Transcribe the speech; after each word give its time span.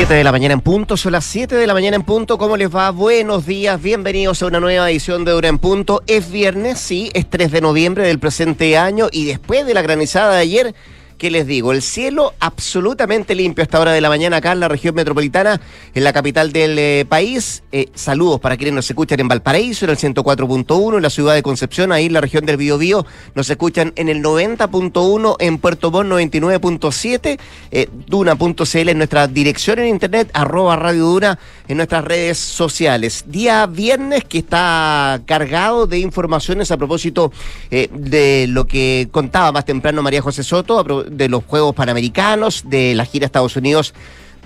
7 0.00 0.14
de 0.14 0.24
la 0.24 0.32
mañana 0.32 0.54
en 0.54 0.62
punto, 0.62 0.96
son 0.96 1.12
las 1.12 1.26
7 1.26 1.56
de 1.56 1.66
la 1.66 1.74
mañana 1.74 1.94
en 1.94 2.04
punto. 2.04 2.38
¿Cómo 2.38 2.56
les 2.56 2.74
va? 2.74 2.88
Buenos 2.88 3.44
días, 3.44 3.82
bienvenidos 3.82 4.42
a 4.42 4.46
una 4.46 4.58
nueva 4.58 4.90
edición 4.90 5.26
de 5.26 5.34
Hora 5.34 5.48
en 5.48 5.58
Punto. 5.58 6.00
Es 6.06 6.30
viernes, 6.30 6.78
sí, 6.78 7.10
es 7.12 7.28
3 7.28 7.52
de 7.52 7.60
noviembre 7.60 8.06
del 8.06 8.18
presente 8.18 8.78
año 8.78 9.08
y 9.12 9.26
después 9.26 9.66
de 9.66 9.74
la 9.74 9.82
granizada 9.82 10.36
de 10.36 10.40
ayer 10.40 10.74
¿qué 11.20 11.30
les 11.30 11.46
digo? 11.46 11.72
El 11.72 11.82
cielo 11.82 12.32
absolutamente 12.40 13.34
limpio 13.34 13.60
a 13.60 13.64
esta 13.64 13.78
hora 13.78 13.92
de 13.92 14.00
la 14.00 14.08
mañana 14.08 14.38
acá 14.38 14.52
en 14.52 14.60
la 14.60 14.68
región 14.68 14.94
metropolitana, 14.94 15.60
en 15.94 16.02
la 16.02 16.14
capital 16.14 16.50
del 16.50 16.78
eh, 16.78 17.04
país. 17.06 17.62
Eh, 17.72 17.90
saludos 17.94 18.40
para 18.40 18.56
quienes 18.56 18.72
nos 18.74 18.88
escuchan 18.88 19.20
en 19.20 19.28
Valparaíso, 19.28 19.84
en 19.84 19.90
el 19.90 19.98
104.1, 19.98 20.96
en 20.96 21.02
la 21.02 21.10
ciudad 21.10 21.34
de 21.34 21.42
Concepción, 21.42 21.92
ahí 21.92 22.06
en 22.06 22.14
la 22.14 22.22
región 22.22 22.46
del 22.46 22.56
Biobío, 22.56 23.04
nos 23.34 23.50
escuchan 23.50 23.92
en 23.96 24.08
el 24.08 24.22
90.1, 24.22 25.36
en 25.40 25.58
Puerto 25.58 25.90
Montt 25.90 26.10
99.7, 26.10 27.38
eh, 27.70 27.88
duna.cl 28.06 28.88
en 28.88 28.96
nuestra 28.96 29.28
dirección 29.28 29.78
en 29.78 29.88
internet, 29.88 30.30
arroba 30.32 30.76
Radio 30.76 31.04
Duna 31.04 31.38
en 31.68 31.76
nuestras 31.76 32.02
redes 32.02 32.38
sociales. 32.38 33.24
Día 33.26 33.66
viernes 33.66 34.24
que 34.24 34.38
está 34.38 35.20
cargado 35.26 35.86
de 35.86 35.98
informaciones 35.98 36.70
a 36.70 36.78
propósito 36.78 37.30
de 37.70 38.46
lo 38.48 38.66
que 38.66 39.08
contaba 39.12 39.52
más 39.52 39.66
temprano 39.66 40.02
María 40.02 40.22
José 40.22 40.42
Soto, 40.42 40.78
de 41.10 41.28
los 41.28 41.44
Juegos 41.44 41.74
Panamericanos, 41.74 42.64
de 42.66 42.94
la 42.94 43.04
gira 43.04 43.24
a 43.24 43.26
Estados 43.26 43.56
Unidos 43.56 43.92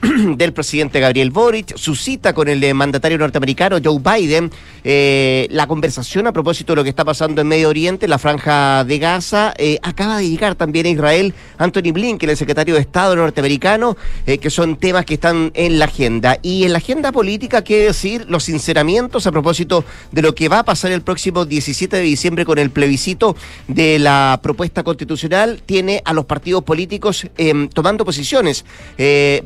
del 0.37 0.53
presidente 0.53 1.01
Gabriel 1.01 1.31
Boric, 1.31 1.77
su 1.77 1.95
cita 1.95 2.33
con 2.33 2.49
el 2.49 2.63
eh, 2.63 2.75
mandatario 2.75 3.17
norteamericano 3.17 3.79
Joe 3.83 4.01
Biden, 4.01 4.51
eh, 4.83 5.47
la 5.51 5.67
conversación 5.67 6.27
a 6.27 6.33
propósito 6.33 6.73
de 6.73 6.77
lo 6.77 6.83
que 6.83 6.91
está 6.91 7.05
pasando 7.05 7.41
en 7.41 7.49
Medio 7.49 7.69
Oriente, 7.69 8.09
la 8.09 8.19
franja 8.19 8.85
de 8.85 8.99
Gaza, 8.99 9.55
eh, 9.57 9.79
acaba 9.83 10.19
de 10.19 10.29
llegar 10.29 10.57
también 10.57 10.87
a 10.87 10.89
Israel 10.91 11.35
Anthony 11.59 11.93
Blinken, 11.93 12.29
el 12.29 12.37
secretario 12.37 12.75
de 12.75 12.81
Estado 12.81 13.17
norteamericano, 13.17 13.97
que 14.25 14.51
son 14.51 14.77
temas 14.77 15.05
que 15.05 15.15
están 15.15 15.51
en 15.55 15.79
la 15.79 15.87
agenda. 15.87 16.39
Y 16.43 16.65
en 16.65 16.73
la 16.73 16.79
agenda 16.79 17.13
política, 17.13 17.63
qué 17.63 17.85
decir, 17.85 18.27
los 18.29 18.45
sinceramientos 18.45 19.27
a 19.27 19.33
propósito 19.33 19.85
de 20.11 20.23
lo 20.23 20.35
que 20.35 20.49
va 20.49 20.61
a 20.61 20.65
pasar 20.65 20.93
el 20.93 21.03
próximo 21.03 21.45
17 21.45 21.97
de 21.97 22.03
diciembre 22.03 22.45
con 22.45 22.59
el 22.59 22.71
plebiscito 22.71 23.37
de 23.69 23.99
la 23.99 24.41
propuesta 24.43 24.83
constitucional, 24.83 25.63
tiene 25.65 26.03
a 26.05 26.13
los 26.13 26.25
partidos 26.25 26.65
políticos 26.65 27.27
em, 27.37 27.69
tomando 27.69 28.05
posiciones 28.05 28.65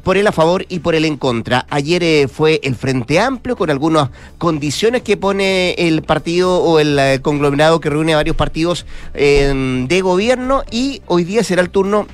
por 0.03 0.17
el 0.17 0.33
favor 0.33 0.48
y 0.69 0.79
por 0.79 0.95
el 0.95 1.05
en 1.05 1.17
contra. 1.17 1.67
Ayer 1.69 2.03
eh, 2.03 2.29
fue 2.29 2.61
el 2.63 2.75
Frente 2.75 3.21
Amplio 3.21 3.57
con 3.57 3.71
algunas 3.71 4.11
condiciones 4.39 5.03
que 5.03 5.17
pone 5.17 5.73
el 5.73 6.03
partido 6.03 6.63
o 6.63 6.79
el 6.79 6.99
eh, 6.99 7.21
conglomerado 7.21 7.81
que 7.81 7.91
reúne 7.91 8.15
a 8.15 8.17
varios 8.17 8.37
partidos 8.37 8.87
em, 9.15 9.87
de 9.87 10.01
gobierno 10.01 10.63
y 10.71 11.03
hoy 11.07 11.25
día 11.25 11.45
será 11.45 11.63
el 11.63 11.71
turno 11.71 12.07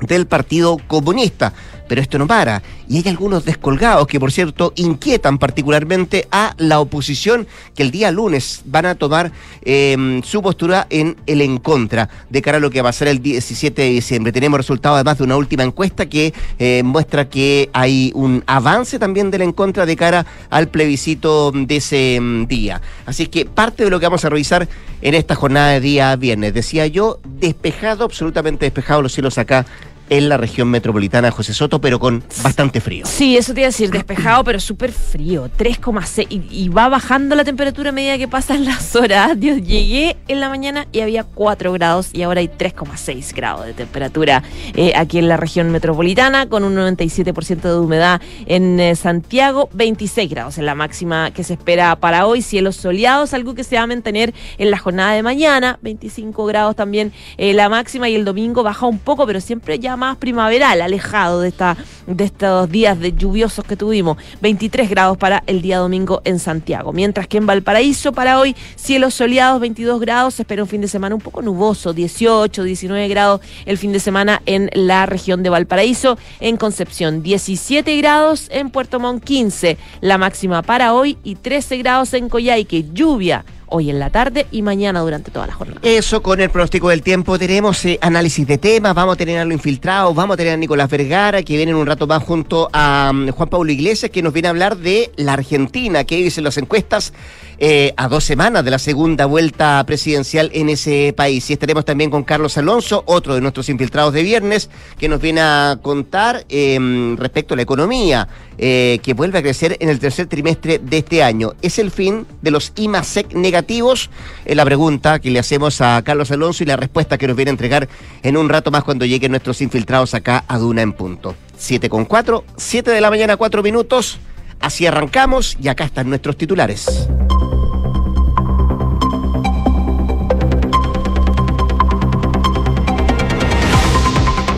del 0.00 0.26
Partido 0.26 0.78
Comunista 0.86 1.52
pero 1.88 2.00
esto 2.00 2.18
no 2.18 2.26
para. 2.26 2.62
Y 2.88 2.98
hay 2.98 3.08
algunos 3.08 3.44
descolgados 3.44 4.06
que, 4.06 4.20
por 4.20 4.32
cierto, 4.32 4.72
inquietan 4.76 5.38
particularmente 5.38 6.28
a 6.30 6.54
la 6.58 6.80
oposición 6.80 7.46
que 7.74 7.82
el 7.82 7.90
día 7.90 8.10
lunes 8.10 8.62
van 8.64 8.86
a 8.86 8.94
tomar 8.94 9.32
em, 9.62 10.22
su 10.22 10.42
postura 10.42 10.86
en 10.90 11.16
el 11.26 11.40
en 11.40 11.58
contra 11.58 12.08
de 12.30 12.42
cara 12.42 12.58
a 12.58 12.60
lo 12.60 12.70
que 12.70 12.82
va 12.82 12.90
a 12.90 12.92
ser 12.92 13.08
el 13.08 13.22
17 13.22 13.82
de 13.82 13.88
diciembre. 13.88 14.32
Tenemos 14.32 14.58
resultados 14.58 14.96
además 14.96 15.18
de 15.18 15.24
una 15.24 15.36
última 15.36 15.62
encuesta 15.62 16.06
que 16.06 16.32
eh, 16.58 16.82
muestra 16.84 17.28
que 17.28 17.70
hay 17.72 18.12
un 18.14 18.42
avance 18.46 18.98
también 18.98 19.30
del 19.30 19.42
en 19.42 19.52
contra 19.52 19.86
de 19.86 19.96
cara 19.96 20.26
al 20.50 20.68
plebiscito 20.68 21.52
de 21.52 21.76
ese 21.76 22.16
em, 22.16 22.46
día. 22.46 22.80
Así 23.04 23.26
que 23.26 23.44
parte 23.44 23.84
de 23.84 23.90
lo 23.90 24.00
que 24.00 24.06
vamos 24.06 24.24
a 24.24 24.28
revisar 24.28 24.68
en 25.02 25.14
esta 25.14 25.34
jornada 25.34 25.72
de 25.72 25.80
día 25.80 26.16
viernes. 26.16 26.54
Decía 26.54 26.86
yo, 26.86 27.20
despejado, 27.24 28.04
absolutamente 28.04 28.64
despejado 28.64 29.02
los 29.02 29.12
cielos 29.12 29.38
acá 29.38 29.66
en 30.10 30.28
la 30.28 30.36
región 30.36 30.68
metropolitana 30.68 31.30
José 31.30 31.54
Soto, 31.54 31.80
pero 31.80 31.98
con 31.98 32.22
bastante 32.42 32.80
frío. 32.80 33.06
Sí, 33.06 33.36
eso 33.36 33.54
te 33.54 33.60
iba 33.60 33.66
a 33.66 33.70
decir, 33.70 33.90
despejado, 33.90 34.44
pero 34.44 34.60
súper 34.60 34.92
frío, 34.92 35.50
3,6. 35.58 36.26
Y, 36.30 36.68
va 36.68 36.88
bajando 36.88 37.34
la 37.36 37.44
temperatura 37.44 37.90
a 37.90 37.92
medida 37.92 38.18
que 38.18 38.28
pasan 38.28 38.64
las 38.64 38.94
horas. 38.96 39.38
Dios, 39.38 39.62
llegué 39.62 40.16
en 40.28 40.40
la 40.40 40.48
mañana 40.48 40.86
y 40.92 41.00
había 41.00 41.24
4 41.24 41.72
grados 41.72 42.10
y 42.12 42.22
ahora 42.22 42.40
hay 42.40 42.48
3,6 42.48 43.34
grados 43.34 43.66
de 43.66 43.72
temperatura 43.72 44.42
eh, 44.74 44.92
aquí 44.96 45.18
en 45.18 45.28
la 45.28 45.36
región 45.36 45.70
metropolitana, 45.70 46.48
con 46.48 46.64
un 46.64 46.74
97% 46.74 47.60
de 47.62 47.78
humedad 47.78 48.20
en 48.46 48.78
eh, 48.80 48.96
Santiago, 48.96 49.68
26 49.72 50.30
grados 50.30 50.58
en 50.58 50.66
la 50.66 50.74
máxima 50.74 51.30
que 51.30 51.44
se 51.44 51.54
espera 51.54 51.96
para 51.96 52.26
hoy, 52.26 52.42
cielos 52.42 52.76
soleados, 52.76 53.34
algo 53.34 53.54
que 53.54 53.64
se 53.64 53.76
va 53.76 53.82
a 53.82 53.86
mantener 53.86 54.34
en 54.58 54.70
la 54.70 54.78
jornada 54.78 55.12
de 55.12 55.22
mañana, 55.22 55.78
25 55.82 56.44
grados 56.46 56.76
también 56.76 57.12
eh, 57.38 57.54
la 57.54 57.68
máxima 57.68 58.08
y 58.08 58.14
el 58.14 58.24
domingo 58.24 58.62
baja 58.62 58.86
un 58.86 58.98
poco, 58.98 59.26
pero 59.26 59.40
siempre 59.40 59.78
ya 59.78 59.95
más 59.96 60.16
primaveral, 60.16 60.80
alejado 60.80 61.40
de, 61.40 61.48
esta, 61.48 61.76
de 62.06 62.24
estos 62.24 62.70
días 62.70 62.98
de 62.98 63.12
lluviosos 63.12 63.64
que 63.64 63.76
tuvimos. 63.76 64.16
23 64.40 64.88
grados 64.88 65.16
para 65.16 65.42
el 65.46 65.62
día 65.62 65.78
domingo 65.78 66.22
en 66.24 66.38
Santiago. 66.38 66.92
Mientras 66.92 67.26
que 67.26 67.38
en 67.38 67.46
Valparaíso 67.46 68.12
para 68.12 68.38
hoy, 68.38 68.54
cielos 68.76 69.14
soleados, 69.14 69.60
22 69.60 70.00
grados. 70.00 70.34
Se 70.34 70.42
espera 70.42 70.62
un 70.62 70.68
fin 70.68 70.80
de 70.80 70.88
semana 70.88 71.14
un 71.14 71.20
poco 71.20 71.42
nuboso, 71.42 71.92
18, 71.92 72.62
19 72.62 73.08
grados 73.08 73.40
el 73.64 73.78
fin 73.78 73.92
de 73.92 74.00
semana 74.00 74.42
en 74.46 74.70
la 74.74 75.06
región 75.06 75.42
de 75.42 75.50
Valparaíso. 75.50 76.18
En 76.40 76.56
Concepción, 76.56 77.22
17 77.22 77.96
grados. 77.96 78.48
En 78.50 78.70
Puerto 78.70 79.00
Montt, 79.00 79.24
15 79.24 79.76
la 80.00 80.18
máxima 80.18 80.62
para 80.62 80.94
hoy 80.94 81.18
y 81.24 81.36
13 81.36 81.78
grados 81.78 82.14
en 82.14 82.28
Coyhaique. 82.28 82.86
Lluvia 82.92 83.44
hoy 83.68 83.90
en 83.90 83.98
la 83.98 84.10
tarde 84.10 84.46
y 84.50 84.62
mañana 84.62 85.00
durante 85.00 85.30
toda 85.30 85.46
la 85.46 85.52
jornada. 85.54 85.80
Eso 85.82 86.22
con 86.22 86.40
el 86.40 86.50
pronóstico 86.50 86.88
del 86.88 87.02
tiempo. 87.02 87.38
Tenemos 87.38 87.84
eh, 87.84 87.98
análisis 88.00 88.46
de 88.46 88.58
temas, 88.58 88.94
vamos 88.94 89.14
a 89.14 89.16
tener 89.16 89.38
a 89.38 89.44
lo 89.44 89.52
infiltrado, 89.52 90.14
vamos 90.14 90.34
a 90.34 90.36
tener 90.36 90.54
a 90.54 90.56
Nicolás 90.56 90.88
Vergara, 90.90 91.42
que 91.42 91.56
viene 91.56 91.72
en 91.72 91.78
un 91.78 91.86
rato 91.86 92.06
más 92.06 92.22
junto 92.22 92.68
a 92.72 93.12
mm, 93.12 93.30
Juan 93.30 93.48
Pablo 93.48 93.70
Iglesias, 93.70 94.10
que 94.10 94.22
nos 94.22 94.32
viene 94.32 94.48
a 94.48 94.50
hablar 94.50 94.76
de 94.76 95.10
la 95.16 95.34
Argentina, 95.34 96.04
que 96.04 96.16
dicen 96.16 96.44
las 96.44 96.58
encuestas 96.58 97.12
eh, 97.58 97.94
a 97.96 98.08
dos 98.08 98.24
semanas 98.24 98.64
de 98.64 98.70
la 98.70 98.78
segunda 98.78 99.24
vuelta 99.24 99.82
presidencial 99.86 100.50
en 100.52 100.68
ese 100.68 101.14
país. 101.16 101.48
Y 101.48 101.54
estaremos 101.54 101.84
también 101.84 102.10
con 102.10 102.22
Carlos 102.22 102.58
Alonso, 102.58 103.02
otro 103.06 103.34
de 103.34 103.40
nuestros 103.40 103.68
infiltrados 103.68 104.12
de 104.12 104.22
viernes, 104.22 104.68
que 104.98 105.08
nos 105.08 105.20
viene 105.20 105.40
a 105.40 105.78
contar 105.80 106.44
em, 106.48 107.16
respecto 107.16 107.54
a 107.54 107.56
la 107.56 107.62
economía, 107.62 108.28
eh, 108.58 108.98
que 109.02 109.14
vuelve 109.14 109.38
a 109.38 109.42
crecer 109.42 109.76
en 109.80 109.88
el 109.88 109.98
tercer 109.98 110.26
trimestre 110.26 110.78
de 110.78 110.98
este 110.98 111.22
año. 111.22 111.54
¿Es 111.62 111.78
el 111.78 111.90
fin 111.90 112.26
de 112.42 112.50
los 112.50 112.72
IMASEC 112.76 113.32
negativos? 113.34 114.10
Es 114.44 114.56
la 114.56 114.64
pregunta 114.64 115.18
que 115.18 115.30
le 115.30 115.38
hacemos 115.38 115.80
a 115.80 116.02
Carlos 116.02 116.30
Alonso 116.30 116.62
y 116.62 116.66
la 116.66 116.76
respuesta 116.76 117.16
que 117.16 117.26
nos 117.26 117.36
viene 117.36 117.50
a 117.50 117.52
entregar 117.52 117.88
en 118.22 118.36
un 118.36 118.48
rato 118.48 118.70
más 118.70 118.84
cuando 118.84 119.06
lleguen 119.06 119.30
nuestros 119.30 119.62
infiltrados 119.62 120.12
acá 120.14 120.44
a 120.46 120.58
Duna 120.58 120.82
en 120.82 120.92
punto. 120.92 121.34
7 121.56 121.88
con 121.88 122.04
4, 122.04 122.44
7 122.56 122.90
de 122.90 123.00
la 123.00 123.08
mañana, 123.08 123.36
4 123.36 123.62
minutos. 123.62 124.18
Así 124.60 124.86
arrancamos 124.86 125.56
y 125.60 125.68
acá 125.68 125.84
están 125.84 126.08
nuestros 126.08 126.36
titulares. 126.36 127.08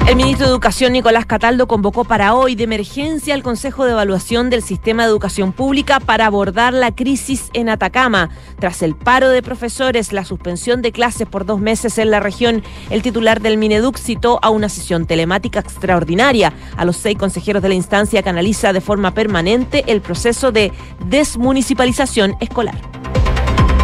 El 0.09 0.17
ministro 0.17 0.47
de 0.47 0.53
Educación, 0.53 0.95
Nicolás 0.95 1.27
Cataldo, 1.27 1.69
convocó 1.69 2.03
para 2.03 2.35
hoy 2.35 2.55
de 2.55 2.65
emergencia 2.65 3.35
al 3.35 3.43
Consejo 3.43 3.85
de 3.85 3.91
Evaluación 3.91 4.49
del 4.49 4.63
Sistema 4.63 5.03
de 5.03 5.11
Educación 5.11 5.53
Pública 5.53 6.01
para 6.01 6.25
abordar 6.25 6.73
la 6.73 6.95
crisis 6.95 7.51
en 7.53 7.69
Atacama. 7.69 8.31
Tras 8.59 8.81
el 8.81 8.97
paro 8.97 9.29
de 9.29 9.43
profesores, 9.43 10.15
la 10.15 10.25
suspensión 10.25 10.81
de 10.81 10.93
clases 10.93 11.29
por 11.29 11.45
dos 11.45 11.61
meses 11.61 11.99
en 11.99 12.11
la 12.11 12.21
región, 12.21 12.63
el 12.89 13.03
titular 13.03 13.43
del 13.43 13.59
Mineduc 13.59 13.99
citó 13.99 14.39
a 14.41 14.49
una 14.49 14.71
sesión 14.71 15.05
telemática 15.05 15.61
extraordinaria 15.61 16.55
a 16.79 16.87
los 16.87 16.97
seis 16.97 17.19
consejeros 17.19 17.63
de 17.63 17.69
la 17.69 17.75
instancia 17.75 18.23
que 18.23 18.31
analiza 18.31 18.73
de 18.73 18.81
forma 18.81 19.13
permanente 19.13 19.85
el 19.89 20.01
proceso 20.01 20.53
de 20.53 20.73
desmunicipalización 21.05 22.35
escolar. 22.41 22.81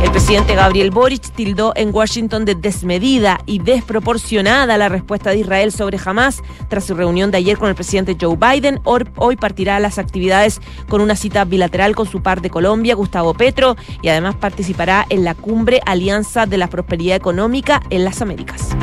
El 0.04 0.10
presidente 0.10 0.54
Gabriel 0.54 0.90
Boric 0.90 1.30
tildó 1.30 1.72
en 1.74 1.88
Washington 1.90 2.44
de 2.44 2.54
desmedida 2.54 3.40
y 3.46 3.60
desproporcionada 3.60 4.76
la 4.76 4.90
respuesta 4.90 5.30
de 5.30 5.38
Israel 5.38 5.72
sobre 5.72 5.98
Hamas 6.04 6.42
tras 6.68 6.84
su 6.84 6.94
reunión 6.94 7.30
de 7.30 7.38
ayer 7.38 7.56
con 7.56 7.70
el 7.70 7.74
presidente 7.74 8.14
Joe 8.20 8.36
Biden. 8.36 8.80
Hoy 8.84 9.36
partirá 9.36 9.76
a 9.76 9.80
las 9.80 9.98
actividades 9.98 10.60
con 10.90 11.00
una 11.00 11.16
cita 11.16 11.46
bilateral 11.46 11.96
con 11.96 12.06
su 12.06 12.22
par 12.22 12.42
de 12.42 12.50
Colombia, 12.50 12.94
Gustavo 12.94 13.32
Petro, 13.32 13.76
y 14.02 14.08
además 14.08 14.34
participará 14.34 15.06
en 15.08 15.24
la 15.24 15.34
cumbre 15.34 15.80
Alianza 15.86 16.44
de 16.44 16.58
la 16.58 16.68
Prosperidad 16.68 17.16
Económica 17.16 17.82
en 17.88 18.04
las 18.04 18.20
Américas. 18.20 18.76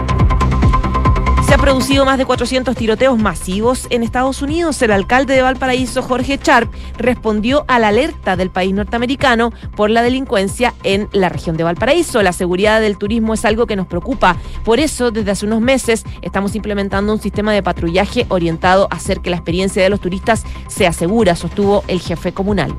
Producido 1.61 2.05
más 2.05 2.17
de 2.17 2.25
400 2.25 2.75
tiroteos 2.75 3.19
masivos 3.19 3.85
en 3.91 4.01
Estados 4.01 4.41
Unidos. 4.41 4.81
El 4.81 4.91
alcalde 4.91 5.35
de 5.35 5.43
Valparaíso, 5.43 6.01
Jorge 6.01 6.39
Sharp, 6.43 6.73
respondió 6.97 7.65
a 7.67 7.77
la 7.77 7.89
alerta 7.89 8.35
del 8.35 8.49
país 8.49 8.73
norteamericano 8.73 9.53
por 9.75 9.91
la 9.91 10.01
delincuencia 10.01 10.73
en 10.81 11.07
la 11.11 11.29
región 11.29 11.57
de 11.57 11.63
Valparaíso. 11.63 12.23
La 12.23 12.33
seguridad 12.33 12.81
del 12.81 12.97
turismo 12.97 13.35
es 13.35 13.45
algo 13.45 13.67
que 13.67 13.75
nos 13.75 13.85
preocupa. 13.85 14.37
Por 14.65 14.79
eso, 14.79 15.11
desde 15.11 15.29
hace 15.29 15.45
unos 15.45 15.61
meses, 15.61 16.03
estamos 16.23 16.55
implementando 16.55 17.13
un 17.13 17.21
sistema 17.21 17.53
de 17.53 17.61
patrullaje 17.61 18.25
orientado 18.29 18.87
a 18.89 18.95
hacer 18.95 19.19
que 19.19 19.29
la 19.29 19.35
experiencia 19.35 19.83
de 19.83 19.89
los 19.89 20.01
turistas 20.01 20.43
sea 20.67 20.91
segura, 20.93 21.35
sostuvo 21.35 21.83
el 21.87 21.99
jefe 21.99 22.31
comunal. 22.31 22.75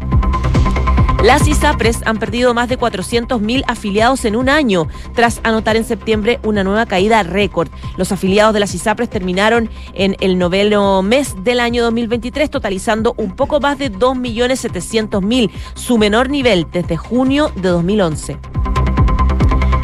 Las 1.23 1.47
ISAPRES 1.47 2.01
han 2.05 2.19
perdido 2.19 2.53
más 2.53 2.69
de 2.69 2.77
400.000 2.77 3.63
afiliados 3.69 4.25
en 4.25 4.35
un 4.35 4.49
año, 4.49 4.89
tras 5.15 5.41
anotar 5.45 5.77
en 5.77 5.85
septiembre 5.85 6.41
una 6.43 6.65
nueva 6.65 6.85
caída 6.85 7.23
récord. 7.23 7.69
Los 7.97 8.11
afiliados 8.11 8.53
de 8.55 8.59
las 8.59 8.75
ISAPRES 8.75 9.09
terminaron 9.09 9.71
en 9.95 10.17
el 10.19 10.37
noveno 10.37 11.01
mes 11.03 11.37
del 11.45 11.61
año 11.61 11.85
2023, 11.85 12.51
totalizando 12.51 13.15
un 13.19 13.37
poco 13.37 13.61
más 13.61 13.79
de 13.79 13.93
2.700.000, 13.93 15.53
su 15.75 15.97
menor 15.97 16.29
nivel 16.29 16.67
desde 16.73 16.97
junio 16.97 17.53
de 17.55 17.69
2011. 17.69 18.39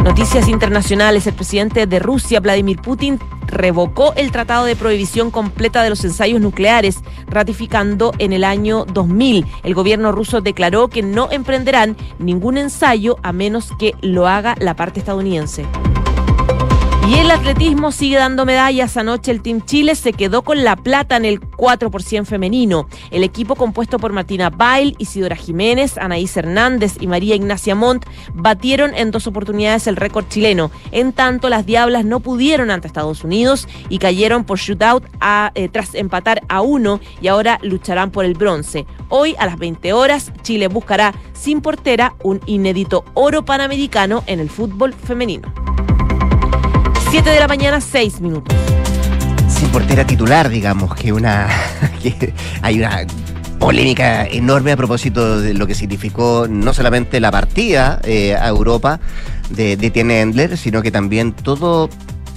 Noticias 0.08 0.48
internacionales. 0.48 1.26
El 1.26 1.34
presidente 1.34 1.86
de 1.86 1.98
Rusia, 1.98 2.40
Vladimir 2.40 2.80
Putin, 2.80 3.20
revocó 3.46 4.14
el 4.16 4.32
Tratado 4.32 4.64
de 4.64 4.74
Prohibición 4.74 5.30
Completa 5.30 5.82
de 5.82 5.90
los 5.90 6.02
Ensayos 6.02 6.40
Nucleares, 6.40 7.00
ratificando 7.26 8.14
en 8.18 8.32
el 8.32 8.42
año 8.42 8.86
2000. 8.86 9.44
El 9.64 9.74
gobierno 9.74 10.10
ruso 10.10 10.40
declaró 10.40 10.88
que 10.88 11.02
no 11.02 11.30
emprenderán 11.30 11.94
ningún 12.18 12.56
ensayo 12.56 13.18
a 13.22 13.32
menos 13.32 13.70
que 13.78 13.96
lo 14.00 14.26
haga 14.26 14.56
la 14.58 14.74
parte 14.76 14.98
estadounidense. 14.98 15.66
Y 17.08 17.14
el 17.14 17.30
atletismo 17.30 17.90
sigue 17.90 18.18
dando 18.18 18.44
medallas. 18.44 18.98
Anoche 18.98 19.30
el 19.30 19.40
Team 19.40 19.64
Chile 19.64 19.94
se 19.94 20.12
quedó 20.12 20.42
con 20.42 20.62
la 20.62 20.76
plata 20.76 21.16
en 21.16 21.24
el 21.24 21.40
4% 21.40 22.26
femenino. 22.26 22.86
El 23.10 23.24
equipo 23.24 23.56
compuesto 23.56 23.98
por 23.98 24.12
Martina 24.12 24.50
Bail, 24.50 24.94
Isidora 24.98 25.34
Jiménez, 25.34 25.96
Anaís 25.96 26.36
Hernández 26.36 26.98
y 27.00 27.06
María 27.06 27.34
Ignacia 27.34 27.74
Montt 27.74 28.04
batieron 28.34 28.94
en 28.94 29.10
dos 29.10 29.26
oportunidades 29.26 29.86
el 29.86 29.96
récord 29.96 30.28
chileno. 30.28 30.70
En 30.92 31.14
tanto, 31.14 31.48
las 31.48 31.64
Diablas 31.64 32.04
no 32.04 32.20
pudieron 32.20 32.70
ante 32.70 32.88
Estados 32.88 33.24
Unidos 33.24 33.68
y 33.88 34.00
cayeron 34.00 34.44
por 34.44 34.58
shootout 34.58 35.04
eh, 35.54 35.70
tras 35.70 35.94
empatar 35.94 36.42
a 36.50 36.60
uno 36.60 37.00
y 37.22 37.28
ahora 37.28 37.58
lucharán 37.62 38.10
por 38.10 38.26
el 38.26 38.34
bronce. 38.34 38.84
Hoy 39.08 39.34
a 39.38 39.46
las 39.46 39.56
20 39.56 39.94
horas, 39.94 40.30
Chile 40.42 40.68
buscará 40.68 41.14
sin 41.32 41.62
portera 41.62 42.16
un 42.22 42.42
inédito 42.44 43.06
oro 43.14 43.46
panamericano 43.46 44.24
en 44.26 44.40
el 44.40 44.50
fútbol 44.50 44.92
femenino. 44.92 45.50
7 47.10 47.30
de 47.30 47.40
la 47.40 47.48
mañana, 47.48 47.80
6 47.80 48.20
minutos. 48.20 48.54
Sin 49.48 49.70
portera 49.70 50.06
titular, 50.06 50.50
digamos, 50.50 50.94
que 50.94 51.10
una. 51.12 51.48
hay 52.62 52.78
una 52.78 53.06
polémica 53.58 54.26
enorme 54.26 54.72
a 54.72 54.76
propósito 54.76 55.40
de 55.40 55.54
lo 55.54 55.66
que 55.66 55.74
significó 55.74 56.46
no 56.48 56.72
solamente 56.74 57.18
la 57.18 57.30
partida 57.30 57.98
eh, 58.04 58.36
a 58.36 58.46
Europa 58.48 59.00
de, 59.48 59.76
de 59.76 59.90
Tiene 59.90 60.20
Endler, 60.20 60.56
sino 60.58 60.82
que 60.82 60.90
también 60.90 61.32
todo 61.32 61.88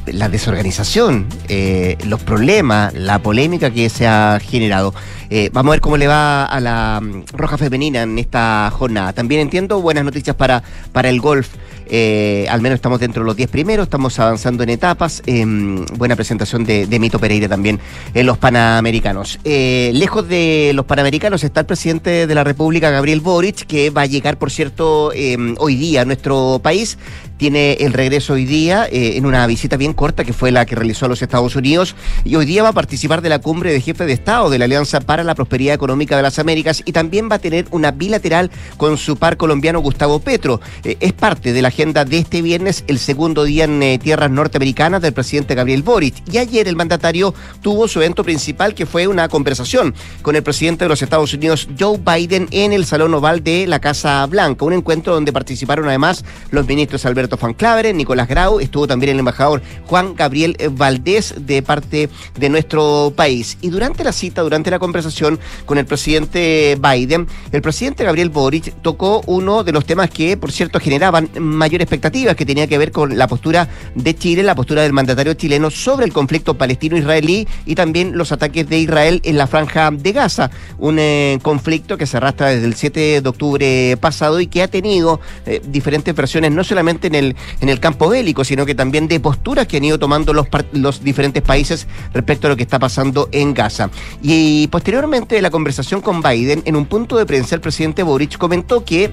la 0.06 0.29
desorganización, 0.29 1.27
eh, 1.47 1.97
los 2.06 2.21
problemas, 2.21 2.94
la 2.94 3.19
polémica 3.19 3.71
que 3.71 3.89
se 3.89 4.07
ha 4.07 4.39
generado. 4.41 4.94
Eh, 5.29 5.50
vamos 5.53 5.71
a 5.71 5.73
ver 5.73 5.81
cómo 5.81 5.97
le 5.97 6.07
va 6.07 6.45
a 6.45 6.59
la 6.59 7.00
mm, 7.01 7.25
Roja 7.33 7.57
Femenina 7.57 8.03
en 8.03 8.18
esta 8.18 8.71
jornada. 8.71 9.13
También 9.13 9.41
entiendo 9.41 9.81
buenas 9.81 10.03
noticias 10.03 10.35
para, 10.35 10.63
para 10.91 11.09
el 11.09 11.21
golf. 11.21 11.50
Eh, 11.88 12.45
al 12.50 12.62
menos 12.62 12.75
estamos 12.75 13.00
dentro 13.00 13.24
de 13.24 13.28
los 13.28 13.36
10 13.36 13.50
primeros, 13.50 13.86
estamos 13.86 14.18
avanzando 14.19 14.63
en 14.63 14.69
etapas. 14.69 15.22
Em, 15.25 15.86
buena 15.98 16.16
presentación 16.16 16.63
de, 16.63 16.88
Mito 17.00 17.19
Pereira 17.19 17.50
también 17.50 17.80
en 18.13 18.25
los 18.25 18.38
Panamericanos. 18.38 19.39
Eh, 19.44 19.92
lejos 19.94 20.28
de 20.28 20.72
los 20.75 20.86
Panamericanos 20.86 21.44
está 21.44 21.62
el 21.62 21.66
presidente 21.66 22.28
de 22.28 22.36
la 22.36 22.44
República, 22.44 22.89
Gabriel 22.92 23.22
Boric, 23.22 23.66
que 23.66 23.89
va 23.89 24.04
a 24.04 24.06
llegar, 24.06 24.38
por 24.38 24.51
cierto, 24.51 25.12
em, 25.13 25.56
hoy 25.57 25.75
día 25.75 26.01
a 26.01 26.06
nuestro 26.06 26.60
país. 26.62 26.98
Tiene 27.41 27.73
el 27.79 27.93
regreso 27.93 28.33
hoy 28.33 28.45
día 28.45 28.85
eh, 28.85 29.17
en 29.17 29.25
una 29.25 29.47
visita 29.47 29.75
bien 29.75 29.93
corta 29.93 30.23
que 30.23 30.31
fue 30.31 30.51
la 30.51 30.67
que 30.67 30.75
realizó 30.75 31.07
a 31.07 31.09
los 31.09 31.23
Estados 31.23 31.55
Unidos 31.55 31.95
y 32.23 32.35
hoy 32.35 32.45
día 32.45 32.61
va 32.61 32.69
a 32.69 32.73
participar 32.73 33.23
de 33.23 33.29
la 33.29 33.39
cumbre 33.39 33.73
de 33.73 33.81
jefes 33.81 34.05
de 34.05 34.13
Estado 34.13 34.51
de 34.51 34.59
la 34.59 34.65
Alianza 34.65 35.01
para 35.01 35.23
la 35.23 35.33
Prosperidad 35.33 35.73
Económica 35.73 36.15
de 36.15 36.21
las 36.21 36.38
Américas 36.38 36.83
y 36.85 36.91
también 36.91 37.29
va 37.31 37.38
a 37.38 37.39
tener 37.39 37.65
una 37.71 37.89
bilateral 37.89 38.51
con 38.77 38.95
su 38.95 39.17
par 39.17 39.38
colombiano 39.38 39.79
Gustavo 39.79 40.19
Petro. 40.19 40.61
es 40.83 41.13
parte 41.13 41.51
de 41.51 41.63
la 41.63 41.71
de 41.71 42.17
este 42.19 42.43
viernes, 42.43 42.83
el 42.85 42.99
segundo 42.99 43.44
día 43.44 43.63
en 43.63 43.81
eh, 43.81 43.97
tierras 43.97 44.29
norteamericanas 44.29 45.01
del 45.01 45.13
presidente 45.13 45.55
Gabriel 45.55 45.81
Boric. 45.81 46.13
Y 46.31 46.37
ayer 46.37 46.67
el 46.67 46.75
mandatario 46.75 47.33
tuvo 47.61 47.87
su 47.87 47.99
evento 48.01 48.23
principal, 48.23 48.75
que 48.75 48.85
fue 48.85 49.07
una 49.07 49.27
conversación 49.29 49.95
con 50.21 50.35
el 50.35 50.44
presidente 50.44 50.85
de 50.85 50.89
los 50.89 51.01
Estados 51.01 51.33
Unidos, 51.33 51.67
Joe 51.79 51.97
Biden, 51.97 52.49
en 52.51 52.71
el 52.71 52.85
Salón 52.85 53.15
Oval 53.15 53.44
de 53.44 53.65
la 53.65 53.79
Casa 53.79 54.23
Blanca. 54.27 54.63
Un 54.63 54.73
encuentro 54.73 55.15
donde 55.15 55.33
participaron 55.33 55.87
además 55.87 56.23
los 56.51 56.67
ministros 56.67 57.03
Alberto 57.07 57.31
Van 57.39 57.54
Claveren, 57.54 57.98
Nicolás 57.98 58.28
Grau, 58.28 58.60
estuvo 58.60 58.88
también 58.88 59.12
el 59.13 59.19
embajador 59.19 59.62
Juan 59.86 60.16
Gabriel 60.16 60.56
Valdés 60.72 61.33
de 61.38 61.62
parte 61.62 62.10
de 62.38 62.50
nuestro 62.50 63.13
país. 63.16 63.57
Y 63.62 63.69
durante 63.69 64.04
la 64.04 64.12
cita, 64.12 64.42
durante 64.42 64.72
la 64.72 64.80
conversación 64.80 65.39
con 65.66 65.78
el 65.78 65.86
presidente 65.86 66.78
Biden, 66.80 67.28
el 67.51 67.62
presidente 67.62 68.04
Gabriel 68.04 68.30
Boric 68.30 68.74
tocó 68.81 69.22
uno 69.25 69.63
de 69.63 69.72
los 69.72 69.86
temas 69.86 70.10
que, 70.10 70.38
por 70.38 70.51
cierto, 70.51 70.80
generaban 70.80 71.30
mayor 71.39 71.81
expectativas 71.81 72.36
que 72.36 72.45
tenía 72.45 72.68
que 72.68 72.78
ver 72.78 72.92
con 72.92 73.18
la 73.18 73.28
postura 73.28 73.68
de 73.95 74.16
Chile, 74.16 74.44
la 74.44 74.56
postura 74.56 74.81
del 74.81 74.94
mandatario 74.94 75.33
chileno 75.33 75.69
sobre 75.69 76.06
el 76.06 76.13
conflicto 76.13 76.56
palestino-israelí 76.56 77.48
y 77.66 77.75
también 77.75 78.18
los 78.18 78.31
ataques 78.31 78.68
de 78.68 78.80
Israel 78.80 79.22
en 79.24 79.38
la 79.38 79.48
franja 79.48 79.92
de 79.92 80.12
Gaza, 80.12 80.51
un 80.78 80.98
eh, 81.00 81.39
conflicto 81.42 81.98
que 81.98 82.06
se 82.06 82.18
arrastra 82.18 82.50
desde 82.50 82.66
el 82.66 82.75
7 82.75 83.22
de 83.22 83.30
octubre 83.30 83.98
pasado 84.00 84.39
y 84.39 84.48
que 84.48 84.63
ha 84.63 84.68
tenido 84.68 85.19
eh, 85.45 85.62
diferentes 85.68 86.16
versiones, 86.16 86.51
no 86.51 86.63
solamente 86.63 87.07
en 87.07 87.16
el, 87.16 87.20
en 87.21 87.69
el 87.69 87.79
campo 87.79 88.09
bélico, 88.09 88.44
sino 88.44 88.65
que 88.65 88.75
también 88.75 89.07
de 89.07 89.19
posturas 89.19 89.68
que 89.68 89.77
han 89.77 89.83
ido 89.83 90.00
tomando 90.00 90.33
los, 90.33 90.47
los 90.73 91.03
diferentes 91.03 91.44
países 91.44 91.88
respecto 92.13 92.47
a 92.47 92.50
lo 92.50 92.57
que 92.57 92.63
está 92.63 92.79
pasando 92.79 93.29
en 93.31 93.53
Gaza. 93.53 93.89
Y 94.21 94.68
posteriormente 94.68 95.35
de 95.35 95.41
la 95.41 95.51
conversación 95.51 96.01
con 96.01 96.21
Biden, 96.21 96.62
en 96.65 96.75
un 96.75 96.85
punto 96.85 97.18
de 97.18 97.25
prensa, 97.25 97.56
el 97.56 97.62
presidente 97.62 98.03
Boric 98.03 98.38
comentó 98.38 98.83
que 98.83 99.12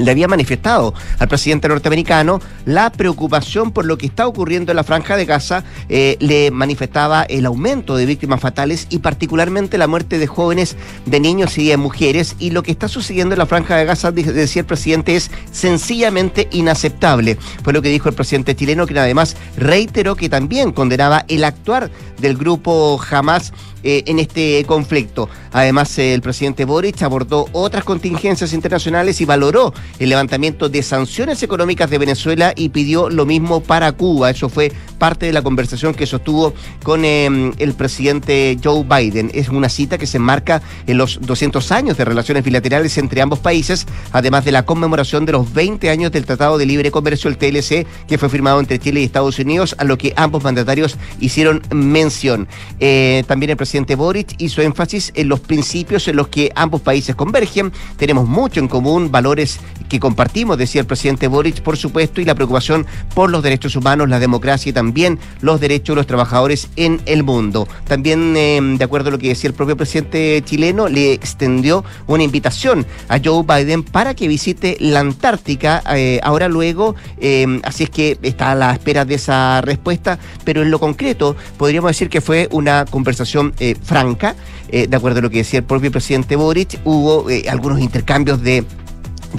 le 0.00 0.10
había 0.10 0.28
manifestado 0.28 0.94
al 1.18 1.28
presidente 1.28 1.68
norteamericano 1.68 2.40
la 2.64 2.90
preocupación 2.90 3.72
por 3.72 3.84
lo 3.84 3.98
que 3.98 4.06
está 4.06 4.26
ocurriendo 4.26 4.72
en 4.72 4.76
la 4.76 4.84
franja 4.84 5.16
de 5.16 5.24
Gaza, 5.24 5.64
eh, 5.88 6.16
le 6.20 6.50
manifestaba 6.50 7.22
el 7.22 7.46
aumento 7.46 7.96
de 7.96 8.06
víctimas 8.06 8.40
fatales 8.40 8.86
y 8.90 8.98
particularmente 8.98 9.78
la 9.78 9.86
muerte 9.86 10.18
de 10.18 10.26
jóvenes, 10.26 10.76
de 11.06 11.20
niños 11.20 11.56
y 11.58 11.68
de 11.68 11.76
mujeres, 11.76 12.36
y 12.38 12.50
lo 12.50 12.62
que 12.62 12.72
está 12.72 12.88
sucediendo 12.88 13.34
en 13.34 13.38
la 13.38 13.46
franja 13.46 13.76
de 13.76 13.84
Gaza, 13.84 14.12
decía 14.12 14.60
el 14.60 14.66
presidente, 14.66 15.16
es 15.16 15.30
sencillamente 15.52 16.48
inaceptable. 16.52 17.36
Fue 17.62 17.72
lo 17.72 17.82
que 17.82 17.88
dijo 17.88 18.08
el 18.08 18.14
presidente 18.14 18.54
chileno, 18.54 18.86
que 18.86 18.98
además 18.98 19.36
reiteró 19.56 20.16
que 20.16 20.28
también 20.28 20.72
condenaba 20.72 21.24
el 21.28 21.44
actuar 21.44 21.90
del 22.18 22.36
grupo 22.36 23.00
Hamas 23.10 23.52
eh, 23.82 24.02
en 24.06 24.18
este 24.18 24.64
conflicto. 24.66 25.28
Además, 25.52 25.98
el 25.98 26.20
presidente 26.20 26.64
Boric 26.64 27.02
abordó 27.02 27.46
otras 27.52 27.84
contingencias 27.84 28.52
internacionales 28.52 29.20
y 29.20 29.24
valoró 29.24 29.72
el 29.98 30.08
levantamiento 30.08 30.68
de 30.68 30.82
sanciones 30.82 31.42
económicas 31.42 31.90
de 31.90 31.98
Venezuela 31.98 32.52
y 32.54 32.68
pidió 32.68 33.10
lo 33.10 33.26
mismo 33.26 33.60
para 33.60 33.92
Cuba. 33.92 34.30
Eso 34.30 34.48
fue 34.48 34.72
parte 34.98 35.26
de 35.26 35.32
la 35.32 35.42
conversación 35.42 35.94
que 35.94 36.06
sostuvo 36.06 36.52
con 36.82 37.04
em, 37.04 37.52
el 37.58 37.74
presidente 37.74 38.58
Joe 38.62 38.84
Biden. 38.84 39.30
Es 39.34 39.48
una 39.48 39.68
cita 39.68 39.98
que 39.98 40.06
se 40.06 40.18
enmarca 40.18 40.62
en 40.86 40.98
los 40.98 41.18
200 41.20 41.72
años 41.72 41.96
de 41.96 42.04
relaciones 42.04 42.44
bilaterales 42.44 42.96
entre 42.98 43.22
ambos 43.22 43.38
países, 43.38 43.86
además 44.12 44.44
de 44.44 44.52
la 44.52 44.64
conmemoración 44.64 45.26
de 45.26 45.32
los 45.32 45.52
20 45.52 45.90
años 45.90 46.12
del 46.12 46.26
Tratado 46.26 46.58
de 46.58 46.66
Libre 46.66 46.90
Comercio, 46.90 47.30
el 47.30 47.38
TLC, 47.38 47.86
que 48.06 48.18
fue 48.18 48.28
firmado 48.28 48.60
entre 48.60 48.78
Chile 48.78 49.00
y 49.00 49.04
Estados 49.04 49.38
Unidos, 49.38 49.74
a 49.78 49.84
lo 49.84 49.96
que 49.96 50.12
ambos 50.16 50.44
mandatarios 50.44 50.98
hicieron 51.18 51.62
mención. 51.70 52.46
Eh, 52.78 53.24
también 53.26 53.50
el 53.50 53.56
presidente 53.56 53.69
presidente 53.70 53.94
Boric 53.94 54.34
hizo 54.38 54.62
énfasis 54.62 55.12
en 55.14 55.28
los 55.28 55.38
principios 55.38 56.08
en 56.08 56.16
los 56.16 56.26
que 56.26 56.50
ambos 56.56 56.80
países 56.80 57.14
convergen. 57.14 57.70
Tenemos 57.96 58.26
mucho 58.26 58.58
en 58.58 58.66
común, 58.66 59.12
valores 59.12 59.60
que 59.88 60.00
compartimos, 60.00 60.58
decía 60.58 60.80
el 60.80 60.88
presidente 60.88 61.28
Boric, 61.28 61.62
por 61.62 61.76
supuesto, 61.76 62.20
y 62.20 62.24
la 62.24 62.34
preocupación 62.34 62.84
por 63.14 63.30
los 63.30 63.44
derechos 63.44 63.76
humanos, 63.76 64.08
la 64.08 64.18
democracia 64.18 64.70
y 64.70 64.72
también 64.72 65.20
los 65.40 65.60
derechos 65.60 65.94
de 65.94 66.00
los 66.00 66.08
trabajadores 66.08 66.68
en 66.74 67.00
el 67.06 67.22
mundo. 67.22 67.68
También, 67.86 68.36
em, 68.36 68.76
de 68.76 68.84
acuerdo 68.84 69.10
a 69.10 69.12
lo 69.12 69.18
que 69.18 69.28
decía 69.28 69.46
el 69.46 69.54
propio 69.54 69.76
presidente 69.76 70.42
chileno, 70.44 70.88
le 70.88 71.12
extendió 71.12 71.84
una 72.08 72.24
invitación 72.24 72.84
a 73.08 73.20
Joe 73.24 73.44
Biden 73.44 73.84
para 73.84 74.14
que 74.14 74.26
visite 74.26 74.78
la 74.80 74.98
Antártica 74.98 75.80
eh, 75.94 76.18
ahora 76.24 76.48
luego, 76.48 76.96
em, 77.20 77.60
así 77.62 77.84
es 77.84 77.90
que 77.90 78.18
está 78.20 78.50
a 78.50 78.54
la 78.56 78.72
espera 78.72 79.04
de 79.04 79.14
esa 79.14 79.60
respuesta, 79.60 80.18
pero 80.44 80.62
en 80.62 80.72
lo 80.72 80.80
concreto 80.80 81.36
podríamos 81.56 81.90
decir 81.90 82.08
que 82.08 82.20
fue 82.20 82.48
una 82.50 82.84
conversación 82.84 83.54
eh, 83.60 83.76
franca, 83.82 84.34
eh, 84.70 84.86
de 84.86 84.96
acuerdo 84.96 85.18
a 85.18 85.22
lo 85.22 85.30
que 85.30 85.38
decía 85.38 85.58
el 85.58 85.64
propio 85.64 85.90
presidente 85.90 86.34
Boric, 86.34 86.80
hubo 86.84 87.28
eh, 87.28 87.44
algunos 87.48 87.80
intercambios 87.80 88.42
de 88.42 88.64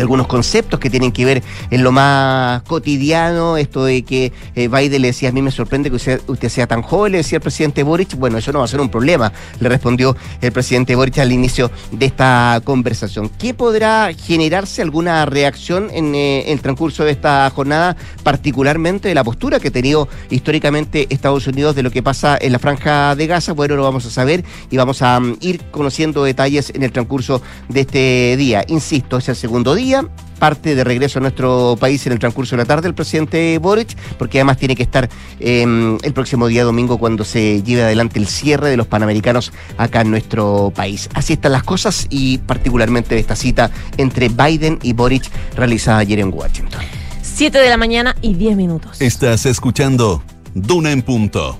algunos 0.01 0.27
conceptos 0.27 0.79
que 0.79 0.89
tienen 0.89 1.11
que 1.11 1.25
ver 1.25 1.43
en 1.69 1.83
lo 1.83 1.91
más 1.91 2.61
cotidiano, 2.63 3.57
esto 3.57 3.85
de 3.85 4.03
que 4.03 4.33
eh, 4.55 4.67
Biden 4.67 5.01
le 5.01 5.09
decía, 5.09 5.29
a 5.29 5.31
mí 5.31 5.41
me 5.41 5.51
sorprende 5.51 5.89
que 5.89 5.95
usted, 5.95 6.49
sea 6.49 6.67
tan 6.67 6.81
joven, 6.81 7.13
le 7.13 7.19
decía 7.19 7.37
el 7.37 7.41
presidente 7.41 7.83
Boric, 7.83 8.15
bueno, 8.15 8.37
eso 8.37 8.51
no 8.51 8.59
va 8.59 8.65
a 8.65 8.67
ser 8.67 8.81
un 8.81 8.89
problema, 8.89 9.31
le 9.59 9.69
respondió 9.69 10.15
el 10.41 10.51
presidente 10.51 10.95
Boric 10.95 11.19
al 11.19 11.31
inicio 11.31 11.71
de 11.91 12.07
esta 12.07 12.61
conversación. 12.63 13.29
¿Qué 13.29 13.53
podrá 13.53 14.11
generarse 14.13 14.81
alguna 14.81 15.25
reacción 15.25 15.89
en 15.93 16.15
eh, 16.15 16.51
el 16.51 16.61
transcurso 16.61 17.03
de 17.03 17.11
esta 17.11 17.49
jornada, 17.51 17.95
particularmente 18.23 19.07
de 19.07 19.15
la 19.15 19.23
postura 19.23 19.59
que 19.59 19.69
ha 19.69 19.71
tenido 19.71 20.07
históricamente 20.29 21.07
Estados 21.09 21.47
Unidos 21.47 21.75
de 21.75 21.83
lo 21.83 21.91
que 21.91 22.03
pasa 22.03 22.37
en 22.39 22.51
la 22.51 22.59
franja 22.59 23.15
de 23.15 23.27
Gaza? 23.27 23.53
Bueno, 23.53 23.75
lo 23.75 23.83
vamos 23.83 24.05
a 24.05 24.09
saber 24.09 24.43
y 24.69 24.77
vamos 24.77 25.01
a 25.01 25.19
mm, 25.19 25.37
ir 25.41 25.61
conociendo 25.71 26.23
detalles 26.23 26.71
en 26.73 26.83
el 26.83 26.91
transcurso 26.91 27.41
de 27.69 27.81
este 27.81 28.35
día. 28.37 28.63
Insisto, 28.67 29.17
es 29.17 29.29
el 29.29 29.35
segundo 29.35 29.75
día 29.75 29.90
parte 30.39 30.73
de 30.73 30.83
regreso 30.83 31.19
a 31.19 31.21
nuestro 31.21 31.77
país 31.79 32.05
en 32.07 32.13
el 32.13 32.19
transcurso 32.19 32.55
de 32.55 32.63
la 32.63 32.65
tarde 32.65 32.87
el 32.87 32.95
presidente 32.95 33.59
Boric, 33.59 33.95
porque 34.17 34.39
además 34.39 34.57
tiene 34.57 34.75
que 34.75 34.83
estar 34.83 35.07
em, 35.39 35.97
el 36.01 36.13
próximo 36.13 36.47
día 36.47 36.63
domingo 36.63 36.97
cuando 36.97 37.23
se 37.23 37.61
lleve 37.61 37.83
adelante 37.83 38.17
el 38.17 38.27
cierre 38.27 38.69
de 38.69 38.77
los 38.77 38.87
Panamericanos 38.87 39.53
acá 39.77 40.01
en 40.01 40.09
nuestro 40.09 40.73
país. 40.75 41.09
Así 41.13 41.33
están 41.33 41.51
las 41.51 41.63
cosas 41.63 42.07
y 42.09 42.39
particularmente 42.39 43.19
esta 43.19 43.35
cita 43.35 43.69
entre 43.97 44.29
Biden 44.29 44.79
y 44.81 44.93
Boric 44.93 45.29
realizada 45.55 45.99
ayer 45.99 46.19
en 46.19 46.33
Washington. 46.33 46.81
Siete 47.21 47.59
de 47.59 47.69
la 47.69 47.77
mañana 47.77 48.15
y 48.21 48.33
diez 48.33 48.55
minutos. 48.57 48.99
Estás 48.99 49.45
escuchando 49.45 50.23
Duna 50.53 50.91
en 50.91 51.01
punto. 51.03 51.57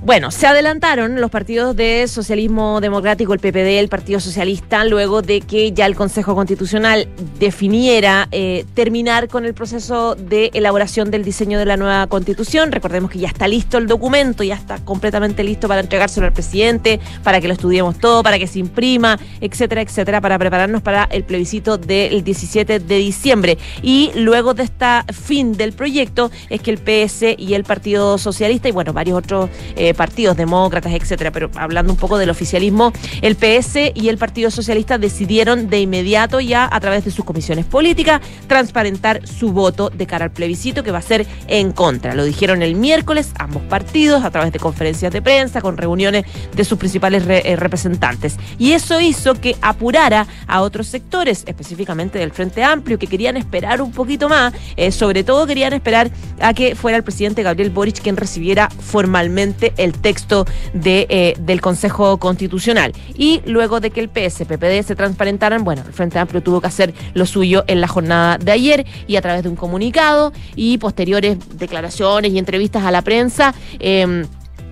Bueno, 0.00 0.30
se 0.30 0.46
adelantaron 0.46 1.20
los 1.20 1.28
partidos 1.28 1.74
de 1.74 2.06
socialismo 2.06 2.80
democrático, 2.80 3.34
el 3.34 3.40
PPD, 3.40 3.80
el 3.80 3.88
Partido 3.88 4.20
Socialista, 4.20 4.84
luego 4.84 5.22
de 5.22 5.40
que 5.40 5.72
ya 5.72 5.86
el 5.86 5.96
Consejo 5.96 6.36
Constitucional 6.36 7.08
definiera 7.40 8.28
eh, 8.30 8.64
terminar 8.74 9.26
con 9.26 9.44
el 9.44 9.54
proceso 9.54 10.14
de 10.14 10.52
elaboración 10.54 11.10
del 11.10 11.24
diseño 11.24 11.58
de 11.58 11.64
la 11.64 11.76
nueva 11.76 12.06
Constitución. 12.06 12.70
Recordemos 12.70 13.10
que 13.10 13.18
ya 13.18 13.26
está 13.26 13.48
listo 13.48 13.76
el 13.76 13.88
documento, 13.88 14.44
ya 14.44 14.54
está 14.54 14.78
completamente 14.78 15.42
listo 15.42 15.66
para 15.66 15.80
entregárselo 15.80 16.26
al 16.26 16.32
presidente, 16.32 17.00
para 17.24 17.40
que 17.40 17.48
lo 17.48 17.54
estudiemos 17.54 17.98
todo, 17.98 18.22
para 18.22 18.38
que 18.38 18.46
se 18.46 18.60
imprima, 18.60 19.18
etcétera, 19.40 19.82
etcétera, 19.82 20.20
para 20.20 20.38
prepararnos 20.38 20.80
para 20.80 21.08
el 21.10 21.24
plebiscito 21.24 21.76
del 21.76 22.22
17 22.22 22.78
de 22.78 22.96
diciembre. 22.98 23.58
Y 23.82 24.12
luego 24.14 24.54
de 24.54 24.62
esta 24.62 25.04
fin 25.12 25.54
del 25.54 25.72
proyecto 25.72 26.30
es 26.50 26.60
que 26.60 26.70
el 26.70 26.78
PS 26.78 27.34
y 27.36 27.54
el 27.54 27.64
Partido 27.64 28.16
Socialista 28.16 28.68
y 28.68 28.72
bueno, 28.72 28.92
varios 28.92 29.18
otros... 29.18 29.50
Eh, 29.74 29.87
partidos 29.94 30.36
demócratas, 30.36 30.92
etcétera, 30.92 31.30
pero 31.30 31.50
hablando 31.56 31.92
un 31.92 31.98
poco 31.98 32.18
del 32.18 32.30
oficialismo, 32.30 32.92
el 33.22 33.36
PS 33.36 33.92
y 33.94 34.08
el 34.08 34.18
Partido 34.18 34.50
Socialista 34.50 34.98
decidieron 34.98 35.68
de 35.68 35.80
inmediato 35.80 36.40
ya 36.40 36.68
a 36.70 36.80
través 36.80 37.04
de 37.04 37.10
sus 37.10 37.24
comisiones 37.24 37.64
políticas 37.64 38.20
transparentar 38.46 39.26
su 39.26 39.52
voto 39.52 39.90
de 39.90 40.06
cara 40.06 40.26
al 40.26 40.30
plebiscito 40.32 40.82
que 40.82 40.90
va 40.90 40.98
a 40.98 41.02
ser 41.02 41.26
en 41.46 41.72
contra. 41.72 42.14
Lo 42.14 42.24
dijeron 42.24 42.62
el 42.62 42.74
miércoles 42.74 43.32
ambos 43.38 43.62
partidos 43.64 44.24
a 44.24 44.30
través 44.30 44.52
de 44.52 44.58
conferencias 44.58 45.12
de 45.12 45.22
prensa 45.22 45.60
con 45.60 45.76
reuniones 45.76 46.24
de 46.54 46.64
sus 46.64 46.78
principales 46.78 47.24
eh, 47.28 47.56
representantes. 47.56 48.36
Y 48.58 48.72
eso 48.72 49.00
hizo 49.00 49.34
que 49.34 49.56
apurara 49.60 50.26
a 50.46 50.62
otros 50.62 50.86
sectores, 50.86 51.44
específicamente 51.46 52.18
del 52.18 52.32
Frente 52.32 52.62
Amplio, 52.62 52.98
que 52.98 53.06
querían 53.06 53.36
esperar 53.36 53.82
un 53.82 53.92
poquito 53.92 54.28
más, 54.28 54.52
eh, 54.76 54.92
sobre 54.92 55.24
todo 55.24 55.46
querían 55.46 55.72
esperar 55.72 56.10
a 56.40 56.54
que 56.54 56.74
fuera 56.74 56.96
el 56.96 57.04
presidente 57.04 57.42
Gabriel 57.42 57.70
Boric 57.70 58.00
quien 58.00 58.16
recibiera 58.16 58.68
formalmente 58.70 59.72
el 59.78 59.92
texto 59.94 60.44
de, 60.74 61.06
eh, 61.08 61.34
del 61.38 61.60
Consejo 61.60 62.18
Constitucional. 62.18 62.92
Y 63.16 63.40
luego 63.46 63.80
de 63.80 63.90
que 63.90 64.00
el 64.00 64.08
PS, 64.08 64.44
PPD 64.44 64.82
se 64.82 64.94
transparentaran, 64.94 65.64
bueno, 65.64 65.82
el 65.86 65.92
Frente 65.92 66.18
Amplio 66.18 66.42
tuvo 66.42 66.60
que 66.60 66.66
hacer 66.66 66.94
lo 67.14 67.26
suyo 67.26 67.64
en 67.66 67.80
la 67.80 67.88
jornada 67.88 68.38
de 68.38 68.52
ayer 68.52 68.86
y 69.06 69.16
a 69.16 69.22
través 69.22 69.42
de 69.42 69.48
un 69.48 69.56
comunicado 69.56 70.32
y 70.54 70.78
posteriores 70.78 71.38
declaraciones 71.58 72.32
y 72.32 72.38
entrevistas 72.38 72.84
a 72.84 72.90
la 72.90 73.02
prensa. 73.02 73.54
Eh, 73.78 74.24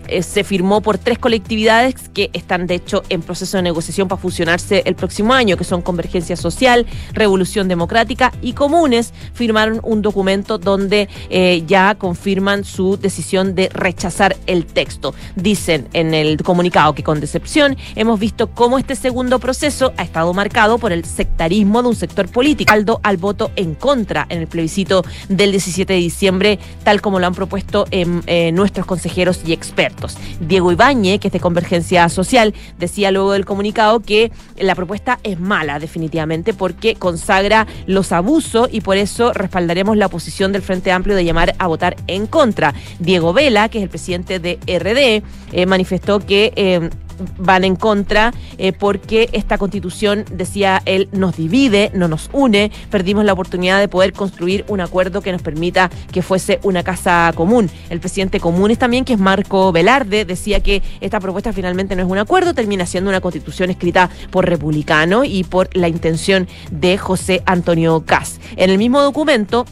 eh, 0.08 0.22
se 0.22 0.44
firmó 0.44 0.80
por 0.80 0.98
tres 0.98 1.18
colectividades 1.18 2.08
que 2.08 2.30
están 2.32 2.66
de 2.66 2.74
hecho 2.74 3.02
en 3.08 3.22
proceso 3.22 3.56
de 3.56 3.62
negociación 3.62 4.08
para 4.08 4.20
fusionarse 4.20 4.82
el 4.84 4.94
próximo 4.94 5.32
año, 5.32 5.56
que 5.56 5.64
son 5.64 5.82
Convergencia 5.82 6.36
Social, 6.36 6.86
Revolución 7.12 7.68
Democrática 7.68 8.32
y 8.42 8.52
Comunes, 8.52 9.12
firmaron 9.34 9.80
un 9.82 10.02
documento 10.02 10.58
donde 10.58 11.08
eh, 11.30 11.64
ya 11.66 11.94
confirman 11.94 12.64
su 12.64 12.96
decisión 12.96 13.54
de 13.54 13.68
rechazar 13.68 14.36
el 14.46 14.66
texto. 14.66 15.14
Dicen 15.34 15.88
en 15.92 16.14
el 16.14 16.42
comunicado 16.42 16.94
que 16.94 17.02
con 17.02 17.20
decepción 17.20 17.76
hemos 17.94 18.20
visto 18.20 18.48
cómo 18.48 18.78
este 18.78 18.96
segundo 18.96 19.38
proceso 19.38 19.92
ha 19.96 20.02
estado 20.02 20.32
marcado 20.34 20.78
por 20.78 20.92
el 20.92 21.04
sectarismo 21.04 21.82
de 21.82 21.88
un 21.88 21.96
sector 21.96 22.28
político, 22.28 22.72
aldo 22.72 23.00
al 23.02 23.16
voto 23.16 23.50
en 23.56 23.74
contra 23.74 24.26
en 24.28 24.40
el 24.40 24.46
plebiscito 24.46 25.04
del 25.28 25.50
17 25.50 25.92
de 25.92 25.98
diciembre, 25.98 26.58
tal 26.84 27.00
como 27.00 27.18
lo 27.18 27.26
han 27.26 27.34
propuesto 27.34 27.86
eh, 27.90 28.52
nuestros 28.52 28.86
consejeros 28.86 29.40
y 29.44 29.52
expertos. 29.52 29.95
Diego 30.40 30.72
Ibañez, 30.72 31.20
que 31.20 31.28
es 31.28 31.32
de 31.32 31.40
Convergencia 31.40 32.08
Social, 32.08 32.54
decía 32.78 33.10
luego 33.10 33.32
del 33.32 33.44
comunicado 33.44 34.00
que 34.00 34.30
la 34.58 34.74
propuesta 34.74 35.18
es 35.22 35.40
mala, 35.40 35.78
definitivamente, 35.78 36.54
porque 36.54 36.94
consagra 36.94 37.66
los 37.86 38.12
abusos 38.12 38.68
y 38.70 38.80
por 38.80 38.96
eso 38.96 39.32
respaldaremos 39.32 39.96
la 39.96 40.08
posición 40.08 40.52
del 40.52 40.62
Frente 40.62 40.92
Amplio 40.92 41.16
de 41.16 41.24
llamar 41.24 41.54
a 41.58 41.66
votar 41.66 41.96
en 42.06 42.26
contra. 42.26 42.74
Diego 42.98 43.32
Vela, 43.32 43.68
que 43.68 43.78
es 43.78 43.84
el 43.84 43.90
presidente 43.90 44.38
de 44.38 44.58
RD, 44.66 45.22
eh, 45.52 45.66
manifestó 45.66 46.20
que 46.20 46.52
eh, 46.56 46.90
van 47.38 47.64
en 47.64 47.76
contra 47.76 48.32
eh, 48.58 48.72
porque 48.72 49.28
esta 49.32 49.58
constitución, 49.58 50.24
decía 50.30 50.82
él, 50.84 51.08
nos 51.12 51.36
divide, 51.36 51.90
no 51.94 52.08
nos 52.08 52.30
une, 52.32 52.70
perdimos 52.90 53.24
la 53.24 53.32
oportunidad 53.32 53.80
de 53.80 53.88
poder 53.88 54.12
construir 54.12 54.64
un 54.68 54.80
acuerdo 54.80 55.20
que 55.20 55.32
nos 55.32 55.42
permita 55.42 55.90
que 56.12 56.22
fuese 56.22 56.60
una 56.62 56.82
casa 56.82 57.32
común. 57.34 57.70
El 57.90 58.00
presidente 58.00 58.40
común 58.40 58.70
es 58.70 58.78
también, 58.78 59.04
que 59.04 59.14
es 59.14 59.18
Marco 59.18 59.72
Velarde, 59.72 60.24
decía 60.24 60.60
que 60.60 60.82
esta 61.00 61.20
propuesta 61.20 61.52
finalmente 61.52 61.96
no 61.96 62.02
es 62.02 62.08
un 62.08 62.18
acuerdo, 62.18 62.54
termina 62.54 62.86
siendo 62.86 63.10
una 63.10 63.20
constitución 63.20 63.70
escrita 63.70 64.10
por 64.30 64.48
republicano 64.48 65.24
y 65.24 65.44
por 65.44 65.74
la 65.76 65.88
intención 65.88 66.48
de 66.70 66.98
José 66.98 67.42
Antonio 67.46 68.04
Cas. 68.04 68.40
En 68.56 68.70
el 68.70 68.78
mismo 68.78 69.02
documento, 69.02 69.66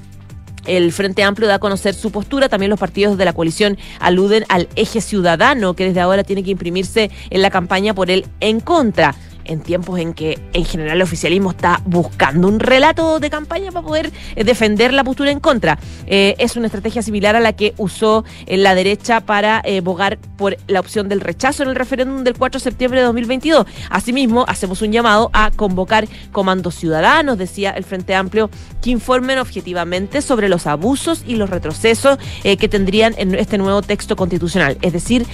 el 0.66 0.92
Frente 0.92 1.22
Amplio 1.22 1.48
da 1.48 1.56
a 1.56 1.58
conocer 1.58 1.94
su 1.94 2.10
postura, 2.10 2.48
también 2.48 2.70
los 2.70 2.78
partidos 2.78 3.18
de 3.18 3.24
la 3.24 3.32
coalición 3.32 3.78
aluden 4.00 4.44
al 4.48 4.68
eje 4.76 5.00
ciudadano 5.00 5.74
que 5.74 5.86
desde 5.86 6.00
ahora 6.00 6.24
tiene 6.24 6.42
que 6.42 6.50
imprimirse 6.50 7.10
en 7.30 7.42
la 7.42 7.50
campaña 7.50 7.94
por 7.94 8.10
el 8.10 8.26
en 8.40 8.60
contra 8.60 9.14
en 9.44 9.60
tiempos 9.60 9.98
en 9.98 10.14
que 10.14 10.38
en 10.52 10.64
general 10.64 10.96
el 10.96 11.02
oficialismo 11.02 11.50
está 11.50 11.80
buscando 11.84 12.48
un 12.48 12.60
relato 12.60 13.20
de 13.20 13.30
campaña 13.30 13.70
para 13.72 13.86
poder 13.86 14.12
eh, 14.36 14.44
defender 14.44 14.92
la 14.92 15.04
postura 15.04 15.30
en 15.30 15.40
contra. 15.40 15.78
Eh, 16.06 16.34
es 16.38 16.56
una 16.56 16.66
estrategia 16.66 17.02
similar 17.02 17.36
a 17.36 17.40
la 17.40 17.52
que 17.52 17.74
usó 17.76 18.24
eh, 18.46 18.56
la 18.56 18.74
derecha 18.74 19.20
para 19.20 19.62
bogar 19.82 20.18
por 20.36 20.56
la 20.66 20.80
opción 20.80 21.08
del 21.08 21.20
rechazo 21.20 21.62
en 21.62 21.70
el 21.70 21.74
referéndum 21.74 22.22
del 22.22 22.34
4 22.34 22.58
de 22.58 22.64
septiembre 22.64 23.00
de 23.00 23.06
2022. 23.06 23.66
Asimismo, 23.90 24.44
hacemos 24.48 24.82
un 24.82 24.92
llamado 24.92 25.30
a 25.32 25.50
convocar 25.50 26.06
comandos 26.32 26.74
ciudadanos, 26.74 27.38
decía 27.38 27.70
el 27.70 27.84
Frente 27.84 28.14
Amplio, 28.14 28.50
que 28.82 28.90
informen 28.90 29.38
objetivamente 29.38 30.22
sobre 30.22 30.48
los 30.48 30.66
abusos 30.66 31.24
y 31.26 31.36
los 31.36 31.50
retrocesos 31.50 32.18
que 32.42 32.68
tendrían 32.68 33.14
en 33.16 33.34
este 33.34 33.58
nuevo 33.58 33.82
texto 33.82 34.16
constitucional. 34.16 34.76
Es 34.82 34.92
decir, 34.92 35.26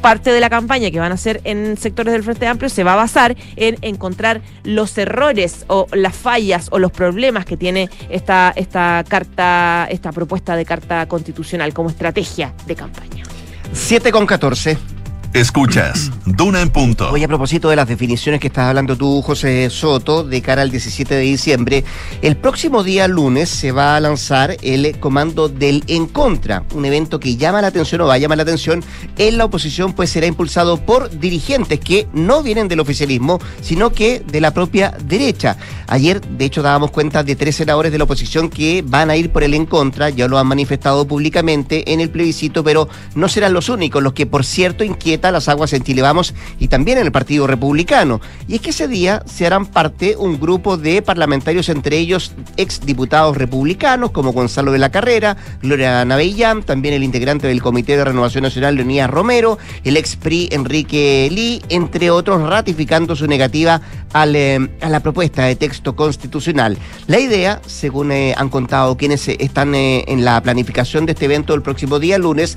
parte 0.00 0.32
de 0.32 0.40
la 0.40 0.50
campaña 0.50 0.90
que 0.90 1.00
van 1.00 1.12
a 1.12 1.16
hacer 1.16 1.40
en 1.44 1.76
sectores 1.76 2.12
del 2.12 2.22
Frente 2.22 2.46
Amplio 2.46 2.68
se 2.68 2.84
va 2.84 2.92
a 2.92 2.96
basar 2.96 3.27
en 3.56 3.76
encontrar 3.82 4.40
los 4.64 4.96
errores 4.98 5.64
o 5.68 5.86
las 5.92 6.16
fallas 6.16 6.68
o 6.70 6.78
los 6.78 6.92
problemas 6.92 7.44
que 7.44 7.56
tiene 7.56 7.88
esta, 8.08 8.52
esta 8.56 9.04
carta, 9.08 9.86
esta 9.90 10.12
propuesta 10.12 10.56
de 10.56 10.64
carta 10.64 11.06
constitucional 11.06 11.72
como 11.74 11.90
estrategia 11.90 12.54
de 12.66 12.76
campaña. 12.76 13.24
7 13.72 14.10
con 14.12 14.26
14. 14.26 14.97
Escuchas, 15.34 16.10
Duna 16.24 16.62
en 16.62 16.70
punto. 16.70 17.10
Hoy 17.10 17.22
a 17.22 17.28
propósito 17.28 17.68
de 17.68 17.76
las 17.76 17.86
definiciones 17.86 18.40
que 18.40 18.46
estás 18.46 18.64
hablando 18.64 18.96
tú, 18.96 19.20
José 19.20 19.68
Soto, 19.68 20.24
de 20.24 20.40
cara 20.40 20.62
al 20.62 20.70
17 20.70 21.14
de 21.14 21.20
diciembre, 21.20 21.84
el 22.22 22.34
próximo 22.34 22.82
día 22.82 23.06
lunes 23.08 23.50
se 23.50 23.70
va 23.70 23.94
a 23.94 24.00
lanzar 24.00 24.56
el 24.62 24.98
comando 24.98 25.50
del 25.50 25.84
En 25.86 26.06
Contra, 26.06 26.64
un 26.74 26.86
evento 26.86 27.20
que 27.20 27.36
llama 27.36 27.60
la 27.60 27.68
atención 27.68 28.00
o 28.00 28.06
va 28.06 28.14
a 28.14 28.18
llamar 28.18 28.38
la 28.38 28.42
atención 28.42 28.82
en 29.18 29.36
la 29.36 29.44
oposición, 29.44 29.92
pues 29.92 30.08
será 30.08 30.26
impulsado 30.26 30.78
por 30.78 31.10
dirigentes 31.10 31.78
que 31.78 32.08
no 32.14 32.42
vienen 32.42 32.66
del 32.66 32.80
oficialismo, 32.80 33.38
sino 33.60 33.90
que 33.90 34.20
de 34.20 34.40
la 34.40 34.54
propia 34.54 34.96
derecha. 35.04 35.58
Ayer, 35.88 36.22
de 36.22 36.46
hecho, 36.46 36.62
dábamos 36.62 36.90
cuenta 36.90 37.22
de 37.22 37.36
tres 37.36 37.56
senadores 37.56 37.92
de 37.92 37.98
la 37.98 38.04
oposición 38.04 38.48
que 38.48 38.82
van 38.84 39.10
a 39.10 39.16
ir 39.16 39.30
por 39.30 39.44
el 39.44 39.52
En 39.52 39.66
Contra, 39.66 40.08
ya 40.08 40.26
lo 40.26 40.38
han 40.38 40.46
manifestado 40.46 41.06
públicamente 41.06 41.92
en 41.92 42.00
el 42.00 42.08
plebiscito, 42.08 42.64
pero 42.64 42.88
no 43.14 43.28
serán 43.28 43.52
los 43.52 43.68
únicos, 43.68 44.02
los 44.02 44.14
que 44.14 44.24
por 44.24 44.44
cierto 44.44 44.84
inquietan 44.84 45.17
Las 45.20 45.48
Aguas 45.48 45.72
en 45.72 45.82
Chile 45.82 46.02
Vamos 46.02 46.34
y 46.58 46.68
también 46.68 46.98
en 46.98 47.06
el 47.06 47.12
Partido 47.12 47.46
Republicano. 47.46 48.20
Y 48.46 48.56
es 48.56 48.60
que 48.60 48.70
ese 48.70 48.88
día 48.88 49.22
se 49.26 49.46
harán 49.46 49.66
parte 49.66 50.16
un 50.16 50.38
grupo 50.40 50.76
de 50.76 51.02
parlamentarios, 51.02 51.68
entre 51.68 51.98
ellos 51.98 52.32
exdiputados 52.56 53.36
republicanos 53.36 54.10
como 54.10 54.32
Gonzalo 54.32 54.72
de 54.72 54.78
la 54.78 54.90
Carrera, 54.90 55.36
Gloria 55.62 56.04
Navellán, 56.04 56.62
también 56.62 56.94
el 56.94 57.04
integrante 57.04 57.46
del 57.46 57.62
Comité 57.62 57.96
de 57.96 58.04
Renovación 58.04 58.42
Nacional, 58.42 58.76
Leonidas 58.76 59.10
Romero, 59.10 59.58
el 59.84 59.96
ex 59.96 60.16
PRI 60.16 60.48
Enrique 60.52 61.28
Lee, 61.30 61.62
entre 61.68 62.10
otros, 62.10 62.48
ratificando 62.48 63.16
su 63.16 63.26
negativa 63.26 63.80
al, 64.12 64.36
eh, 64.36 64.68
a 64.80 64.88
la 64.88 65.00
propuesta 65.00 65.44
de 65.44 65.56
texto 65.56 65.96
constitucional. 65.96 66.78
La 67.06 67.18
idea, 67.18 67.60
según 67.66 68.12
eh, 68.12 68.34
han 68.36 68.48
contado 68.48 68.96
quienes 68.96 69.28
están 69.28 69.74
eh, 69.74 70.04
en 70.08 70.24
la 70.24 70.40
planificación 70.42 71.06
de 71.06 71.12
este 71.12 71.26
evento 71.26 71.54
el 71.54 71.62
próximo 71.62 71.98
día 71.98 72.18
lunes, 72.18 72.56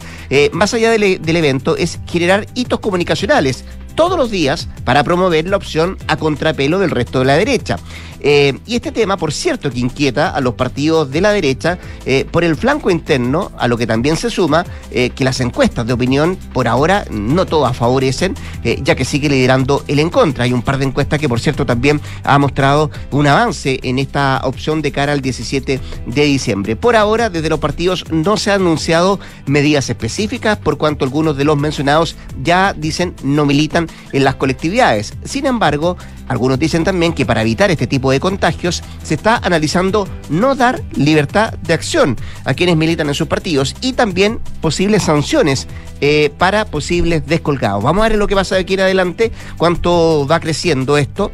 más 0.54 0.74
allá 0.74 0.92
del 0.92 1.36
evento, 1.36 1.76
es 1.76 2.00
generar 2.08 2.48
hitos 2.56 2.80
comunicacionales 2.80 3.64
todos 3.96 4.18
los 4.18 4.32
días 4.32 4.68
para 4.84 5.04
promover 5.04 5.48
la 5.48 5.58
opción 5.58 5.98
a 6.08 6.18
contrapelo 6.18 6.80
del 6.80 6.92
resto 6.92 7.20
de 7.20 7.26
la 7.26 7.38
derecha. 7.38 7.78
Eh, 8.24 8.60
y 8.68 8.76
este 8.76 8.92
tema, 8.92 9.18
por 9.18 9.34
cierto, 9.34 9.72
que 9.72 9.80
inquieta 9.80 10.30
a 10.30 10.42
los 10.42 10.54
partidos 10.54 11.10
de 11.12 11.22
la 11.22 11.32
derecha 11.32 11.80
eh, 12.06 12.26
por 12.30 12.44
el 12.44 12.56
flanco 12.56 12.92
interno, 12.92 13.52
a 13.58 13.68
lo 13.68 13.78
que 13.78 13.88
también 13.88 14.16
se 14.16 14.30
suma 14.30 14.66
eh, 14.92 15.10
que 15.10 15.24
las 15.24 15.40
encuestas 15.40 15.88
de 15.88 15.94
opinión 15.94 16.38
por 16.54 16.68
ahora 16.68 17.06
no 17.10 17.46
todas 17.46 17.76
favorecen, 17.76 18.36
ya 18.84 18.96
que 18.96 19.06
sigue 19.06 19.30
liderando 19.30 19.84
el 19.88 20.00
en 20.00 20.10
contra. 20.10 20.44
Hay 20.44 20.54
un 20.54 20.62
par 20.62 20.78
de 20.78 20.86
encuestas 20.86 21.20
que, 21.20 21.28
por 21.28 21.40
cierto, 21.40 21.66
también 21.66 22.00
ha 22.24 22.38
mostrado 22.38 22.92
un 23.10 23.28
avance 23.28 23.80
en 23.84 23.98
esta 23.98 24.42
opción 24.44 24.82
de 24.82 24.92
cara 24.92 25.14
al 25.14 25.22
17 25.22 25.80
de 26.06 26.26
diciembre. 26.26 26.76
Por 26.76 26.96
ahora, 26.96 27.30
desde 27.30 27.50
los 27.50 27.60
partidos 27.60 28.06
no 28.12 28.38
se 28.38 28.52
han 28.52 28.62
anunciado 28.62 29.20
medidas 29.48 29.90
específicas, 29.90 30.58
por 30.58 30.78
cuanto 30.78 31.06
algunos 31.06 31.38
de 31.38 31.46
los 31.46 31.58
mencionados 31.58 32.16
ya 32.44 32.74
dicen 32.74 33.16
no 33.24 33.46
militan 33.46 33.88
en 34.12 34.24
las 34.24 34.36
colectividades. 34.36 35.14
Sin 35.24 35.46
embargo, 35.46 35.98
algunos 36.28 36.60
dicen 36.60 36.84
también 36.84 37.14
que 37.14 37.26
para 37.26 37.42
evitar 37.42 37.72
este 37.72 37.88
tipo 37.88 38.12
de 38.12 38.20
contagios 38.20 38.84
se 39.04 39.16
está 39.16 39.38
analizando 39.38 40.08
no 40.30 40.56
dar 40.56 40.82
libertad 40.96 41.54
de 41.54 41.74
acción 41.74 42.18
a 42.46 42.54
quienes 42.54 42.78
militan 42.78 43.08
en 43.08 43.16
sus 43.16 43.28
partidos 43.28 43.76
y 43.82 43.94
también 43.94 44.40
posibles 44.62 45.04
sanciones 45.04 45.68
eh, 46.00 46.32
para 46.38 46.66
posibles 46.66 47.26
descolgados. 47.28 47.84
Vamos 47.84 48.06
a 48.06 48.10
ver 48.10 48.18
lo 48.18 48.28
que 48.28 48.36
pasa 48.36 48.56
de 48.56 48.62
aquí 48.62 48.76
en 48.76 48.82
adelante, 48.82 49.32
cuánto 49.58 50.26
va 50.28 50.40
creciendo 50.40 50.98
esto 50.98 51.32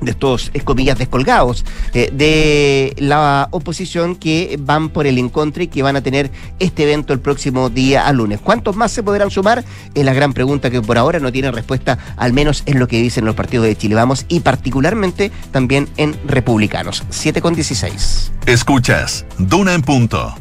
de 0.00 0.10
estos, 0.10 0.50
comillas, 0.64 0.98
descolgados 0.98 1.64
eh, 1.92 2.10
de 2.12 2.94
la 2.98 3.48
oposición 3.50 4.16
que 4.16 4.58
van 4.60 4.88
por 4.88 5.06
el 5.06 5.18
encuentro 5.18 5.62
y 5.62 5.68
que 5.68 5.82
van 5.82 5.96
a 5.96 6.02
tener 6.02 6.30
este 6.58 6.84
evento 6.84 7.12
el 7.12 7.20
próximo 7.20 7.70
día 7.70 8.06
a 8.06 8.12
lunes. 8.12 8.40
¿Cuántos 8.40 8.76
más 8.76 8.92
se 8.92 9.02
podrán 9.02 9.30
sumar? 9.30 9.64
Es 9.94 10.04
la 10.04 10.12
gran 10.12 10.32
pregunta 10.32 10.70
que 10.70 10.80
por 10.80 10.98
ahora 10.98 11.20
no 11.20 11.32
tiene 11.32 11.50
respuesta, 11.50 11.98
al 12.16 12.32
menos 12.32 12.62
en 12.66 12.78
lo 12.78 12.88
que 12.88 13.00
dicen 13.00 13.24
los 13.24 13.34
partidos 13.34 13.66
de 13.66 13.76
Chile 13.76 13.94
Vamos 13.94 14.26
y 14.28 14.40
particularmente 14.40 15.30
también 15.50 15.88
en 15.96 16.16
republicanos. 16.26 17.04
7 17.10 17.40
con 17.40 17.54
16. 17.54 18.32
Escuchas, 18.46 19.24
Duna 19.38 19.74
en 19.74 19.82
punto. 19.82 20.34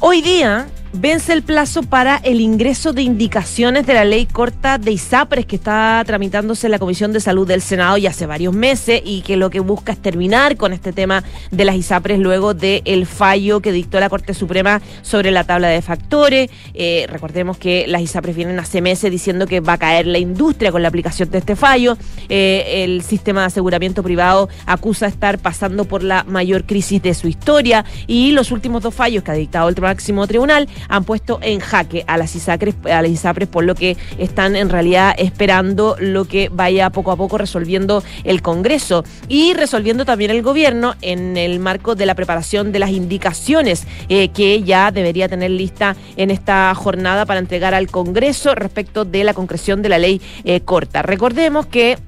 Hoy 0.00 0.22
día 0.22 0.66
Vence 0.92 1.32
el 1.32 1.44
plazo 1.44 1.84
para 1.84 2.16
el 2.16 2.40
ingreso 2.40 2.92
de 2.92 3.02
indicaciones 3.02 3.86
de 3.86 3.94
la 3.94 4.04
ley 4.04 4.26
corta 4.26 4.76
de 4.76 4.90
ISAPRES 4.90 5.46
que 5.46 5.54
está 5.54 6.02
tramitándose 6.04 6.66
en 6.66 6.72
la 6.72 6.80
Comisión 6.80 7.12
de 7.12 7.20
Salud 7.20 7.46
del 7.46 7.62
Senado 7.62 7.96
ya 7.96 8.10
hace 8.10 8.26
varios 8.26 8.52
meses 8.52 9.00
y 9.04 9.20
que 9.20 9.36
lo 9.36 9.50
que 9.50 9.60
busca 9.60 9.92
es 9.92 10.02
terminar 10.02 10.56
con 10.56 10.72
este 10.72 10.92
tema 10.92 11.22
de 11.52 11.64
las 11.64 11.76
ISAPRES 11.76 12.18
luego 12.18 12.54
del 12.54 13.06
fallo 13.06 13.60
que 13.60 13.70
dictó 13.70 14.00
la 14.00 14.08
Corte 14.08 14.34
Suprema 14.34 14.82
sobre 15.02 15.30
la 15.30 15.44
tabla 15.44 15.68
de 15.68 15.80
factores. 15.80 16.50
Eh, 16.74 17.06
recordemos 17.08 17.56
que 17.56 17.86
las 17.86 18.02
ISAPRES 18.02 18.34
vienen 18.34 18.58
hace 18.58 18.80
meses 18.80 19.12
diciendo 19.12 19.46
que 19.46 19.60
va 19.60 19.74
a 19.74 19.78
caer 19.78 20.08
la 20.08 20.18
industria 20.18 20.72
con 20.72 20.82
la 20.82 20.88
aplicación 20.88 21.30
de 21.30 21.38
este 21.38 21.54
fallo. 21.54 21.96
Eh, 22.28 22.82
el 22.82 23.02
sistema 23.02 23.42
de 23.42 23.46
aseguramiento 23.46 24.02
privado 24.02 24.48
acusa 24.66 25.06
estar 25.06 25.38
pasando 25.38 25.84
por 25.84 26.02
la 26.02 26.24
mayor 26.24 26.64
crisis 26.64 27.00
de 27.00 27.14
su 27.14 27.28
historia 27.28 27.84
y 28.08 28.32
los 28.32 28.50
últimos 28.50 28.82
dos 28.82 28.92
fallos 28.92 29.22
que 29.22 29.30
ha 29.30 29.34
dictado 29.34 29.68
el 29.68 29.80
máximo 29.80 30.26
tribunal 30.26 30.68
han 30.88 31.04
puesto 31.04 31.38
en 31.42 31.60
jaque 31.60 32.04
a 32.06 32.16
las 32.16 32.34
ISAPRES, 32.34 32.74
a 32.86 33.02
las 33.02 33.20
por 33.48 33.64
lo 33.64 33.74
que 33.74 33.96
están 34.18 34.56
en 34.56 34.68
realidad 34.68 35.14
esperando 35.18 35.96
lo 35.98 36.24
que 36.24 36.48
vaya 36.50 36.90
poco 36.90 37.12
a 37.12 37.16
poco 37.16 37.38
resolviendo 37.38 38.02
el 38.24 38.42
Congreso 38.42 39.04
y 39.28 39.54
resolviendo 39.54 40.04
también 40.04 40.30
el 40.30 40.42
gobierno 40.42 40.94
en 41.02 41.36
el 41.36 41.58
marco 41.60 41.94
de 41.94 42.06
la 42.06 42.14
preparación 42.14 42.72
de 42.72 42.78
las 42.78 42.90
indicaciones 42.90 43.86
eh, 44.08 44.28
que 44.28 44.62
ya 44.62 44.90
debería 44.90 45.28
tener 45.28 45.50
lista 45.50 45.96
en 46.16 46.30
esta 46.30 46.74
jornada 46.74 47.26
para 47.26 47.40
entregar 47.40 47.74
al 47.74 47.88
Congreso 47.88 48.54
respecto 48.54 49.04
de 49.04 49.24
la 49.24 49.34
concreción 49.34 49.82
de 49.82 49.88
la 49.88 49.98
ley 49.98 50.20
eh, 50.44 50.60
corta. 50.60 51.02
Recordemos 51.02 51.66
que 51.66 51.98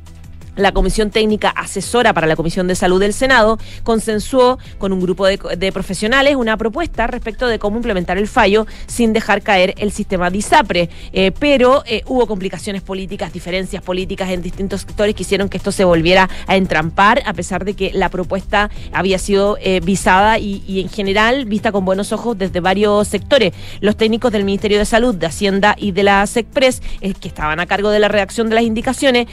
la 0.56 0.72
Comisión 0.72 1.10
Técnica 1.10 1.48
Asesora 1.50 2.12
para 2.12 2.26
la 2.26 2.36
Comisión 2.36 2.66
de 2.68 2.74
Salud 2.74 3.00
del 3.00 3.12
Senado 3.12 3.58
consensuó 3.82 4.58
con 4.78 4.92
un 4.92 5.00
grupo 5.00 5.26
de, 5.26 5.72
profesionales 5.72 6.36
una 6.36 6.56
propuesta 6.56 7.06
respecto 7.06 7.46
de 7.46 7.58
cómo 7.58 7.76
implementar 7.76 8.18
el 8.18 8.28
fallo 8.28 8.66
sin 8.86 9.12
dejar 9.12 9.42
caer 9.42 9.74
el 9.78 9.92
sistema 9.92 10.30
de 10.30 10.38
ISAPRE. 10.38 10.90
Eh, 11.12 11.32
pero 11.38 11.82
eh, 11.86 12.02
hubo 12.06 12.26
complicaciones 12.26 12.82
políticas, 12.82 13.32
diferencias 13.32 13.82
políticas 13.82 14.30
en 14.30 14.42
distintos 14.42 14.82
sectores 14.82 15.14
que 15.14 15.22
hicieron 15.22 15.48
que 15.48 15.56
esto 15.56 15.72
se 15.72 15.84
volviera 15.84 16.28
a 16.46 16.56
entrampar, 16.56 17.22
a 17.26 17.32
pesar 17.32 17.64
de 17.64 17.74
que 17.74 17.92
la 17.92 18.08
propuesta 18.08 18.70
había 18.92 19.18
sido 19.18 19.56
eh, 19.60 19.80
visada 19.82 20.38
y, 20.38 20.80
en 20.80 20.88
general 20.88 21.44
vista 21.46 21.72
con 21.72 21.84
buenos 21.84 22.12
ojos 22.12 22.36
desde 22.36 22.60
varios 22.60 23.08
sectores. 23.08 23.52
Los 23.80 23.96
técnicos 23.96 24.32
del 24.32 24.44
Ministerio 24.44 24.78
de 24.78 24.84
Salud, 24.84 25.14
de 25.14 25.26
Hacienda 25.26 25.74
y 25.78 25.92
de 25.92 26.02
la 26.02 26.26
SECPRES, 26.26 26.82
que 27.20 27.28
estaban 27.28 27.60
a 27.60 27.66
cargo 27.66 27.90
de 27.90 27.98
la 27.98 28.08
redacción 28.08 28.48
de 28.48 28.54
las 28.56 28.64
indicaciones, 28.64 29.26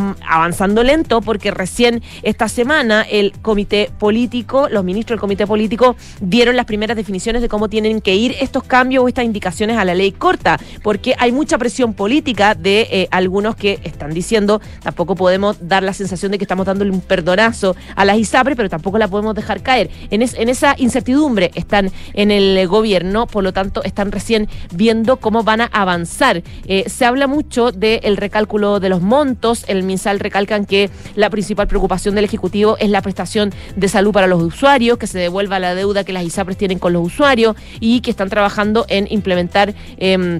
están 0.00 0.16
avanzando 0.26 0.82
lento 0.82 1.20
porque 1.20 1.50
recién 1.50 2.02
esta 2.22 2.48
semana 2.48 3.02
el 3.02 3.32
comité 3.42 3.90
político, 3.98 4.68
los 4.68 4.84
ministros 4.84 5.16
del 5.16 5.20
comité 5.20 5.46
político 5.46 5.96
dieron 6.20 6.56
las 6.56 6.66
primeras 6.66 6.96
definiciones 6.96 7.42
de 7.42 7.48
cómo 7.48 7.68
tienen 7.68 8.00
que 8.00 8.14
ir 8.14 8.34
estos 8.40 8.64
cambios 8.64 9.04
o 9.04 9.08
estas 9.08 9.24
indicaciones 9.24 9.76
a 9.76 9.84
la 9.84 9.94
ley 9.94 10.12
corta, 10.12 10.58
porque 10.82 11.14
hay 11.18 11.32
mucha 11.32 11.58
presión 11.58 11.94
política 11.94 12.54
de 12.54 12.88
eh, 12.90 13.08
algunos 13.10 13.56
que 13.56 13.80
están 13.84 14.12
diciendo 14.12 14.60
tampoco 14.82 15.14
podemos 15.14 15.56
dar 15.68 15.82
la 15.82 15.92
sensación 15.92 16.32
de 16.32 16.38
que 16.38 16.44
estamos 16.44 16.66
dándole 16.66 16.90
un 16.90 17.00
perdonazo 17.00 17.76
a 17.94 18.04
las 18.04 18.18
ISAPRE, 18.18 18.56
pero 18.56 18.68
tampoco 18.68 18.98
la 18.98 19.08
podemos 19.08 19.34
dejar 19.34 19.62
caer. 19.62 19.90
En, 20.10 20.22
en 20.22 20.48
esa 20.48 20.74
incertidumbre 20.78 21.50
están 21.54 21.90
en 22.14 22.30
el 22.30 22.66
gobierno, 22.66 23.26
por 23.26 23.44
lo 23.44 23.52
tanto 23.52 23.82
están 23.84 24.12
recién 24.12 24.48
viendo 24.72 25.18
cómo 25.18 25.42
van 25.42 25.60
a 25.60 25.66
avanzar. 25.66 26.42
Eh, 26.66 26.88
se 26.88 27.04
habla 27.04 27.26
mucho 27.26 27.72
del 27.72 28.16
recálculo 28.16 28.80
de 28.80 28.88
los 28.88 29.02
montos, 29.02 29.64
el 29.68 29.82
MinSal 29.90 30.20
recalcan 30.20 30.64
que 30.64 30.90
la 31.14 31.30
principal 31.30 31.66
preocupación 31.66 32.14
del 32.14 32.24
Ejecutivo 32.24 32.76
es 32.78 32.90
la 32.90 33.02
prestación 33.02 33.52
de 33.76 33.88
salud 33.88 34.12
para 34.12 34.26
los 34.26 34.42
usuarios, 34.42 34.98
que 34.98 35.06
se 35.06 35.18
devuelva 35.18 35.58
la 35.58 35.74
deuda 35.74 36.04
que 36.04 36.12
las 36.12 36.24
ISAPRES 36.24 36.56
tienen 36.56 36.78
con 36.78 36.92
los 36.92 37.06
usuarios 37.06 37.56
y 37.80 38.00
que 38.00 38.10
están 38.10 38.28
trabajando 38.28 38.86
en 38.88 39.06
implementar... 39.10 39.74
Eh, 39.98 40.38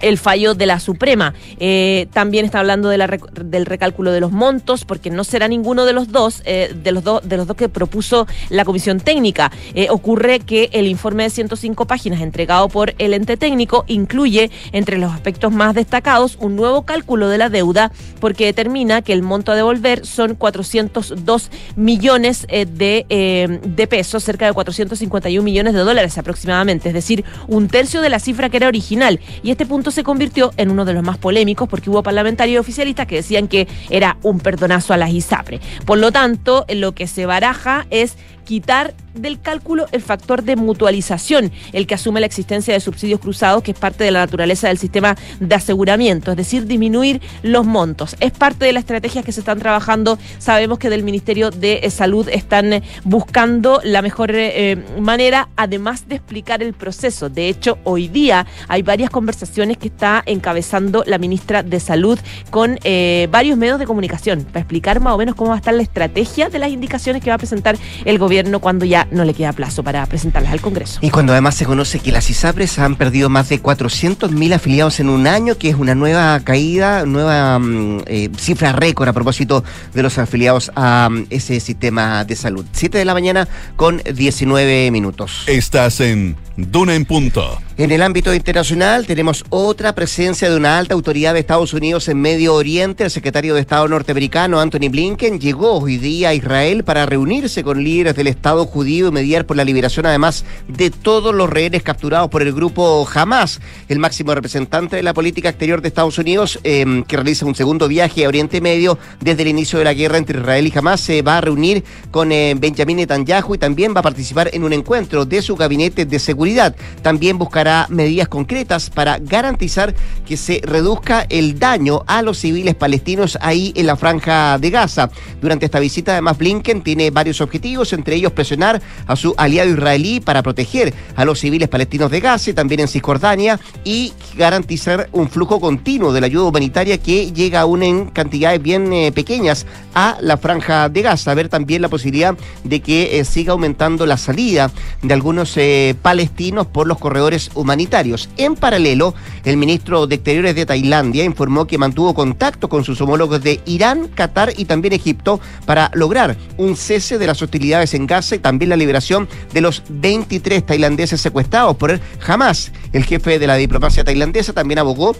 el 0.00 0.18
fallo 0.18 0.54
de 0.54 0.66
la 0.66 0.80
Suprema. 0.80 1.34
Eh, 1.58 2.06
también 2.12 2.44
está 2.44 2.60
hablando 2.60 2.88
de 2.88 2.98
la, 2.98 3.06
del 3.06 3.66
recálculo 3.66 4.12
de 4.12 4.20
los 4.20 4.32
montos, 4.32 4.84
porque 4.84 5.10
no 5.10 5.24
será 5.24 5.48
ninguno 5.48 5.84
de 5.84 5.92
los 5.92 6.10
dos, 6.12 6.42
eh, 6.44 6.74
de 6.82 6.92
los 6.92 7.04
dos, 7.04 7.28
de 7.28 7.36
los 7.36 7.46
dos 7.46 7.56
que 7.56 7.68
propuso 7.68 8.26
la 8.48 8.64
comisión 8.64 9.00
técnica. 9.00 9.50
Eh, 9.74 9.88
ocurre 9.90 10.40
que 10.40 10.70
el 10.72 10.86
informe 10.86 11.24
de 11.24 11.30
105 11.30 11.86
páginas 11.86 12.20
entregado 12.20 12.68
por 12.68 12.94
el 12.98 13.14
ente 13.14 13.36
técnico 13.36 13.84
incluye 13.88 14.50
entre 14.72 14.98
los 14.98 15.12
aspectos 15.12 15.52
más 15.52 15.74
destacados 15.74 16.36
un 16.40 16.56
nuevo 16.56 16.82
cálculo 16.82 17.28
de 17.28 17.38
la 17.38 17.48
deuda, 17.48 17.92
porque 18.20 18.46
determina 18.46 19.02
que 19.02 19.12
el 19.12 19.22
monto 19.22 19.52
a 19.52 19.56
devolver 19.56 20.06
son 20.06 20.34
402 20.34 21.50
millones 21.76 22.46
de, 22.48 23.58
de 23.62 23.86
pesos, 23.86 24.24
cerca 24.24 24.46
de 24.46 24.52
451 24.52 25.44
millones 25.44 25.74
de 25.74 25.80
dólares 25.80 26.18
aproximadamente, 26.18 26.88
es 26.88 26.94
decir, 26.94 27.24
un 27.46 27.68
tercio 27.68 28.00
de 28.00 28.08
la 28.10 28.18
cifra 28.18 28.48
que 28.48 28.56
era 28.56 28.68
original. 28.68 29.20
Y 29.42 29.50
este 29.50 29.66
punto 29.66 29.87
se 29.90 30.04
convirtió 30.04 30.52
en 30.56 30.70
uno 30.70 30.84
de 30.84 30.94
los 30.94 31.02
más 31.02 31.18
polémicos 31.18 31.68
porque 31.68 31.90
hubo 31.90 32.02
parlamentarios 32.02 32.60
oficialistas 32.60 33.06
que 33.06 33.16
decían 33.16 33.48
que 33.48 33.68
era 33.90 34.16
un 34.22 34.40
perdonazo 34.40 34.94
a 34.94 34.96
las 34.96 35.10
ISAPRE. 35.10 35.60
Por 35.84 35.98
lo 35.98 36.12
tanto, 36.12 36.64
lo 36.68 36.92
que 36.92 37.06
se 37.06 37.26
baraja 37.26 37.86
es 37.90 38.16
quitar 38.48 38.94
del 39.14 39.38
cálculo 39.42 39.86
el 39.92 40.00
factor 40.00 40.42
de 40.42 40.56
mutualización, 40.56 41.52
el 41.74 41.86
que 41.86 41.94
asume 41.94 42.20
la 42.20 42.26
existencia 42.26 42.72
de 42.72 42.80
subsidios 42.80 43.20
cruzados, 43.20 43.62
que 43.62 43.72
es 43.72 43.78
parte 43.78 44.04
de 44.04 44.10
la 44.10 44.20
naturaleza 44.20 44.68
del 44.68 44.78
sistema 44.78 45.16
de 45.38 45.54
aseguramiento, 45.54 46.30
es 46.30 46.36
decir, 46.38 46.66
disminuir 46.66 47.20
los 47.42 47.66
montos. 47.66 48.16
Es 48.20 48.32
parte 48.32 48.64
de 48.64 48.72
la 48.72 48.80
estrategia 48.80 49.22
que 49.22 49.32
se 49.32 49.40
están 49.40 49.58
trabajando. 49.58 50.18
Sabemos 50.38 50.78
que 50.78 50.88
del 50.88 51.02
Ministerio 51.02 51.50
de 51.50 51.90
Salud 51.90 52.26
están 52.30 52.72
eh, 52.72 52.82
buscando 53.04 53.82
la 53.84 54.00
mejor 54.00 54.30
eh, 54.32 54.82
manera, 54.98 55.50
además 55.56 56.08
de 56.08 56.14
explicar 56.14 56.62
el 56.62 56.72
proceso. 56.72 57.28
De 57.28 57.50
hecho, 57.50 57.76
hoy 57.84 58.08
día 58.08 58.46
hay 58.66 58.80
varias 58.80 59.10
conversaciones 59.10 59.76
que 59.76 59.88
está 59.88 60.22
encabezando 60.24 61.04
la 61.06 61.18
ministra 61.18 61.62
de 61.62 61.80
Salud 61.80 62.18
con 62.48 62.78
eh, 62.84 63.28
varios 63.30 63.58
medios 63.58 63.78
de 63.78 63.84
comunicación 63.84 64.44
para 64.44 64.60
explicar 64.60 65.00
más 65.00 65.12
o 65.12 65.18
menos 65.18 65.34
cómo 65.34 65.50
va 65.50 65.56
a 65.56 65.58
estar 65.58 65.74
la 65.74 65.82
estrategia 65.82 66.48
de 66.48 66.58
las 66.58 66.70
indicaciones 66.70 67.22
que 67.22 67.28
va 67.28 67.34
a 67.34 67.38
presentar 67.38 67.76
el 68.06 68.18
gobierno 68.18 68.37
gobierno 68.38 68.60
cuando 68.60 68.84
ya 68.84 69.08
no 69.10 69.24
le 69.24 69.34
queda 69.34 69.52
plazo 69.52 69.82
para 69.82 70.06
presentarlas 70.06 70.52
al 70.52 70.60
Congreso. 70.60 71.00
Y 71.02 71.10
cuando 71.10 71.32
además 71.32 71.56
se 71.56 71.64
conoce 71.64 71.98
que 71.98 72.12
las 72.12 72.30
ISAPRES 72.30 72.78
han 72.78 72.94
perdido 72.94 73.28
más 73.28 73.48
de 73.48 73.60
400.000 73.60 74.54
afiliados 74.54 75.00
en 75.00 75.08
un 75.08 75.26
año, 75.26 75.58
que 75.58 75.70
es 75.70 75.74
una 75.74 75.96
nueva 75.96 76.38
caída, 76.40 77.04
nueva 77.04 77.58
mm, 77.58 78.02
eh, 78.06 78.30
cifra 78.38 78.72
récord 78.72 79.08
a 79.08 79.12
propósito 79.12 79.64
de 79.92 80.02
los 80.04 80.18
afiliados 80.18 80.70
a 80.76 81.08
mm, 81.10 81.26
ese 81.30 81.58
sistema 81.58 82.24
de 82.24 82.36
salud. 82.36 82.64
7 82.70 82.98
de 82.98 83.04
la 83.04 83.14
mañana 83.14 83.48
con 83.74 84.00
19 84.14 84.92
minutos. 84.92 85.42
Estás 85.48 86.00
en 86.00 86.36
Duna 86.56 86.94
en 86.94 87.06
Punto. 87.06 87.58
En 87.78 87.92
el 87.92 88.02
ámbito 88.02 88.34
internacional 88.34 89.06
tenemos 89.06 89.44
otra 89.50 89.94
presencia 89.94 90.50
de 90.50 90.56
una 90.56 90.78
alta 90.78 90.94
autoridad 90.94 91.32
de 91.32 91.38
Estados 91.38 91.72
Unidos 91.72 92.08
en 92.08 92.20
Medio 92.20 92.54
Oriente. 92.54 93.04
El 93.04 93.10
secretario 93.12 93.54
de 93.54 93.60
Estado 93.60 93.86
norteamericano 93.86 94.58
Anthony 94.58 94.88
Blinken 94.90 95.38
llegó 95.38 95.78
hoy 95.78 95.96
día 95.96 96.30
a 96.30 96.34
Israel 96.34 96.82
para 96.82 97.06
reunirse 97.06 97.62
con 97.62 97.84
líderes 97.84 98.16
del 98.16 98.26
Estado 98.26 98.66
judío 98.66 99.06
y 99.06 99.12
mediar 99.12 99.46
por 99.46 99.56
la 99.56 99.64
liberación 99.64 100.06
además 100.06 100.44
de 100.66 100.90
todos 100.90 101.32
los 101.32 101.48
rehenes 101.48 101.84
capturados 101.84 102.28
por 102.30 102.42
el 102.42 102.52
grupo 102.52 103.08
Hamas. 103.14 103.60
El 103.88 104.00
máximo 104.00 104.34
representante 104.34 104.96
de 104.96 105.04
la 105.04 105.14
política 105.14 105.48
exterior 105.48 105.80
de 105.80 105.86
Estados 105.86 106.18
Unidos, 106.18 106.58
em, 106.64 107.04
que 107.04 107.14
realiza 107.14 107.46
un 107.46 107.54
segundo 107.54 107.86
viaje 107.86 108.24
a 108.24 108.28
Oriente 108.28 108.60
Medio 108.60 108.98
desde 109.20 109.42
el 109.42 109.48
inicio 109.50 109.78
de 109.78 109.84
la 109.84 109.94
guerra 109.94 110.18
entre 110.18 110.40
Israel 110.40 110.66
y 110.66 110.76
Hamas, 110.76 111.00
se 111.00 111.22
va 111.22 111.38
a 111.38 111.42
reunir 111.42 111.84
con 112.10 112.32
eh, 112.32 112.56
Benjamin 112.58 112.96
Netanyahu 112.96 113.54
y 113.54 113.58
también 113.58 113.94
va 113.94 114.00
a 114.00 114.02
participar 114.02 114.50
en 114.52 114.64
un 114.64 114.72
encuentro 114.72 115.24
de 115.24 115.42
su 115.42 115.54
gabinete 115.54 116.06
de 116.06 116.18
seguridad. 116.18 116.74
También 117.02 117.38
buscará 117.38 117.67
medidas 117.88 118.28
concretas 118.28 118.90
para 118.90 119.18
garantizar 119.18 119.94
que 120.26 120.36
se 120.36 120.60
reduzca 120.62 121.26
el 121.28 121.58
daño 121.58 122.02
a 122.06 122.22
los 122.22 122.38
civiles 122.38 122.74
palestinos 122.74 123.38
ahí 123.40 123.72
en 123.76 123.86
la 123.86 123.96
franja 123.96 124.58
de 124.58 124.70
Gaza. 124.70 125.10
Durante 125.40 125.66
esta 125.66 125.80
visita, 125.80 126.12
además, 126.12 126.38
Blinken 126.38 126.82
tiene 126.82 127.10
varios 127.10 127.40
objetivos, 127.40 127.92
entre 127.92 128.16
ellos 128.16 128.32
presionar 128.32 128.80
a 129.06 129.16
su 129.16 129.34
aliado 129.36 129.70
israelí 129.70 130.20
para 130.20 130.42
proteger 130.42 130.92
a 131.16 131.24
los 131.24 131.40
civiles 131.40 131.68
palestinos 131.68 132.10
de 132.10 132.20
Gaza, 132.20 132.52
también 132.52 132.80
en 132.80 132.88
Cisjordania, 132.88 133.58
y 133.84 134.12
garantizar 134.36 135.08
un 135.12 135.28
flujo 135.28 135.60
continuo 135.60 136.12
de 136.12 136.20
la 136.20 136.26
ayuda 136.26 136.44
humanitaria 136.44 136.98
que 136.98 137.32
llega 137.32 137.60
aún 137.60 137.82
en 137.82 138.06
cantidades 138.06 138.62
bien 138.62 138.92
eh, 138.92 139.12
pequeñas 139.12 139.66
a 139.94 140.18
la 140.20 140.36
franja 140.36 140.88
de 140.88 141.02
Gaza. 141.02 141.34
Ver 141.34 141.48
también 141.48 141.82
la 141.82 141.88
posibilidad 141.88 142.36
de 142.64 142.80
que 142.80 143.18
eh, 143.18 143.24
siga 143.24 143.52
aumentando 143.52 144.06
la 144.06 144.16
salida 144.16 144.70
de 145.02 145.14
algunos 145.14 145.56
eh, 145.56 145.94
palestinos 146.00 146.66
por 146.66 146.86
los 146.86 146.98
corredores 146.98 147.50
humanitarios. 147.58 148.28
En 148.36 148.54
paralelo, 148.54 149.14
el 149.44 149.56
ministro 149.56 150.06
de 150.06 150.14
Exteriores 150.14 150.54
de 150.54 150.66
Tailandia 150.66 151.24
informó 151.24 151.66
que 151.66 151.78
mantuvo 151.78 152.14
contacto 152.14 152.68
con 152.68 152.84
sus 152.84 153.00
homólogos 153.00 153.42
de 153.42 153.60
Irán, 153.66 154.08
Qatar 154.08 154.52
y 154.56 154.64
también 154.64 154.94
Egipto 154.94 155.40
para 155.66 155.90
lograr 155.94 156.36
un 156.56 156.76
cese 156.76 157.18
de 157.18 157.26
las 157.26 157.42
hostilidades 157.42 157.94
en 157.94 158.06
Gaza 158.06 158.36
y 158.36 158.38
también 158.38 158.70
la 158.70 158.76
liberación 158.76 159.28
de 159.52 159.60
los 159.60 159.82
23 159.88 160.64
tailandeses 160.64 161.20
secuestrados 161.20 161.76
por 161.76 162.00
Hamas. 162.26 162.72
El 162.92 163.04
jefe 163.04 163.38
de 163.38 163.46
la 163.46 163.56
diplomacia 163.56 164.04
tailandesa 164.04 164.52
también 164.52 164.78
abogó 164.78 165.16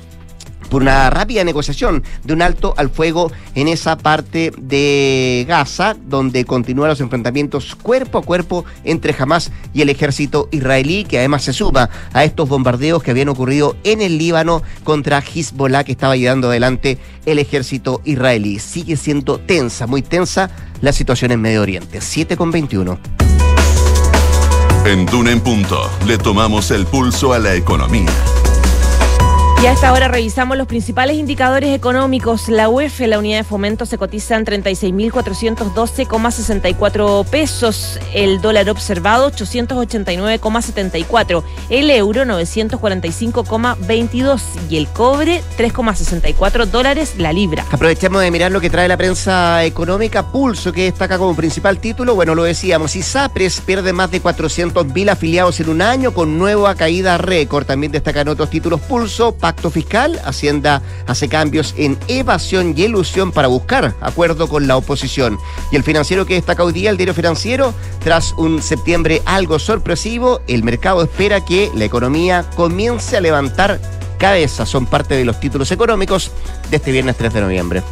por 0.70 0.82
una 0.82 1.10
rápida 1.10 1.44
negociación 1.44 2.02
de 2.24 2.32
un 2.32 2.42
alto 2.42 2.74
al 2.76 2.90
fuego 2.90 3.30
en 3.54 3.68
esa 3.68 3.96
parte 3.96 4.52
de 4.58 5.44
Gaza, 5.48 5.96
donde 6.06 6.44
continúan 6.44 6.90
los 6.90 7.00
enfrentamientos 7.00 7.74
cuerpo 7.74 8.18
a 8.18 8.22
cuerpo 8.22 8.64
entre 8.84 9.14
Hamas 9.18 9.50
y 9.72 9.82
el 9.82 9.88
ejército 9.88 10.48
israelí, 10.50 11.04
que 11.04 11.18
además 11.18 11.44
se 11.44 11.52
suma 11.52 11.90
a 12.12 12.24
estos 12.24 12.48
bombardeos 12.48 13.02
que 13.02 13.10
habían 13.10 13.28
ocurrido 13.28 13.76
en 13.84 14.00
el 14.00 14.18
Líbano 14.18 14.62
contra 14.84 15.18
Hezbollah, 15.18 15.84
que 15.84 15.92
estaba 15.92 16.16
llevando 16.16 16.48
adelante 16.48 16.98
el 17.26 17.38
ejército 17.38 18.00
israelí. 18.04 18.58
Sigue 18.58 18.96
siendo 18.96 19.38
tensa, 19.38 19.86
muy 19.86 20.02
tensa 20.02 20.50
la 20.80 20.92
situación 20.92 21.32
en 21.32 21.40
Medio 21.40 21.62
Oriente. 21.62 22.00
7 22.00 22.36
con 22.36 22.50
21. 22.50 22.98
En 24.84 25.06
Duna 25.06 25.32
en 25.32 25.40
Punto 25.40 25.90
le 26.06 26.16
tomamos 26.18 26.70
el 26.70 26.86
pulso 26.86 27.32
a 27.32 27.38
la 27.38 27.54
economía. 27.54 28.10
Y 29.60 29.66
a 29.66 29.72
esta 29.72 29.92
hora 29.92 30.06
revisamos 30.06 30.56
los 30.56 30.68
principales 30.68 31.16
indicadores 31.16 31.74
económicos. 31.74 32.48
La 32.48 32.68
UEF, 32.68 33.00
la 33.00 33.18
unidad 33.18 33.38
de 33.38 33.44
fomento, 33.44 33.86
se 33.86 33.98
cotiza 33.98 34.36
en 34.36 34.46
36.412,64 34.46 37.26
pesos. 37.26 37.98
El 38.14 38.40
dólar 38.40 38.70
observado, 38.70 39.32
889,74. 39.32 41.42
El 41.70 41.90
euro, 41.90 42.22
945,22. 42.22 44.40
Y 44.70 44.76
el 44.76 44.86
cobre, 44.86 45.42
3,64 45.58 46.66
dólares 46.66 47.14
la 47.18 47.32
libra. 47.32 47.66
Aprovechemos 47.72 48.22
de 48.22 48.30
mirar 48.30 48.52
lo 48.52 48.60
que 48.60 48.70
trae 48.70 48.86
la 48.86 48.96
prensa 48.96 49.64
económica. 49.64 50.30
Pulso, 50.30 50.72
que 50.72 50.84
destaca 50.84 51.18
como 51.18 51.34
principal 51.34 51.80
título. 51.80 52.14
Bueno, 52.14 52.36
lo 52.36 52.44
decíamos. 52.44 52.94
ISAPRES 52.94 53.62
pierde 53.62 53.92
más 53.92 54.12
de 54.12 54.22
400.000 54.22 55.10
afiliados 55.10 55.58
en 55.58 55.68
un 55.68 55.82
año 55.82 56.14
con 56.14 56.38
nueva 56.38 56.76
caída 56.76 57.18
récord. 57.18 57.66
También 57.66 57.90
destacan 57.90 58.28
otros 58.28 58.50
títulos. 58.50 58.80
Pulso, 58.82 59.32
pacto 59.48 59.70
fiscal, 59.70 60.20
Hacienda 60.26 60.82
hace 61.06 61.26
cambios 61.26 61.72
en 61.78 61.96
evasión 62.06 62.74
y 62.76 62.82
elusión 62.82 63.32
para 63.32 63.48
buscar 63.48 63.94
acuerdo 64.02 64.46
con 64.46 64.66
la 64.66 64.76
oposición. 64.76 65.38
Y 65.72 65.76
el 65.76 65.82
financiero 65.82 66.26
que 66.26 66.34
destaca 66.34 66.62
hoy 66.62 66.74
día, 66.74 66.90
el 66.90 66.98
diario 66.98 67.14
financiero, 67.14 67.72
tras 68.04 68.34
un 68.34 68.60
septiembre 68.60 69.22
algo 69.24 69.58
sorpresivo, 69.58 70.42
el 70.48 70.64
mercado 70.64 71.02
espera 71.02 71.42
que 71.46 71.70
la 71.74 71.86
economía 71.86 72.44
comience 72.56 73.16
a 73.16 73.22
levantar 73.22 73.80
cabeza. 74.18 74.66
Son 74.66 74.84
parte 74.84 75.14
de 75.14 75.24
los 75.24 75.40
títulos 75.40 75.72
económicos 75.72 76.30
de 76.70 76.76
este 76.76 76.92
viernes 76.92 77.16
3 77.16 77.32
de 77.32 77.40
noviembre. 77.40 77.82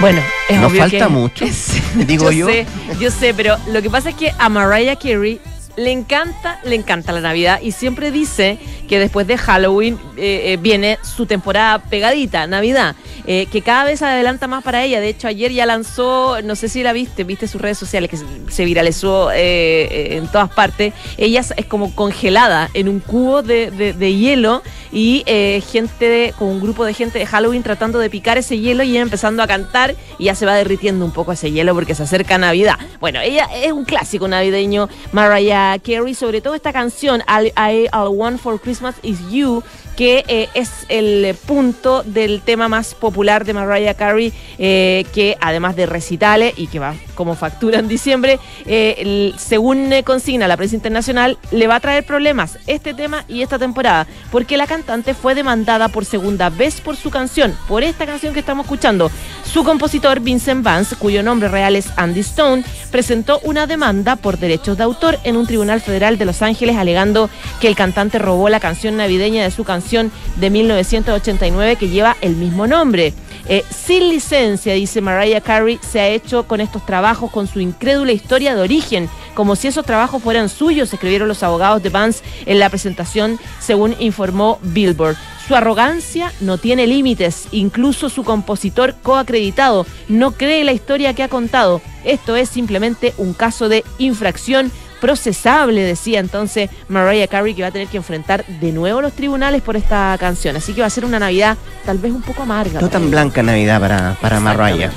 Bueno, 0.00 0.20
es 0.48 0.60
Nos 0.60 0.70
obvio 0.70 0.82
falta 0.82 0.98
que- 0.98 1.08
mucho, 1.08 1.44
digo 1.94 2.30
yo. 2.30 2.46
Sé, 2.46 2.66
yo 3.00 3.10
sé, 3.10 3.34
pero 3.34 3.56
lo 3.72 3.82
que 3.82 3.90
pasa 3.90 4.10
es 4.10 4.14
que 4.14 4.32
a 4.38 4.48
Mariah 4.48 4.96
Carey 4.96 5.40
le 5.76 5.90
encanta, 5.92 6.60
le 6.64 6.74
encanta 6.76 7.12
la 7.12 7.20
Navidad 7.20 7.60
y 7.62 7.72
siempre 7.72 8.10
dice 8.10 8.58
que 8.88 8.98
después 8.98 9.26
de 9.26 9.36
Halloween 9.38 9.98
eh, 10.16 10.52
eh, 10.52 10.58
viene 10.60 10.98
su 11.02 11.26
temporada 11.26 11.78
pegadita, 11.78 12.46
Navidad, 12.46 12.96
eh, 13.26 13.46
que 13.52 13.62
cada 13.62 13.84
vez 13.84 14.00
adelanta 14.02 14.46
más 14.46 14.64
para 14.64 14.82
ella. 14.84 15.00
De 15.00 15.08
hecho, 15.08 15.28
ayer 15.28 15.52
ya 15.52 15.66
lanzó, 15.66 16.40
no 16.42 16.56
sé 16.56 16.68
si 16.68 16.82
la 16.82 16.92
viste, 16.92 17.24
viste 17.24 17.46
sus 17.46 17.60
redes 17.60 17.78
sociales 17.78 18.10
que 18.10 18.16
se- 18.16 18.64
viralizó 18.64 19.30
en 19.32 20.26
todas 20.28 20.50
partes. 20.50 20.92
Ella 21.16 21.42
es 21.56 21.66
como 21.66 21.94
congelada 21.94 22.70
en 22.74 22.88
un 22.88 23.00
cubo 23.00 23.42
de, 23.42 23.70
de- 23.70 24.14
hielo 24.14 24.62
y 24.90 25.22
gente 25.70 26.08
de- 26.08 26.34
con 26.38 26.48
un 26.48 26.60
grupo 26.60 26.84
de 26.84 26.94
gente 26.94 27.18
de 27.18 27.26
Halloween 27.26 27.62
tratando 27.62 27.98
de 27.98 28.08
picar 28.10 28.38
ese 28.38 28.58
hielo 28.58 28.82
y 28.82 28.96
empezando 28.96 29.42
a 29.42 29.46
cantar 29.46 29.94
y 30.18 30.24
ya 30.24 30.34
se 30.34 30.46
va 30.46 30.54
derritiendo 30.54 31.04
un 31.04 31.12
poco 31.12 31.32
ese 31.32 31.50
hielo 31.52 31.74
porque 31.74 31.94
se 31.94 32.02
acerca 32.04 32.38
Navidad. 32.38 32.78
Bueno, 33.00 33.20
ella 33.20 33.48
es 33.54 33.72
un 33.72 33.84
clásico 33.84 34.26
navideño, 34.28 34.88
Mariah 35.12 35.78
Carey, 35.84 36.14
sobre 36.14 36.40
todo 36.40 36.54
esta 36.54 36.72
canción, 36.72 37.22
I 37.28 37.86
All 37.92 38.08
Want 38.08 38.40
for 38.40 38.58
Christmas 38.60 38.77
Is 39.02 39.20
You, 39.22 39.62
que 39.98 40.24
eh, 40.28 40.48
es 40.54 40.86
el 40.88 41.34
punto 41.34 42.04
del 42.04 42.40
tema 42.42 42.68
más 42.68 42.94
popular 42.94 43.44
de 43.44 43.52
Mariah 43.52 43.94
Carey, 43.94 44.32
eh, 44.56 45.04
que 45.12 45.36
además 45.40 45.74
de 45.74 45.86
recitales 45.86 46.54
y 46.56 46.68
que 46.68 46.78
va 46.78 46.94
como 47.16 47.34
factura 47.34 47.80
en 47.80 47.88
diciembre, 47.88 48.38
eh, 48.64 49.32
según 49.38 49.92
consigna 50.04 50.46
la 50.46 50.56
prensa 50.56 50.76
internacional, 50.76 51.36
le 51.50 51.66
va 51.66 51.74
a 51.74 51.80
traer 51.80 52.06
problemas 52.06 52.60
este 52.68 52.94
tema 52.94 53.24
y 53.26 53.42
esta 53.42 53.58
temporada, 53.58 54.06
porque 54.30 54.56
la 54.56 54.68
cantante 54.68 55.14
fue 55.14 55.34
demandada 55.34 55.88
por 55.88 56.04
segunda 56.04 56.48
vez 56.48 56.80
por 56.80 56.94
su 56.94 57.10
canción, 57.10 57.58
por 57.66 57.82
esta 57.82 58.06
canción 58.06 58.32
que 58.32 58.40
estamos 58.40 58.66
escuchando. 58.66 59.10
Su 59.42 59.64
compositor 59.64 60.20
Vincent 60.20 60.62
Vance, 60.62 60.94
cuyo 60.94 61.24
nombre 61.24 61.48
real 61.48 61.74
es 61.74 61.88
Andy 61.96 62.20
Stone, 62.20 62.62
presentó 62.92 63.40
una 63.42 63.66
demanda 63.66 64.14
por 64.14 64.38
derechos 64.38 64.76
de 64.76 64.84
autor 64.84 65.18
en 65.24 65.36
un 65.36 65.46
tribunal 65.48 65.80
federal 65.80 66.18
de 66.18 66.24
Los 66.24 66.40
Ángeles 66.40 66.76
alegando 66.76 67.28
que 67.60 67.66
el 67.66 67.74
cantante 67.74 68.20
robó 68.20 68.48
la 68.48 68.60
canción 68.60 68.96
navideña 68.96 69.42
de 69.42 69.50
su 69.50 69.64
canción 69.64 69.87
de 69.90 70.50
1989 70.50 71.76
que 71.76 71.88
lleva 71.88 72.16
el 72.20 72.36
mismo 72.36 72.66
nombre. 72.66 73.14
Eh, 73.48 73.64
sin 73.70 74.10
licencia, 74.10 74.74
dice 74.74 75.00
Mariah 75.00 75.40
Carey, 75.40 75.78
se 75.80 76.00
ha 76.00 76.08
hecho 76.08 76.46
con 76.46 76.60
estos 76.60 76.84
trabajos 76.84 77.30
con 77.30 77.46
su 77.46 77.60
incrédula 77.60 78.12
historia 78.12 78.54
de 78.54 78.60
origen, 78.60 79.08
como 79.34 79.56
si 79.56 79.68
esos 79.68 79.86
trabajos 79.86 80.22
fueran 80.22 80.50
suyos, 80.50 80.92
escribieron 80.92 81.28
los 81.28 81.42
abogados 81.42 81.82
de 81.82 81.88
Vance 81.88 82.22
en 82.44 82.58
la 82.58 82.68
presentación, 82.68 83.38
según 83.60 83.96
informó 83.98 84.58
Billboard. 84.62 85.16
Su 85.48 85.56
arrogancia 85.56 86.30
no 86.40 86.58
tiene 86.58 86.86
límites, 86.86 87.48
incluso 87.52 88.10
su 88.10 88.22
compositor 88.22 88.96
coacreditado 89.02 89.86
no 90.06 90.32
cree 90.32 90.62
la 90.62 90.74
historia 90.74 91.14
que 91.14 91.22
ha 91.22 91.28
contado. 91.28 91.80
Esto 92.04 92.36
es 92.36 92.50
simplemente 92.50 93.14
un 93.16 93.32
caso 93.32 93.70
de 93.70 93.82
infracción 93.96 94.70
procesable, 95.00 95.82
decía 95.82 96.20
entonces 96.20 96.70
Mariah 96.88 97.28
Carey, 97.28 97.54
que 97.54 97.62
va 97.62 97.68
a 97.68 97.72
tener 97.72 97.88
que 97.88 97.96
enfrentar 97.96 98.44
de 98.46 98.72
nuevo 98.72 99.00
los 99.00 99.12
tribunales 99.12 99.62
por 99.62 99.76
esta 99.76 100.16
canción. 100.18 100.56
Así 100.56 100.72
que 100.72 100.80
va 100.80 100.86
a 100.86 100.90
ser 100.90 101.04
una 101.04 101.18
Navidad 101.18 101.56
tal 101.84 101.98
vez 101.98 102.12
un 102.12 102.22
poco 102.22 102.42
amarga. 102.42 102.80
No 102.80 102.88
tan 102.88 103.10
blanca 103.10 103.42
Navidad 103.42 103.80
para, 103.80 104.16
para 104.20 104.40
Mariah. 104.40 104.90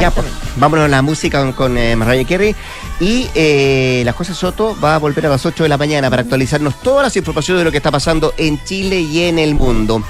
Ya, 0.00 0.10
pues, 0.10 0.26
vámonos 0.56 0.84
a 0.84 0.88
la 0.88 1.00
música 1.00 1.40
con, 1.40 1.52
con 1.52 1.78
eh, 1.78 1.96
Mariah 1.96 2.26
Carey. 2.26 2.54
Y 3.00 3.28
eh, 3.34 4.02
la 4.04 4.12
José 4.12 4.34
Soto 4.34 4.76
va 4.82 4.94
a 4.94 4.98
volver 4.98 5.26
a 5.26 5.30
las 5.30 5.46
8 5.46 5.62
de 5.62 5.68
la 5.68 5.78
mañana 5.78 6.10
para 6.10 6.22
actualizarnos 6.22 6.80
todas 6.82 7.04
las 7.04 7.16
informaciones 7.16 7.60
de 7.60 7.64
lo 7.64 7.70
que 7.70 7.78
está 7.78 7.90
pasando 7.90 8.34
en 8.36 8.62
Chile 8.64 9.00
y 9.00 9.24
en 9.24 9.38
el 9.38 9.54
mundo. 9.54 10.02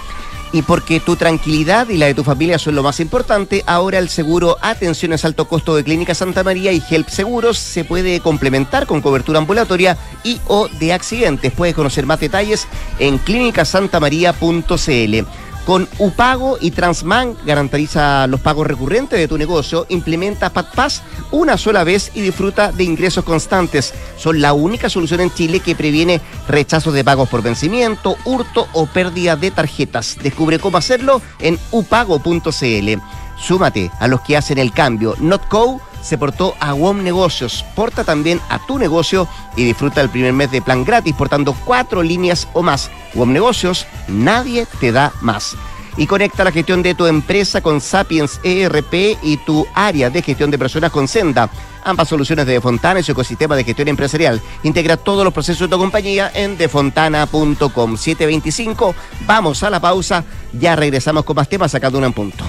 Y 0.56 0.62
porque 0.62 1.00
tu 1.00 1.16
tranquilidad 1.16 1.90
y 1.90 1.98
la 1.98 2.06
de 2.06 2.14
tu 2.14 2.24
familia 2.24 2.58
son 2.58 2.76
lo 2.76 2.82
más 2.82 2.98
importante, 3.00 3.62
ahora 3.66 3.98
el 3.98 4.08
seguro 4.08 4.56
Atenciones 4.62 5.26
Alto 5.26 5.46
Costo 5.46 5.76
de 5.76 5.84
Clínica 5.84 6.14
Santa 6.14 6.42
María 6.42 6.72
y 6.72 6.82
Help 6.88 7.10
Seguros 7.10 7.58
se 7.58 7.84
puede 7.84 8.20
complementar 8.20 8.86
con 8.86 9.02
cobertura 9.02 9.38
ambulatoria 9.38 9.98
y 10.24 10.40
o 10.46 10.68
de 10.80 10.94
accidentes. 10.94 11.52
Puedes 11.52 11.74
conocer 11.74 12.06
más 12.06 12.20
detalles 12.20 12.66
en 12.98 13.18
clínicasantamaría.cl. 13.18 15.45
Con 15.66 15.88
Upago 15.98 16.59
y 16.61 16.70
Transman 16.70 17.37
garantiza 17.44 18.29
los 18.29 18.40
pagos 18.40 18.68
recurrentes 18.68 19.18
de 19.18 19.26
tu 19.26 19.37
negocio, 19.37 19.85
implementa 19.88 20.50
PatPass 20.50 21.02
una 21.33 21.59
sola 21.59 21.83
vez 21.83 22.12
y 22.14 22.20
disfruta 22.20 22.70
de 22.70 22.85
ingresos 22.85 23.24
constantes. 23.24 23.92
Son 24.16 24.40
la 24.40 24.52
única 24.52 24.88
solución 24.88 25.22
en 25.22 25.35
Chile 25.35 25.59
que 25.59 25.74
previene 25.74 26.20
rechazos 26.46 26.94
de 26.94 27.02
pagos 27.02 27.29
por 27.29 27.42
vencimiento, 27.42 28.16
hurto 28.24 28.68
o 28.74 28.87
pérdida 28.87 29.35
de 29.35 29.50
tarjetas. 29.50 30.16
Descubre 30.22 30.61
cómo 30.61 30.79
hacerlo 30.79 31.20
en 31.40 31.59
upago.cl. 31.72 33.00
Súmate 33.37 33.90
a 33.98 34.07
los 34.07 34.20
que 34.20 34.37
hacen 34.37 34.59
el 34.59 34.72
cambio. 34.72 35.16
NotCo 35.18 35.81
se 36.06 36.18
portó 36.18 36.54
a 36.60 36.72
WOM 36.72 37.02
Negocios. 37.02 37.64
Porta 37.74 38.04
también 38.04 38.40
a 38.48 38.64
tu 38.64 38.78
negocio 38.78 39.28
y 39.56 39.64
disfruta 39.64 40.00
el 40.00 40.08
primer 40.08 40.32
mes 40.32 40.52
de 40.52 40.62
plan 40.62 40.84
gratis 40.84 41.14
portando 41.14 41.54
cuatro 41.64 42.02
líneas 42.02 42.46
o 42.52 42.62
más. 42.62 42.90
WOM 43.14 43.32
Negocios, 43.32 43.86
nadie 44.06 44.66
te 44.78 44.92
da 44.92 45.12
más. 45.20 45.56
Y 45.96 46.06
conecta 46.06 46.44
la 46.44 46.52
gestión 46.52 46.82
de 46.82 46.94
tu 46.94 47.06
empresa 47.06 47.60
con 47.60 47.80
Sapiens 47.80 48.38
ERP 48.44 49.18
y 49.22 49.38
tu 49.38 49.66
área 49.74 50.08
de 50.10 50.22
gestión 50.22 50.50
de 50.50 50.58
personas 50.58 50.92
con 50.92 51.08
Senda. 51.08 51.50
Ambas 51.82 52.08
soluciones 52.08 52.46
de 52.46 52.52
Defontana 52.52 53.00
y 53.00 53.02
su 53.02 53.12
ecosistema 53.12 53.56
de 53.56 53.64
gestión 53.64 53.88
empresarial. 53.88 54.40
Integra 54.62 54.96
todos 54.96 55.24
los 55.24 55.32
procesos 55.32 55.68
de 55.68 55.74
tu 55.74 55.80
compañía 55.80 56.30
en 56.34 56.56
defontana.com. 56.56 57.96
725. 57.96 58.94
Vamos 59.26 59.62
a 59.62 59.70
la 59.70 59.80
pausa. 59.80 60.22
Ya 60.52 60.76
regresamos 60.76 61.24
con 61.24 61.34
más 61.34 61.48
temas 61.48 61.72
sacando 61.72 61.98
uno 61.98 62.06
en 62.06 62.12
punto. 62.12 62.44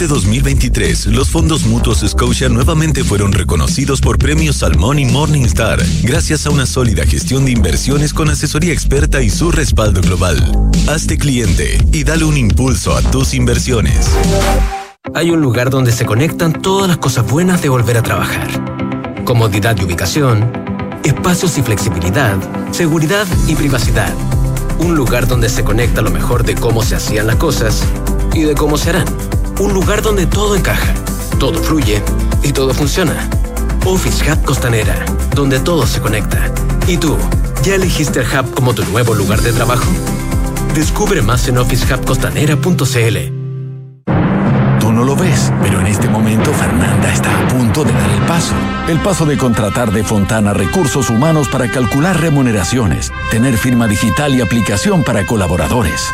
Este 0.00 0.14
2023, 0.14 1.08
los 1.08 1.28
fondos 1.28 1.66
mutuos 1.66 1.98
Scotia 1.98 2.48
nuevamente 2.48 3.04
fueron 3.04 3.32
reconocidos 3.32 4.00
por 4.00 4.16
premios 4.16 4.56
Salmón 4.56 4.98
y 4.98 5.04
Morningstar, 5.04 5.78
gracias 6.02 6.46
a 6.46 6.50
una 6.50 6.64
sólida 6.64 7.04
gestión 7.04 7.44
de 7.44 7.50
inversiones 7.50 8.14
con 8.14 8.30
asesoría 8.30 8.72
experta 8.72 9.20
y 9.20 9.28
su 9.28 9.52
respaldo 9.52 10.00
global. 10.00 10.38
Hazte 10.88 11.18
cliente 11.18 11.76
y 11.92 12.02
dale 12.04 12.24
un 12.24 12.38
impulso 12.38 12.96
a 12.96 13.02
tus 13.02 13.34
inversiones. 13.34 14.08
Hay 15.14 15.32
un 15.32 15.42
lugar 15.42 15.68
donde 15.68 15.92
se 15.92 16.06
conectan 16.06 16.62
todas 16.62 16.88
las 16.88 16.96
cosas 16.96 17.30
buenas 17.30 17.60
de 17.60 17.68
volver 17.68 17.98
a 17.98 18.02
trabajar. 18.02 18.48
Comodidad 19.26 19.76
y 19.78 19.84
ubicación, 19.84 20.50
espacios 21.04 21.58
y 21.58 21.62
flexibilidad, 21.62 22.38
seguridad 22.70 23.26
y 23.46 23.54
privacidad. 23.54 24.14
Un 24.78 24.94
lugar 24.94 25.26
donde 25.26 25.50
se 25.50 25.62
conecta 25.62 26.00
lo 26.00 26.10
mejor 26.10 26.42
de 26.42 26.54
cómo 26.54 26.82
se 26.82 26.94
hacían 26.94 27.26
las 27.26 27.36
cosas 27.36 27.84
y 28.32 28.44
de 28.44 28.54
cómo 28.54 28.78
se 28.78 28.88
harán 28.88 29.29
un 29.60 29.74
lugar 29.74 30.00
donde 30.00 30.26
todo 30.26 30.56
encaja, 30.56 30.94
todo 31.38 31.62
fluye 31.62 32.02
y 32.42 32.50
todo 32.52 32.72
funciona. 32.72 33.28
Office 33.84 34.24
Hub 34.30 34.42
Costanera, 34.42 35.04
donde 35.34 35.60
todo 35.60 35.86
se 35.86 36.00
conecta. 36.00 36.50
¿Y 36.86 36.96
tú, 36.96 37.18
ya 37.62 37.74
elegiste 37.74 38.20
el 38.20 38.26
Hub 38.26 38.54
como 38.54 38.74
tu 38.74 38.82
nuevo 38.86 39.14
lugar 39.14 39.42
de 39.42 39.52
trabajo? 39.52 39.84
Descubre 40.74 41.20
más 41.20 41.46
en 41.48 41.58
officehubcostanera.cl. 41.58 43.18
Tú 44.80 44.92
no 44.92 45.04
lo 45.04 45.14
ves, 45.14 45.52
pero 45.62 45.80
en 45.80 45.88
este 45.88 46.08
momento 46.08 46.54
Fernanda 46.54 47.12
está 47.12 47.38
a 47.38 47.48
punto 47.48 47.84
de 47.84 47.92
dar 47.92 48.10
el 48.10 48.22
paso. 48.22 48.54
El 48.88 48.98
paso 49.00 49.26
de 49.26 49.36
contratar 49.36 49.92
de 49.92 50.02
Fontana 50.02 50.54
recursos 50.54 51.10
humanos 51.10 51.48
para 51.48 51.70
calcular 51.70 52.18
remuneraciones, 52.18 53.12
tener 53.30 53.58
firma 53.58 53.86
digital 53.86 54.34
y 54.34 54.40
aplicación 54.40 55.04
para 55.04 55.26
colaboradores 55.26 56.10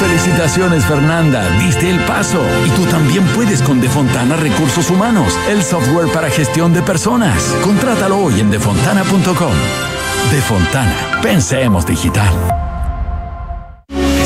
Felicitaciones 0.00 0.84
Fernanda, 0.86 1.46
diste 1.58 1.90
el 1.90 2.00
paso. 2.00 2.40
Y 2.66 2.70
tú 2.70 2.86
también 2.86 3.22
puedes 3.34 3.60
con 3.60 3.82
Defontana 3.82 4.34
Recursos 4.34 4.88
Humanos, 4.88 5.38
el 5.50 5.62
software 5.62 6.10
para 6.10 6.30
gestión 6.30 6.72
de 6.72 6.80
personas. 6.80 7.54
Contrátalo 7.62 8.16
hoy 8.16 8.40
en 8.40 8.50
defontana.com. 8.50 9.52
Defontana, 10.32 11.20
pensemos 11.22 11.84
digital. 11.84 12.32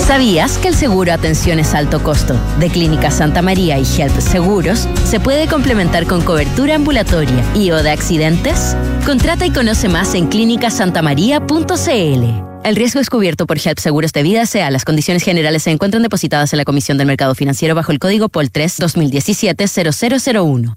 ¿Sabías 0.06 0.58
que 0.58 0.68
el 0.68 0.76
seguro 0.76 1.12
Atenciones 1.12 1.74
Alto 1.74 2.04
Costo 2.04 2.36
de 2.60 2.70
Clínica 2.70 3.10
Santa 3.10 3.42
María 3.42 3.76
y 3.78 3.84
Help 3.84 4.20
Seguros 4.20 4.86
se 5.04 5.18
puede 5.18 5.48
complementar 5.48 6.06
con 6.06 6.22
cobertura 6.22 6.76
ambulatoria 6.76 7.42
y 7.54 7.72
o 7.72 7.82
de 7.82 7.90
accidentes? 7.90 8.76
Contrata 9.04 9.44
y 9.44 9.50
conoce 9.50 9.88
más 9.88 10.14
en 10.14 10.28
clínicasantamaría.cl. 10.28 12.53
El 12.64 12.76
riesgo 12.76 12.98
es 12.98 13.10
cubierto 13.10 13.46
por 13.46 13.58
HELP 13.58 13.78
Seguros 13.78 14.14
de 14.14 14.22
Vida 14.22 14.46
sea 14.46 14.70
Las 14.70 14.86
condiciones 14.86 15.22
generales 15.22 15.64
se 15.64 15.70
encuentran 15.70 16.02
depositadas 16.02 16.50
en 16.54 16.56
la 16.56 16.64
Comisión 16.64 16.96
del 16.96 17.06
Mercado 17.06 17.34
Financiero 17.34 17.74
bajo 17.74 17.92
el 17.92 17.98
código 17.98 18.30
POL 18.30 18.50
3 18.50 18.80
2017-0001. 18.80 20.74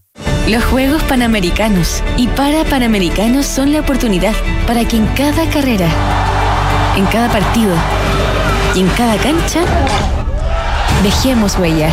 Los 0.50 0.66
Juegos 0.66 1.02
Panamericanos 1.04 2.04
y 2.18 2.28
para 2.28 2.66
Panamericanos 2.66 3.46
son 3.46 3.72
la 3.72 3.80
oportunidad 3.80 4.34
para 4.68 4.86
que 4.86 4.98
en 4.98 5.06
cada 5.16 5.50
carrera, 5.50 5.90
en 6.98 7.06
cada 7.06 7.32
partido 7.32 7.74
y 8.76 8.82
en 8.82 8.90
cada 8.90 9.16
cancha 9.16 9.62
dejemos 11.04 11.58
huella 11.58 11.90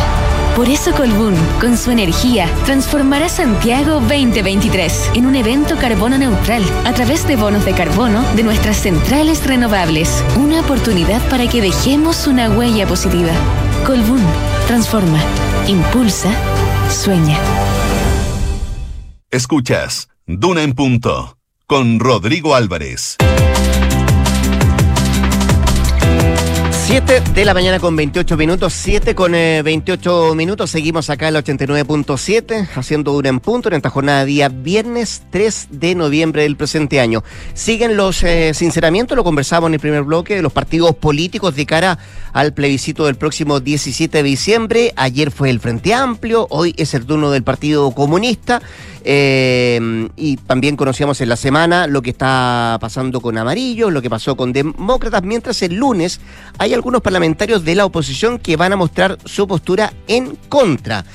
por 0.55 0.69
eso 0.69 0.93
Colbún, 0.93 1.35
con 1.59 1.77
su 1.77 1.91
energía, 1.91 2.49
transformará 2.65 3.27
Santiago 3.27 3.99
2023 3.99 5.11
en 5.15 5.25
un 5.25 5.35
evento 5.35 5.75
carbono 5.77 6.17
neutral 6.17 6.63
a 6.85 6.93
través 6.93 7.27
de 7.27 7.35
bonos 7.35 7.65
de 7.65 7.73
carbono 7.73 8.23
de 8.35 8.43
nuestras 8.43 8.77
centrales 8.77 9.45
renovables. 9.45 10.23
Una 10.37 10.61
oportunidad 10.61 11.21
para 11.29 11.47
que 11.47 11.61
dejemos 11.61 12.25
una 12.27 12.49
huella 12.49 12.87
positiva. 12.87 13.31
Colbún, 13.85 14.23
transforma, 14.67 15.19
impulsa, 15.67 16.31
sueña. 16.89 17.37
Escuchas 19.29 20.07
Duna 20.25 20.63
en 20.63 20.73
punto 20.73 21.37
con 21.67 21.99
Rodrigo 21.99 22.55
Álvarez. 22.55 23.17
7 26.85 27.19
de 27.33 27.45
la 27.45 27.55
mañana 27.55 27.79
con 27.79 27.95
28 27.95 28.37
minutos, 28.37 28.71
7 28.73 29.15
con 29.15 29.31
28 29.31 30.31
eh, 30.31 30.35
minutos. 30.35 30.69
Seguimos 30.69 31.09
acá 31.09 31.27
en 31.27 31.35
el 31.35 31.43
89.7, 31.43 32.69
haciendo 32.75 33.13
una 33.13 33.29
en 33.29 33.39
punto 33.39 33.69
en 33.69 33.75
esta 33.75 33.89
jornada 33.89 34.19
de 34.19 34.27
día 34.27 34.49
viernes 34.49 35.23
3 35.31 35.69
de 35.71 35.95
noviembre 35.95 36.43
del 36.43 36.55
presente 36.55 36.99
año. 36.99 37.23
Siguen 37.55 37.97
los 37.97 38.21
eh, 38.21 38.53
sinceramientos, 38.53 39.15
lo 39.15 39.23
conversamos 39.23 39.69
en 39.69 39.73
el 39.73 39.79
primer 39.79 40.03
bloque, 40.03 40.35
de 40.35 40.43
los 40.43 40.53
partidos 40.53 40.93
políticos 40.95 41.55
de 41.55 41.65
cara 41.65 41.97
al 42.33 42.53
plebiscito 42.53 43.07
del 43.07 43.15
próximo 43.15 43.59
17 43.59 44.19
de 44.19 44.23
diciembre. 44.23 44.93
Ayer 44.95 45.31
fue 45.31 45.49
el 45.49 45.59
Frente 45.59 45.91
Amplio, 45.95 46.45
hoy 46.51 46.75
es 46.77 46.93
el 46.93 47.07
turno 47.07 47.31
del 47.31 47.41
Partido 47.41 47.89
Comunista. 47.91 48.61
Eh, 49.07 50.09
y 50.15 50.37
también 50.37 50.75
conocíamos 50.75 51.21
en 51.21 51.29
la 51.29 51.35
semana 51.35 51.85
lo 51.85 52.01
que 52.01 52.09
está 52.09 52.79
pasando 52.81 53.21
con 53.21 53.37
Amarillo, 53.37 53.91
lo 53.91 54.01
que 54.01 54.09
pasó 54.09 54.35
con 54.35 54.51
Demócratas, 54.51 55.21
mientras 55.21 55.61
el 55.61 55.75
lunes 55.75 56.19
hay 56.57 56.73
algunos 56.73 57.03
parlamentarios 57.03 57.63
de 57.63 57.75
la 57.75 57.85
oposición 57.85 58.39
que 58.39 58.57
van 58.57 58.73
a 58.73 58.75
mostrar 58.75 59.19
su 59.23 59.47
postura 59.47 59.93
en 60.07 60.35
contra. 60.49 61.05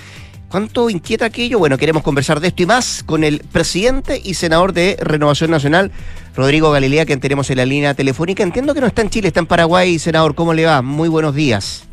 ¿Cuánto 0.48 0.88
inquieta 0.88 1.24
aquello? 1.24 1.58
Bueno, 1.58 1.78
queremos 1.78 2.04
conversar 2.04 2.38
de 2.38 2.48
esto 2.48 2.62
y 2.62 2.66
más 2.66 3.02
con 3.04 3.24
el 3.24 3.40
presidente 3.40 4.20
y 4.22 4.34
senador 4.34 4.72
de 4.72 4.96
Renovación 5.00 5.50
Nacional, 5.50 5.90
Rodrigo 6.36 6.70
Galilea, 6.70 7.06
que 7.06 7.16
tenemos 7.16 7.50
en 7.50 7.56
la 7.56 7.66
línea 7.66 7.94
telefónica. 7.94 8.44
Entiendo 8.44 8.72
que 8.72 8.80
no 8.80 8.86
está 8.86 9.02
en 9.02 9.10
Chile, 9.10 9.28
está 9.28 9.40
en 9.40 9.46
Paraguay. 9.46 9.98
Senador, 9.98 10.36
¿cómo 10.36 10.54
le 10.54 10.66
va? 10.66 10.80
Muy 10.80 11.08
buenos 11.08 11.34
días. 11.34 11.89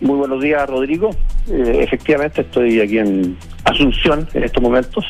Muy 0.00 0.18
buenos 0.18 0.42
días, 0.42 0.68
Rodrigo. 0.68 1.10
Eh, 1.50 1.80
efectivamente, 1.80 2.42
estoy 2.42 2.80
aquí 2.80 2.98
en 2.98 3.36
Asunción 3.64 4.28
en 4.34 4.44
estos 4.44 4.62
momentos, 4.62 5.04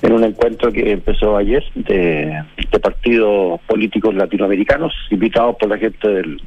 en 0.00 0.12
un 0.12 0.22
encuentro 0.22 0.72
que 0.72 0.92
empezó 0.92 1.36
ayer 1.36 1.62
de, 1.74 2.42
partidos 2.80 3.60
políticos 3.66 4.14
latinoamericanos, 4.14 4.94
invitados 5.10 5.56
por 5.58 5.68
la 5.68 5.76
gente 5.76 6.08
del, 6.08 6.40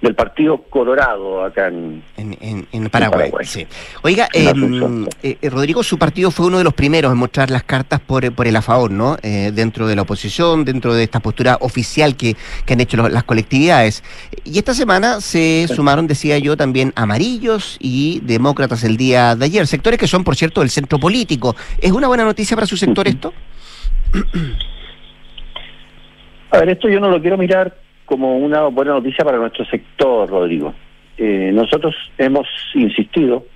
del 0.00 0.14
partido 0.14 0.58
Colorado 0.68 1.44
acá 1.44 1.68
en, 1.68 2.02
en, 2.16 2.90
Paraguay, 2.90 3.30
Sí. 3.42 3.66
Oiga, 4.02 4.28
em, 4.34 5.06
eh, 5.22 5.38
eh, 5.40 5.50
Rodrigo, 5.50 5.82
su 5.82 5.98
partido 5.98 6.30
fue 6.30 6.46
uno 6.46 6.58
de 6.58 6.64
los 6.64 6.74
primeros 6.74 7.10
en 7.10 7.18
mostrar 7.18 7.50
las 7.50 7.62
cartas 7.62 8.00
por, 8.00 8.30
por 8.34 8.46
el 8.46 8.54
a 8.54 8.62
favor, 8.62 8.90
¿no? 8.90 9.16
Eh, 9.22 9.50
dentro 9.54 9.86
de 9.86 9.96
la 9.96 10.02
oposición, 10.02 10.64
dentro 10.64 10.94
de 10.94 11.04
esta 11.04 11.20
postura 11.20 11.56
oficial 11.60 12.16
que, 12.16 12.36
que 12.66 12.74
han 12.74 12.80
hecho 12.80 13.08
las 13.08 13.24
colectividades. 13.24 14.04
Y 14.44 14.58
esta 14.58 14.74
semana 14.74 15.20
se 15.20 15.66
sumaron, 15.74 16.06
decía 16.06 16.38
yo, 16.38 16.56
también 16.56 16.92
amarillos 16.96 17.78
y 17.80 18.20
demócratas 18.24 18.84
el 18.84 18.96
día 18.96 19.34
de 19.34 19.46
ayer, 19.46 19.66
sectores 19.66 19.98
que 19.98 20.06
son, 20.06 20.22
por 20.22 20.36
cierto, 20.36 20.60
del 20.60 20.70
centro 20.70 20.98
político. 20.98 21.56
¿Es 21.80 21.92
una 21.92 22.08
buena 22.08 22.24
noticia 22.24 22.56
para 22.56 22.66
su 22.66 22.76
sector 22.76 23.08
esto? 23.08 23.32
A 26.50 26.58
ver, 26.58 26.68
esto 26.68 26.88
yo 26.88 27.00
no 27.00 27.08
lo 27.08 27.20
quiero 27.20 27.38
mirar 27.38 27.83
como 28.04 28.36
una 28.38 28.64
buena 28.64 28.92
noticia 28.92 29.24
para 29.24 29.38
nuestro 29.38 29.64
sector, 29.66 30.28
Rodrigo. 30.28 30.74
Eh, 31.16 31.50
nosotros 31.52 31.94
hemos 32.18 32.46
insistido 32.74 33.46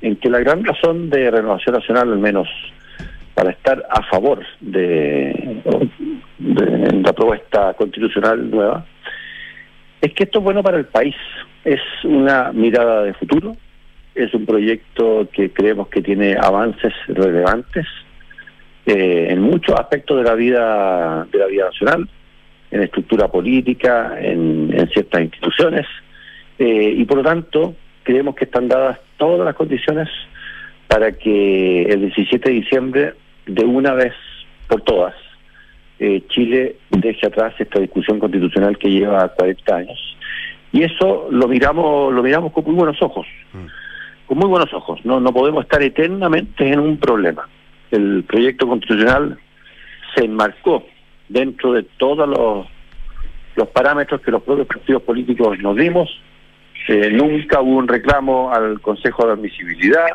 en 0.00 0.16
que 0.16 0.30
la 0.30 0.40
gran 0.40 0.64
razón 0.64 1.10
de 1.10 1.30
Renovación 1.30 1.74
Nacional, 1.74 2.12
al 2.12 2.18
menos 2.18 2.48
para 3.34 3.50
estar 3.50 3.84
a 3.88 4.02
favor 4.02 4.44
de, 4.60 5.62
la 6.38 7.12
propuesta 7.12 7.74
constitucional 7.74 8.50
nueva, 8.50 8.84
es 10.00 10.12
que 10.12 10.24
esto 10.24 10.38
es 10.38 10.44
bueno 10.44 10.62
para 10.62 10.76
el 10.76 10.86
país. 10.86 11.14
Es 11.64 11.80
una 12.04 12.52
mirada 12.52 13.02
de 13.02 13.14
futuro, 13.14 13.56
es 14.14 14.32
un 14.34 14.46
proyecto 14.46 15.28
que 15.32 15.50
creemos 15.50 15.88
que 15.88 16.02
tiene 16.02 16.36
avances 16.40 16.92
relevantes 17.08 17.86
eh, 18.86 19.28
en 19.30 19.42
muchos 19.42 19.78
aspectos 19.78 20.18
de 20.18 20.24
la 20.24 20.34
vida 20.34 21.26
de 21.30 21.38
la 21.38 21.46
vida 21.46 21.64
nacional 21.66 22.08
en 22.70 22.82
estructura 22.82 23.28
política, 23.28 24.18
en, 24.20 24.88
ciertas 24.92 25.22
instituciones, 25.22 25.86
eh, 26.58 26.94
y 26.96 27.04
por 27.04 27.18
lo 27.18 27.22
tanto 27.22 27.74
creemos 28.02 28.34
que 28.34 28.44
están 28.44 28.68
dadas 28.68 28.98
todas 29.16 29.44
las 29.44 29.54
condiciones 29.54 30.08
para 30.86 31.12
que 31.12 31.82
el 31.82 32.00
17 32.00 32.48
de 32.48 32.54
diciembre, 32.54 33.14
de 33.46 33.64
una 33.64 33.92
vez 33.94 34.14
por 34.66 34.82
todas, 34.82 35.14
eh, 35.98 36.22
Chile 36.28 36.76
deje 36.90 37.26
atrás 37.26 37.54
esta 37.58 37.80
discusión 37.80 38.18
constitucional 38.18 38.78
que 38.78 38.90
lleva 38.90 39.28
40 39.28 39.76
años. 39.76 40.16
Y 40.72 40.82
eso 40.82 41.28
lo 41.30 41.48
miramos, 41.48 42.12
lo 42.12 42.22
miramos 42.22 42.52
con 42.52 42.64
muy 42.64 42.74
buenos 42.74 43.00
ojos, 43.02 43.26
con 44.26 44.38
muy 44.38 44.48
buenos 44.48 44.72
ojos. 44.72 45.00
No, 45.04 45.18
no 45.18 45.32
podemos 45.32 45.64
estar 45.64 45.82
eternamente 45.82 46.68
en 46.70 46.78
un 46.78 46.98
problema. 46.98 47.48
El 47.90 48.24
proyecto 48.24 48.68
constitucional 48.68 49.38
se 50.14 50.24
enmarcó 50.24 50.86
dentro 51.28 51.72
de 51.72 51.82
todos 51.82 52.28
los, 52.28 52.66
los 53.56 53.68
parámetros 53.68 54.20
que 54.20 54.30
los 54.30 54.42
propios 54.42 54.66
partidos 54.66 55.02
políticos 55.02 55.58
nos 55.58 55.76
dimos. 55.76 56.08
Eh, 56.88 57.10
nunca 57.10 57.60
hubo 57.60 57.76
un 57.76 57.88
reclamo 57.88 58.52
al 58.52 58.80
Consejo 58.80 59.26
de 59.26 59.32
Admisibilidad. 59.32 60.06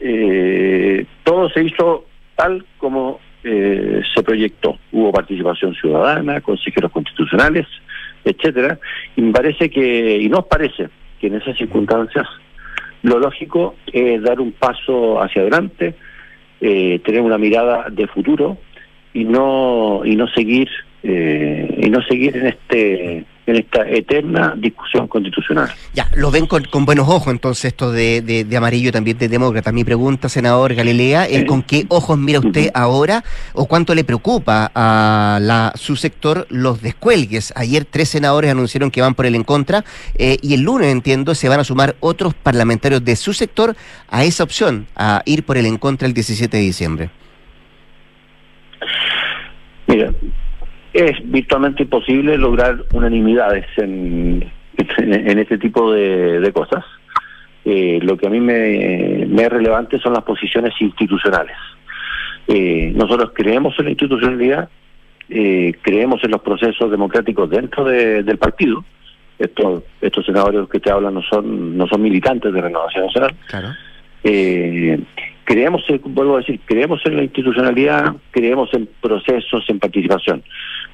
Eh, 0.00 1.06
todo 1.22 1.48
se 1.50 1.62
hizo 1.62 2.06
tal 2.34 2.64
como 2.78 3.20
eh, 3.44 4.02
se 4.14 4.22
proyectó. 4.22 4.78
Hubo 4.90 5.12
participación 5.12 5.74
ciudadana, 5.74 6.40
consejeros 6.40 6.90
constitucionales, 6.90 7.66
etcétera. 8.24 8.78
Y 9.16 9.22
me 9.22 9.32
parece 9.32 9.70
que, 9.70 10.16
y 10.16 10.28
nos 10.28 10.46
parece 10.46 10.88
que 11.20 11.28
en 11.28 11.36
esas 11.36 11.56
circunstancias 11.56 12.26
lo 13.02 13.18
lógico 13.18 13.76
es 13.92 14.22
dar 14.22 14.40
un 14.40 14.52
paso 14.52 15.20
hacia 15.20 15.42
adelante, 15.42 15.94
tener 16.60 17.20
una 17.20 17.38
mirada 17.38 17.86
de 17.90 18.06
futuro 18.06 18.56
y 19.14 19.24
no 19.24 20.02
y 20.04 20.16
no 20.16 20.28
seguir 20.28 20.68
eh, 21.02 21.78
y 21.78 21.90
no 21.90 22.00
seguir 22.02 22.36
en 22.36 22.46
este 22.46 23.24
en 23.46 23.56
esta 23.56 23.88
eterna 23.88 24.54
discusión 24.56 25.08
constitucional. 25.08 25.68
Ya, 25.94 26.08
lo 26.14 26.30
ven 26.30 26.46
con, 26.46 26.62
buenos 26.84 27.08
ojos 27.08 27.32
entonces 27.32 27.66
esto 27.66 27.90
de, 27.90 28.22
de, 28.22 28.56
amarillo 28.56 28.92
también 28.92 29.18
de 29.18 29.28
demócrata. 29.28 29.72
Mi 29.72 29.82
pregunta, 29.84 30.28
senador 30.28 30.74
Galilea, 30.74 31.24
es 31.26 31.44
¿con 31.44 31.62
qué 31.62 31.84
ojos 31.88 32.18
mira 32.18 32.38
usted 32.38 32.70
ahora 32.72 33.24
o 33.52 33.66
cuánto 33.66 33.94
le 33.94 34.04
preocupa 34.04 34.70
a 34.74 35.38
la, 35.40 35.72
su 35.74 35.96
sector 35.96 36.46
los 36.50 36.82
descuelgues? 36.82 37.52
Ayer 37.56 37.84
tres 37.84 38.10
senadores 38.10 38.50
anunciaron 38.50 38.90
que 38.90 39.00
van 39.00 39.14
por 39.14 39.26
el 39.26 39.34
en 39.34 39.44
contra 39.44 39.84
eh, 40.16 40.38
y 40.40 40.54
el 40.54 40.60
lunes, 40.60 40.92
entiendo, 40.92 41.34
se 41.34 41.48
van 41.48 41.58
a 41.58 41.64
sumar 41.64 41.96
otros 42.00 42.34
parlamentarios 42.34 43.04
de 43.04 43.16
su 43.16 43.32
sector 43.32 43.74
a 44.08 44.24
esa 44.24 44.44
opción, 44.44 44.86
a 44.94 45.22
ir 45.24 45.42
por 45.42 45.58
el 45.58 45.66
en 45.66 45.78
contra 45.78 46.06
el 46.06 46.14
17 46.14 46.56
de 46.56 46.62
diciembre. 46.62 47.21
Mira, 49.92 50.10
es 50.94 51.30
virtualmente 51.30 51.82
imposible 51.82 52.38
lograr 52.38 52.84
unanimidades 52.92 53.66
en, 53.76 54.50
en, 54.76 55.38
este 55.38 55.58
tipo 55.58 55.92
de, 55.92 56.50
cosas. 56.52 56.84
Eh, 57.64 58.00
lo 58.02 58.16
que 58.16 58.26
a 58.26 58.30
mí 58.30 58.40
me, 58.40 59.22
es 59.22 59.48
relevante 59.48 59.98
son 59.98 60.14
las 60.14 60.24
posiciones 60.24 60.72
institucionales. 60.80 61.56
Eh, 62.48 62.92
nosotros 62.94 63.32
creemos 63.34 63.74
en 63.78 63.84
la 63.84 63.90
institucionalidad, 63.90 64.68
eh, 65.28 65.74
creemos 65.82 66.24
en 66.24 66.30
los 66.30 66.40
procesos 66.40 66.90
democráticos 66.90 67.50
dentro 67.50 67.84
del 67.84 68.38
partido. 68.38 68.84
Estos, 69.38 69.82
estos 70.00 70.24
senadores 70.24 70.68
que 70.70 70.80
te 70.80 70.90
hablan 70.90 71.14
no 71.14 71.22
son 71.22 71.76
no 71.76 71.86
son 71.86 72.00
militantes 72.00 72.52
de 72.52 72.60
Renovación 72.60 73.06
Nacional. 73.06 73.34
Claro. 73.46 73.68
Creemos, 75.44 75.82
vuelvo 76.04 76.36
a 76.36 76.38
decir, 76.38 76.60
creemos 76.64 77.00
en 77.04 77.16
la 77.16 77.24
institucionalidad, 77.24 78.14
creemos 78.30 78.72
en 78.74 78.88
procesos, 79.00 79.64
en 79.68 79.78
participación. 79.80 80.42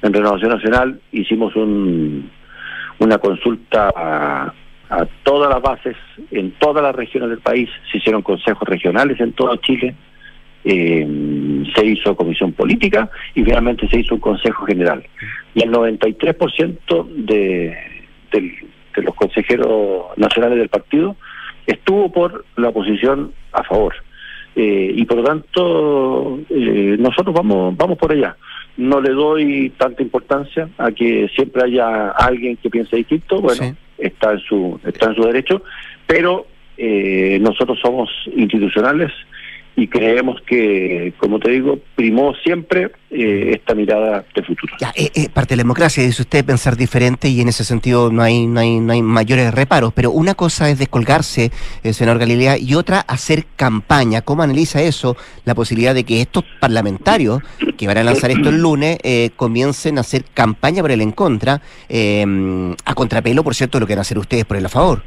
En 0.01 0.13
Renovación 0.13 0.49
Nacional 0.49 0.99
hicimos 1.11 1.55
un, 1.55 2.29
una 2.99 3.17
consulta 3.17 3.91
a, 3.95 4.53
todas 5.21 5.51
las 5.51 5.61
bases, 5.61 5.95
en 6.31 6.51
todas 6.53 6.81
las 6.81 6.95
regiones 6.95 7.29
del 7.29 7.39
país, 7.39 7.69
se 7.91 7.99
hicieron 7.99 8.23
consejos 8.23 8.67
regionales 8.67 9.19
en 9.19 9.33
todo 9.33 9.55
Chile, 9.57 9.93
eh, 10.65 11.07
se 11.75 11.85
hizo 11.85 12.15
comisión 12.15 12.53
política 12.53 13.07
y 13.35 13.43
finalmente 13.43 13.87
se 13.87 13.99
hizo 13.99 14.15
un 14.15 14.21
consejo 14.21 14.65
general. 14.65 15.05
Y 15.53 15.61
el 15.61 15.71
93% 15.71 17.07
de, 17.07 17.77
de, 18.31 18.67
de 18.95 19.01
los 19.03 19.13
consejeros 19.13 20.07
nacionales 20.17 20.57
del 20.57 20.69
partido 20.69 21.15
estuvo 21.67 22.11
por 22.11 22.45
la 22.55 22.69
oposición 22.69 23.31
a 23.53 23.63
favor. 23.63 23.93
Eh, 24.61 24.91
y 24.93 25.05
por 25.05 25.19
lo 25.19 25.23
tanto, 25.23 26.39
eh, 26.49 26.97
nosotros 26.99 27.33
vamos, 27.33 27.77
vamos 27.77 27.97
por 27.97 28.11
allá. 28.11 28.35
No 28.75 28.99
le 28.99 29.11
doy 29.11 29.71
tanta 29.77 30.03
importancia 30.03 30.67
a 30.77 30.91
que 30.91 31.29
siempre 31.33 31.63
haya 31.63 32.09
alguien 32.09 32.57
que 32.57 32.69
piense 32.69 32.97
distinto, 32.97 33.39
bueno, 33.39 33.73
está 33.97 34.33
en 34.33 34.39
su, 34.39 34.77
está 34.85 35.11
en 35.11 35.15
su 35.15 35.21
derecho, 35.23 35.63
pero 36.05 36.45
eh, 36.75 37.39
nosotros 37.39 37.79
somos 37.81 38.09
institucionales 38.35 39.13
y 39.79 39.87
creemos 39.87 40.41
que, 40.45 41.13
como 41.19 41.39
te 41.39 41.51
digo, 41.51 41.79
primó 41.95 42.33
siempre 42.43 42.91
eh, 43.09 43.53
esta 43.55 43.73
mirada 43.73 44.25
de 44.35 44.43
futuro. 44.43 44.73
Ya, 44.77 44.91
eh, 44.93 45.09
eh, 45.15 45.29
parte 45.33 45.53
de 45.53 45.57
la 45.57 45.63
democracia, 45.63 46.03
dice 46.03 46.21
usted, 46.21 46.43
pensar 46.43 46.75
diferente 46.75 47.29
y 47.29 47.39
en 47.39 47.47
ese 47.47 47.63
sentido 47.63 48.11
no 48.11 48.21
hay, 48.21 48.45
no 48.45 48.59
hay, 48.59 48.81
no 48.81 48.91
hay 48.91 49.01
mayores 49.01 49.53
reparos, 49.53 49.93
pero 49.93 50.11
una 50.11 50.33
cosa 50.33 50.69
es 50.69 50.79
descolgarse, 50.79 51.51
senador 51.93 52.19
Galilea, 52.19 52.57
y 52.57 52.75
otra 52.75 52.99
hacer 52.99 53.45
campaña. 53.55 54.21
¿Cómo 54.21 54.43
analiza 54.43 54.81
eso, 54.81 55.15
la 55.45 55.55
posibilidad 55.55 55.95
de 55.95 56.03
que 56.03 56.19
estos 56.19 56.43
parlamentarios 56.59 57.41
que 57.77 57.87
van 57.87 57.99
a 57.99 58.03
lanzar 58.03 58.31
esto 58.31 58.49
el 58.49 58.61
lunes 58.61 58.97
comiencen 59.37 59.97
a 59.97 60.01
hacer 60.01 60.25
campaña 60.33 60.81
por 60.81 60.91
el 60.91 60.99
en 60.99 61.11
contra, 61.11 61.61
a 61.93 62.93
contrapelo, 62.95 63.45
por 63.45 63.55
cierto, 63.55 63.79
lo 63.79 63.87
que 63.87 63.93
van 63.93 63.99
a 63.99 64.01
hacer 64.01 64.17
ustedes 64.17 64.43
por 64.43 64.57
el 64.57 64.65
a 64.65 64.69
favor? 64.69 65.03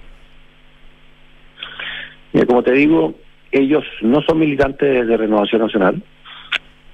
como 2.46 2.62
te 2.62 2.72
digo, 2.72 3.14
ellos 3.52 3.84
no 4.00 4.22
son 4.22 4.38
militantes 4.38 5.06
de 5.06 5.16
Renovación 5.16 5.62
Nacional 5.62 6.02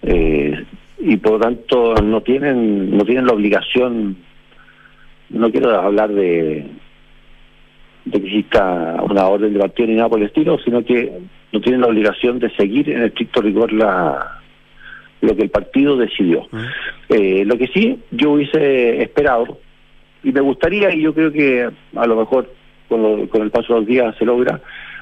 eh, 0.02 0.64
y 0.98 1.16
por 1.16 1.32
lo 1.32 1.38
tanto 1.38 1.94
no 2.02 2.20
tienen 2.20 2.96
no 2.96 3.04
tienen 3.04 3.26
la 3.26 3.32
obligación 3.32 4.16
no 5.30 5.50
quiero 5.50 5.70
hablar 5.80 6.10
de 6.10 6.66
de 8.04 8.20
que 8.20 8.26
exista 8.26 8.96
una 9.02 9.26
orden 9.26 9.52
de 9.52 9.60
partido 9.60 9.88
ni 9.88 9.94
nada 9.94 10.08
por 10.08 10.18
el 10.18 10.26
estilo 10.26 10.58
sino 10.58 10.84
que 10.84 11.12
no 11.52 11.60
tienen 11.60 11.80
la 11.80 11.86
obligación 11.86 12.38
de 12.38 12.50
seguir 12.50 12.90
en 12.90 13.04
estricto 13.04 13.40
rigor 13.40 13.72
la 13.72 14.38
lo 15.20 15.34
que 15.34 15.42
el 15.42 15.50
partido 15.50 15.96
decidió. 15.96 16.46
Eh, 17.08 17.44
lo 17.44 17.58
que 17.58 17.66
sí 17.68 17.98
yo 18.10 18.32
hubiese 18.32 19.02
esperado 19.02 19.58
y 20.22 20.32
me 20.32 20.40
gustaría 20.40 20.94
y 20.94 21.02
yo 21.02 21.14
creo 21.14 21.32
que 21.32 21.68
a 21.96 22.06
lo 22.06 22.16
mejor 22.16 22.52
con, 22.88 23.26
con 23.28 23.42
el 23.42 23.50
paso 23.50 23.74
de 23.74 23.80
los 23.80 23.88
días 23.88 24.14
se 24.16 24.24
logra 24.24 24.60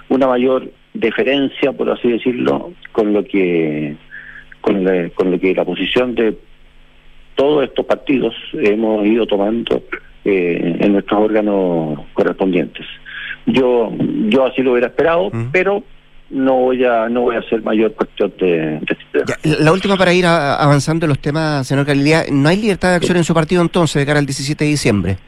una 0.09 0.27
mayor 0.27 0.71
deferencia, 0.99 1.73
por 1.73 1.91
así 1.91 2.09
decirlo, 2.09 2.73
con 2.93 3.13
lo 3.13 3.25
que 3.25 3.97
con, 4.61 4.85
con 5.15 5.31
lo 5.31 5.39
que 5.39 5.55
la 5.55 5.65
posición 5.65 6.15
de 6.15 6.37
todos 7.35 7.65
estos 7.65 7.85
partidos 7.87 8.35
hemos 8.55 9.07
ido 9.07 9.27
tomando 9.27 9.83
eh, 10.25 10.77
en 10.81 10.93
nuestros 10.93 11.21
órganos 11.21 12.01
correspondientes. 12.15 12.85
Yo 13.47 13.93
yo 14.29 14.47
así 14.47 14.63
lo 14.63 14.73
hubiera 14.73 14.89
esperado, 14.89 15.31
pero 15.53 15.85
no 16.31 16.55
voy 16.55 16.85
a 16.85 17.09
no 17.09 17.23
voy 17.23 17.37
a 17.37 17.41
hacer 17.41 17.63
mayor 17.63 17.93
cuestión 17.95 18.33
de, 18.41 18.81
este 18.89 19.63
La 19.63 19.73
última 19.73 19.97
para 19.97 20.13
ir 20.13 20.27
avanzando 20.27 21.07
en 21.07 21.11
los 21.11 21.21
temas, 21.21 21.67
señor 21.67 21.85
Galilea, 21.85 22.25
¿no 22.33 22.49
hay 22.49 22.57
libertad 22.57 22.91
de 22.91 22.97
acción 22.97 23.17
en 23.17 23.25
su 23.25 23.35
partido 23.35 23.63
entonces 23.63 24.01
de 24.01 24.07
cara 24.07 24.19
al 24.19 24.27
17 24.27 24.65
de 24.65 24.71
diciembre? 24.71 25.19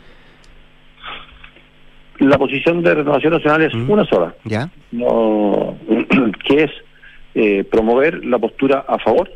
La 2.18 2.37
posición 2.38 2.83
de 2.83 2.94
Renovación 2.94 3.33
Nacional 3.35 3.62
es 3.62 3.74
Mm. 3.74 3.90
una 3.90 4.04
sola, 4.04 4.35
¿Ya? 4.44 4.70
no, 4.92 5.76
que 6.48 6.64
es 6.64 6.70
eh, 7.35 7.64
promover 7.70 8.24
la 8.24 8.38
postura 8.38 8.85
a 8.88 8.98
favor. 8.98 9.31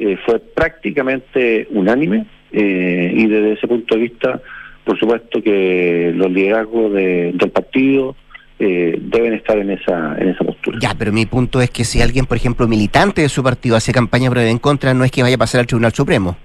Eh, 0.00 0.16
fue 0.24 0.38
prácticamente 0.38 1.66
unánime 1.70 2.26
eh, 2.52 3.12
y 3.14 3.26
desde 3.26 3.52
ese 3.54 3.66
punto 3.66 3.94
de 3.96 4.00
vista, 4.02 4.40
por 4.84 4.98
supuesto 4.98 5.42
que 5.42 6.12
los 6.14 6.30
liderazgos 6.30 6.92
de- 6.92 7.32
del 7.34 7.50
partido 7.50 8.14
eh, 8.60 8.96
deben 9.00 9.34
estar 9.34 9.56
en 9.58 9.70
esa 9.70 10.16
en 10.18 10.30
esa 10.30 10.42
postura. 10.44 10.78
Ya, 10.80 10.94
pero 10.98 11.12
mi 11.12 11.26
punto 11.26 11.60
es 11.60 11.70
que 11.70 11.84
si 11.84 12.00
alguien, 12.00 12.26
por 12.26 12.36
ejemplo, 12.36 12.66
militante 12.66 13.22
de 13.22 13.28
su 13.28 13.42
partido 13.44 13.76
hace 13.76 13.92
campaña 13.92 14.30
en 14.48 14.58
contra, 14.58 14.94
no 14.94 15.04
es 15.04 15.10
que 15.12 15.22
vaya 15.22 15.36
a 15.36 15.38
pasar 15.38 15.60
al 15.60 15.66
Tribunal 15.68 15.92
Supremo. 15.92 16.36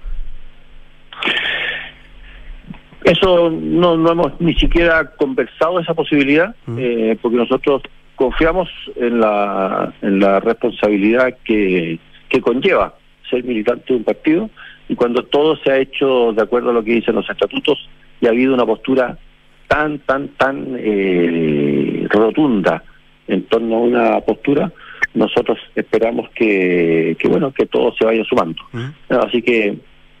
Eso 3.04 3.50
no, 3.50 3.96
no 3.96 4.12
hemos 4.12 4.40
ni 4.40 4.54
siquiera 4.54 5.10
conversado 5.16 5.78
esa 5.78 5.94
posibilidad, 5.94 6.54
Mm. 6.66 6.76
eh, 6.80 7.18
porque 7.20 7.36
nosotros 7.36 7.82
confiamos 8.16 8.68
en 8.96 9.20
la, 9.20 9.92
en 10.02 10.20
la 10.20 10.40
responsabilidad 10.40 11.36
que, 11.44 11.98
que 12.28 12.40
conlleva 12.40 12.94
ser 13.28 13.44
militante 13.44 13.84
de 13.92 13.96
un 13.98 14.04
partido 14.04 14.50
y 14.88 14.94
cuando 14.94 15.22
todo 15.24 15.56
se 15.56 15.70
ha 15.70 15.78
hecho 15.78 16.32
de 16.32 16.42
acuerdo 16.42 16.70
a 16.70 16.72
lo 16.72 16.82
que 16.84 16.92
dicen 16.94 17.14
los 17.14 17.28
estatutos 17.28 17.88
y 18.20 18.26
ha 18.26 18.30
habido 18.30 18.54
una 18.54 18.64
postura 18.66 19.18
tan, 19.68 19.98
tan, 20.00 20.28
tan 20.28 20.76
eh, 20.78 22.06
rotunda 22.10 22.82
en 23.26 23.42
torno 23.44 23.76
a 23.76 23.80
una 23.80 24.20
postura, 24.20 24.70
nosotros 25.14 25.58
esperamos 25.74 26.28
que, 26.34 27.16
que 27.18 27.28
bueno 27.28 27.52
que 27.52 27.66
todo 27.66 27.92
se 27.98 28.04
vaya 28.04 28.22
sumando. 28.24 28.62
Así 29.08 29.42
que 29.42 29.76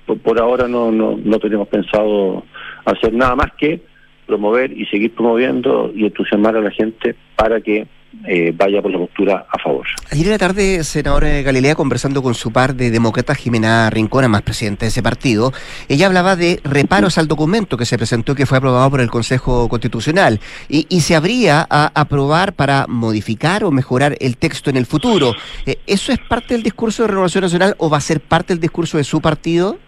por, 0.06 0.18
por 0.18 0.40
ahora 0.40 0.68
no, 0.68 0.90
no, 0.90 1.16
no 1.16 1.38
tenemos 1.38 1.68
pensado 1.68 2.44
hacer 2.84 3.12
nada 3.12 3.36
más 3.36 3.52
que 3.58 3.82
promover 4.26 4.72
y 4.72 4.86
seguir 4.86 5.14
promoviendo 5.14 5.92
y 5.94 6.04
entusiasmar 6.04 6.56
a 6.56 6.60
la 6.60 6.70
gente 6.70 7.14
para 7.36 7.60
que 7.60 7.86
eh, 8.26 8.54
vaya 8.56 8.80
por 8.80 8.90
la 8.90 8.98
postura 8.98 9.46
a 9.50 9.58
favor. 9.58 9.86
Ayer 10.10 10.26
en 10.26 10.32
la 10.32 10.38
tarde, 10.38 10.84
senadora 10.84 11.28
de 11.28 11.42
Galilea, 11.42 11.74
conversando 11.74 12.22
con 12.22 12.34
su 12.34 12.52
par 12.52 12.74
de 12.74 12.90
demócratas, 12.90 13.36
Jimena 13.36 13.90
Rincón, 13.90 14.30
más 14.30 14.42
presidente 14.42 14.86
de 14.86 14.90
ese 14.90 15.02
partido, 15.02 15.52
ella 15.88 16.06
hablaba 16.06 16.36
de 16.36 16.60
reparos 16.64 17.18
al 17.18 17.28
documento 17.28 17.76
que 17.76 17.84
se 17.84 17.98
presentó 17.98 18.34
que 18.34 18.46
fue 18.46 18.58
aprobado 18.58 18.88
por 18.88 19.00
el 19.00 19.10
Consejo 19.10 19.68
Constitucional 19.68 20.40
y, 20.68 20.86
y 20.88 21.00
se 21.00 21.16
habría 21.16 21.66
a 21.68 21.90
aprobar 22.00 22.54
para 22.54 22.86
modificar 22.88 23.64
o 23.64 23.70
mejorar 23.70 24.16
el 24.20 24.36
texto 24.36 24.70
en 24.70 24.76
el 24.76 24.86
futuro. 24.86 25.34
Eh, 25.66 25.78
¿Eso 25.86 26.12
es 26.12 26.18
parte 26.20 26.54
del 26.54 26.62
discurso 26.62 27.02
de 27.02 27.08
Renovación 27.08 27.42
Nacional 27.42 27.74
o 27.78 27.90
va 27.90 27.98
a 27.98 28.00
ser 28.00 28.20
parte 28.20 28.54
del 28.54 28.60
discurso 28.60 28.96
de 28.96 29.04
su 29.04 29.20
partido? 29.20 29.78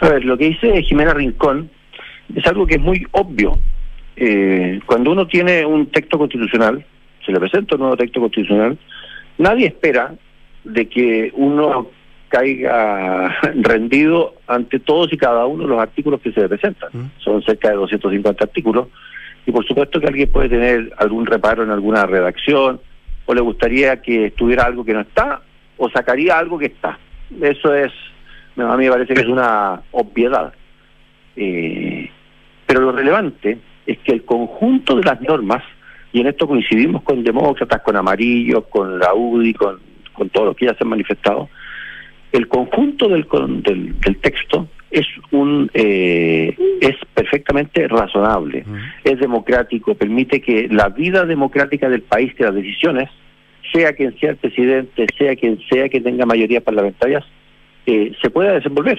A 0.00 0.08
ver, 0.08 0.24
lo 0.24 0.36
que 0.36 0.50
dice 0.50 0.82
Jimena 0.82 1.14
Rincón 1.14 1.70
es 2.34 2.46
algo 2.46 2.66
que 2.66 2.76
es 2.76 2.80
muy 2.80 3.06
obvio. 3.12 3.58
Eh, 4.16 4.80
cuando 4.86 5.12
uno 5.12 5.26
tiene 5.26 5.64
un 5.64 5.86
texto 5.86 6.18
constitucional, 6.18 6.84
se 7.24 7.32
le 7.32 7.40
presenta 7.40 7.76
un 7.76 7.82
nuevo 7.82 7.96
texto 7.96 8.20
constitucional, 8.20 8.78
nadie 9.38 9.66
espera 9.66 10.14
de 10.64 10.88
que 10.88 11.32
uno 11.34 11.88
caiga 12.28 13.36
rendido 13.56 14.34
ante 14.46 14.78
todos 14.78 15.12
y 15.12 15.16
cada 15.16 15.46
uno 15.46 15.64
de 15.64 15.70
los 15.70 15.80
artículos 15.80 16.20
que 16.20 16.32
se 16.32 16.40
le 16.40 16.48
presentan. 16.48 16.90
Mm. 16.92 17.10
Son 17.18 17.42
cerca 17.42 17.70
de 17.70 17.76
250 17.76 18.44
artículos 18.44 18.88
y 19.46 19.52
por 19.52 19.66
supuesto 19.66 20.00
que 20.00 20.06
alguien 20.06 20.30
puede 20.30 20.48
tener 20.48 20.92
algún 20.96 21.26
reparo 21.26 21.62
en 21.62 21.70
alguna 21.70 22.06
redacción 22.06 22.80
o 23.26 23.34
le 23.34 23.40
gustaría 23.40 24.00
que 24.00 24.26
estuviera 24.26 24.64
algo 24.64 24.84
que 24.84 24.94
no 24.94 25.00
está 25.00 25.42
o 25.76 25.90
sacaría 25.90 26.38
algo 26.38 26.58
que 26.58 26.66
está. 26.66 26.98
Eso 27.40 27.74
es, 27.74 27.92
a 28.60 28.76
mí 28.76 28.84
me 28.84 28.90
parece 28.90 29.14
que 29.14 29.20
es 29.20 29.26
una 29.26 29.80
obviedad. 29.92 30.52
Eh, 31.36 32.10
pero 32.66 32.80
lo 32.80 32.92
relevante 32.92 33.58
es 33.86 33.98
que 33.98 34.12
el 34.12 34.24
conjunto 34.24 34.96
de 34.96 35.04
las 35.04 35.20
normas, 35.20 35.62
y 36.12 36.20
en 36.20 36.26
esto 36.26 36.46
coincidimos 36.46 37.02
con 37.02 37.22
demócratas, 37.22 37.82
con 37.82 37.96
amarillos, 37.96 38.64
con 38.68 38.98
la 38.98 39.14
UDI, 39.14 39.54
con, 39.54 39.78
con 40.12 40.28
todos 40.30 40.48
los 40.48 40.56
que 40.56 40.66
ya 40.66 40.74
se 40.74 40.84
han 40.84 40.90
manifestado, 40.90 41.48
el 42.32 42.48
conjunto 42.48 43.08
del, 43.08 43.26
del, 43.62 43.98
del 44.00 44.16
texto 44.18 44.68
es 44.90 45.06
un 45.30 45.70
eh, 45.74 46.56
es 46.80 46.96
perfectamente 47.14 47.86
razonable, 47.88 48.64
es 49.04 49.18
democrático, 49.20 49.94
permite 49.94 50.40
que 50.40 50.68
la 50.68 50.88
vida 50.88 51.24
democrática 51.24 51.88
del 51.88 52.02
país, 52.02 52.34
que 52.34 52.44
las 52.44 52.54
decisiones, 52.54 53.08
sea 53.72 53.92
quien 53.92 54.18
sea 54.18 54.30
el 54.30 54.36
presidente, 54.36 55.06
sea 55.16 55.36
quien 55.36 55.60
sea 55.68 55.88
que 55.88 56.00
tenga 56.00 56.26
mayoría 56.26 56.60
parlamentarias, 56.60 57.24
eh, 57.90 58.12
se 58.20 58.30
pueda 58.30 58.52
desenvolver. 58.52 58.98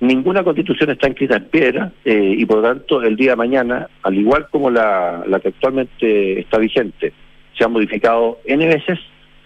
Ninguna 0.00 0.44
constitución 0.44 0.90
está 0.90 1.08
escrita 1.08 1.36
en 1.36 1.44
piedra 1.44 1.92
eh, 2.04 2.34
y 2.36 2.44
por 2.44 2.58
lo 2.58 2.62
tanto 2.62 3.02
el 3.02 3.16
día 3.16 3.30
de 3.30 3.36
mañana, 3.36 3.88
al 4.02 4.14
igual 4.14 4.46
como 4.50 4.70
la, 4.70 5.24
la 5.26 5.40
que 5.40 5.48
actualmente 5.48 6.40
está 6.40 6.58
vigente, 6.58 7.12
se 7.56 7.64
ha 7.64 7.68
modificado 7.68 8.38
N 8.44 8.66
veces, 8.66 8.98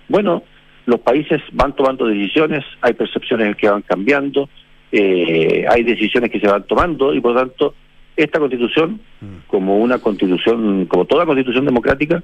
bueno, 0.08 0.42
los 0.86 1.00
países 1.00 1.40
van 1.52 1.74
tomando 1.76 2.06
decisiones, 2.06 2.64
hay 2.80 2.94
percepciones 2.94 3.54
que 3.56 3.68
van 3.68 3.82
cambiando, 3.82 4.48
eh, 4.90 5.64
hay 5.68 5.84
decisiones 5.84 6.30
que 6.30 6.40
se 6.40 6.48
van 6.48 6.64
tomando 6.64 7.14
y 7.14 7.20
por 7.20 7.32
lo 7.32 7.40
tanto 7.40 7.74
esta 8.16 8.38
constitución, 8.38 9.00
como 9.46 9.78
una 9.78 9.98
constitución, 9.98 10.84
como 10.86 11.04
toda 11.06 11.24
constitución 11.24 11.64
democrática, 11.64 12.22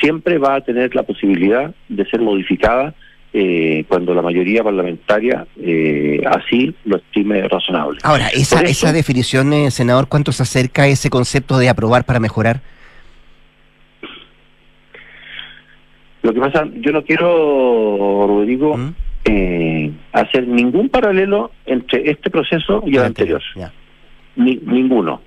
siempre 0.00 0.36
va 0.36 0.56
a 0.56 0.60
tener 0.60 0.94
la 0.94 1.04
posibilidad 1.04 1.72
de 1.88 2.04
ser 2.06 2.20
modificada 2.20 2.94
eh, 3.32 3.84
cuando 3.88 4.14
la 4.14 4.22
mayoría 4.22 4.64
parlamentaria 4.64 5.46
eh, 5.60 6.22
así 6.26 6.74
lo 6.84 6.96
estime 6.96 7.46
razonable. 7.48 7.98
Ahora, 8.02 8.28
esa, 8.28 8.60
eso- 8.62 8.70
esa 8.86 8.92
definición, 8.92 9.52
eh, 9.52 9.70
senador, 9.70 10.08
¿cuánto 10.08 10.32
se 10.32 10.42
acerca 10.42 10.82
a 10.84 10.86
ese 10.88 11.10
concepto 11.10 11.58
de 11.58 11.68
aprobar 11.68 12.04
para 12.04 12.20
mejorar? 12.20 12.60
Lo 16.22 16.32
que 16.34 16.40
pasa, 16.40 16.66
yo 16.80 16.90
no 16.92 17.04
quiero, 17.04 18.26
Rodrigo, 18.26 18.76
¿Mm? 18.76 18.94
eh, 19.24 19.92
hacer 20.12 20.48
ningún 20.48 20.88
paralelo 20.88 21.52
entre 21.66 22.10
este 22.10 22.28
proceso 22.30 22.82
y 22.86 22.96
el 22.96 23.04
anterior. 23.04 23.40
Ya. 23.54 23.72
Ni- 24.36 24.58
ninguno. 24.64 25.22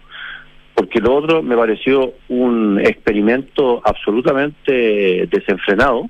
Porque 0.76 1.00
lo 1.00 1.16
otro 1.16 1.42
me 1.44 1.56
pareció 1.56 2.14
un 2.28 2.80
experimento 2.80 3.82
absolutamente 3.86 5.28
desenfrenado, 5.28 6.10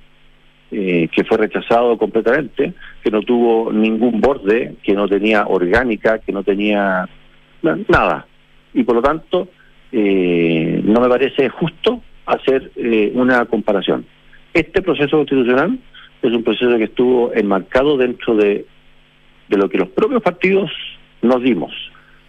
eh, 0.72 1.10
que 1.12 1.24
fue 1.24 1.38
rechazado 1.38 1.98
completamente, 1.98 2.74
que 3.04 3.12
no 3.12 3.22
tuvo 3.22 3.72
ningún 3.72 4.22
borde, 4.22 4.76
que 4.84 4.94
no 4.94 5.08
tenía 5.08 5.46
orgánica, 5.48 6.20
que 6.20 6.32
no 6.32 6.44
tenía 6.44 7.08
na- 7.62 7.80
nada. 7.88 8.26
Y 8.74 8.84
por 8.84 8.96
lo 8.96 9.02
tanto, 9.02 9.50
eh, 9.92 10.82
no 10.84 11.02
me 11.02 11.10
parece 11.10 11.50
justo 11.50 12.02
hacer 12.26 12.72
eh, 12.78 13.12
una 13.14 13.46
comparación. 13.46 14.06
Este 14.54 14.82
proceso 14.82 15.18
constitucional 15.18 15.78
es 16.22 16.32
un 16.32 16.44
proceso 16.44 16.78
que 16.78 16.86
estuvo 16.86 17.34
enmarcado 17.34 17.98
dentro 17.98 18.36
de, 18.36 18.66
de 19.50 19.58
lo 19.58 19.68
que 19.70 19.78
los 19.78 19.90
propios 19.90 20.22
partidos 20.22 20.72
nos 21.22 21.42
dimos, 21.42 21.74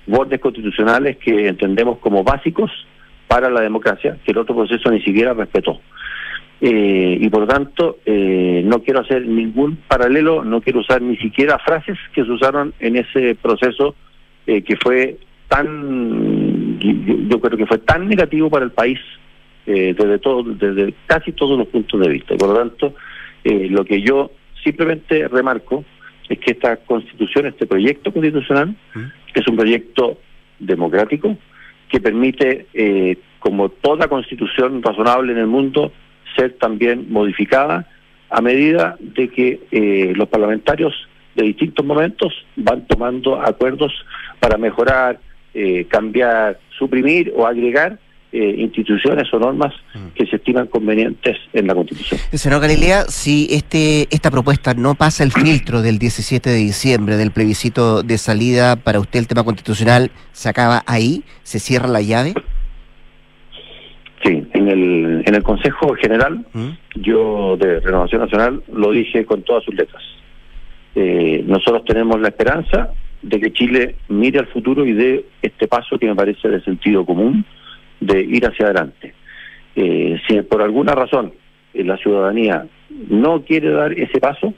bordes 0.06 0.40
constitucionales 0.40 1.16
que 1.18 1.48
entendemos 1.48 1.98
como 1.98 2.24
básicos 2.24 2.70
para 3.28 3.48
la 3.48 3.60
democracia, 3.60 4.18
que 4.24 4.32
el 4.32 4.38
otro 4.38 4.54
proceso 4.56 4.90
ni 4.90 5.00
siquiera 5.02 5.32
respetó. 5.32 5.80
Eh, 6.64 7.18
y 7.20 7.28
por 7.28 7.40
lo 7.40 7.46
tanto, 7.48 7.98
eh, 8.06 8.62
no 8.64 8.84
quiero 8.84 9.00
hacer 9.00 9.26
ningún 9.26 9.78
paralelo, 9.88 10.44
no 10.44 10.60
quiero 10.60 10.78
usar 10.78 11.02
ni 11.02 11.16
siquiera 11.16 11.58
frases 11.58 11.98
que 12.14 12.24
se 12.24 12.30
usaron 12.30 12.72
en 12.78 12.94
ese 12.94 13.34
proceso 13.34 13.96
eh, 14.46 14.62
que 14.62 14.76
fue 14.76 15.18
tan, 15.48 16.78
yo, 16.78 17.40
creo 17.40 17.58
que 17.58 17.66
fue 17.66 17.78
tan 17.78 18.08
negativo 18.08 18.48
para 18.48 18.64
el 18.64 18.70
país 18.70 19.00
eh, 19.66 19.92
desde 19.98 20.20
todo, 20.20 20.44
desde 20.44 20.94
casi 21.06 21.32
todos 21.32 21.58
los 21.58 21.66
puntos 21.66 22.00
de 22.00 22.08
vista. 22.08 22.36
Por 22.36 22.50
lo 22.50 22.54
tanto, 22.54 22.94
eh, 23.42 23.66
lo 23.68 23.84
que 23.84 24.00
yo 24.00 24.30
simplemente 24.62 25.26
remarco 25.26 25.84
es 26.28 26.38
que 26.38 26.52
esta 26.52 26.76
constitución, 26.76 27.46
este 27.46 27.66
proyecto 27.66 28.12
constitucional, 28.12 28.76
es 29.34 29.48
un 29.48 29.56
proyecto 29.56 30.18
democrático 30.60 31.36
que 31.88 32.00
permite, 32.00 32.66
como 33.40 33.68
toda 33.68 34.06
constitución 34.06 34.80
razonable 34.80 35.32
en 35.32 35.38
el 35.38 35.48
mundo, 35.48 35.92
ser 36.36 36.54
también 36.58 37.06
modificada 37.10 37.86
a 38.30 38.40
medida 38.40 38.96
de 38.98 39.28
que 39.28 39.60
eh, 39.70 40.12
los 40.16 40.28
parlamentarios 40.28 40.94
de 41.34 41.44
distintos 41.44 41.84
momentos 41.84 42.32
van 42.56 42.86
tomando 42.86 43.40
acuerdos 43.40 43.92
para 44.40 44.56
mejorar, 44.56 45.20
eh, 45.54 45.86
cambiar, 45.88 46.58
suprimir 46.78 47.32
o 47.36 47.46
agregar 47.46 47.98
eh, 48.32 48.54
instituciones 48.58 49.32
o 49.34 49.38
normas 49.38 49.74
que 50.14 50.24
se 50.24 50.36
estiman 50.36 50.66
convenientes 50.66 51.36
en 51.52 51.66
la 51.66 51.74
Constitución. 51.74 52.18
Senador 52.32 52.62
Galilea, 52.62 53.02
si 53.02 53.46
este, 53.50 54.08
esta 54.10 54.30
propuesta 54.30 54.72
no 54.72 54.94
pasa 54.94 55.22
el 55.22 55.32
filtro 55.32 55.82
del 55.82 55.98
17 55.98 56.48
de 56.48 56.56
diciembre 56.56 57.18
del 57.18 57.30
plebiscito 57.30 58.02
de 58.02 58.16
salida 58.16 58.76
para 58.76 59.00
usted 59.00 59.18
el 59.18 59.26
tema 59.26 59.44
constitucional, 59.44 60.10
¿se 60.32 60.48
acaba 60.48 60.82
ahí? 60.86 61.24
¿Se 61.42 61.58
cierra 61.58 61.88
la 61.88 62.00
llave? 62.00 62.32
En 64.62 64.68
el, 64.68 65.22
en 65.26 65.34
el 65.34 65.42
Consejo 65.42 65.94
General, 65.94 66.44
yo 66.94 67.56
de 67.56 67.80
Renovación 67.80 68.20
Nacional 68.20 68.62
lo 68.72 68.92
dije 68.92 69.24
con 69.24 69.42
todas 69.42 69.64
sus 69.64 69.74
letras. 69.74 70.02
Eh, 70.94 71.42
nosotros 71.44 71.84
tenemos 71.84 72.20
la 72.20 72.28
esperanza 72.28 72.90
de 73.22 73.40
que 73.40 73.52
Chile 73.52 73.96
mire 74.08 74.38
al 74.38 74.46
futuro 74.46 74.86
y 74.86 74.92
dé 74.92 75.24
este 75.42 75.66
paso 75.66 75.98
que 75.98 76.06
me 76.06 76.14
parece 76.14 76.48
de 76.48 76.62
sentido 76.62 77.04
común 77.04 77.44
de 78.00 78.20
ir 78.20 78.46
hacia 78.46 78.66
adelante. 78.66 79.14
Eh, 79.74 80.20
si 80.28 80.40
por 80.42 80.62
alguna 80.62 80.94
razón 80.94 81.32
eh, 81.74 81.82
la 81.82 81.96
ciudadanía 81.96 82.66
no 83.08 83.42
quiere 83.42 83.70
dar 83.70 83.92
ese 83.92 84.20
paso, 84.20 84.54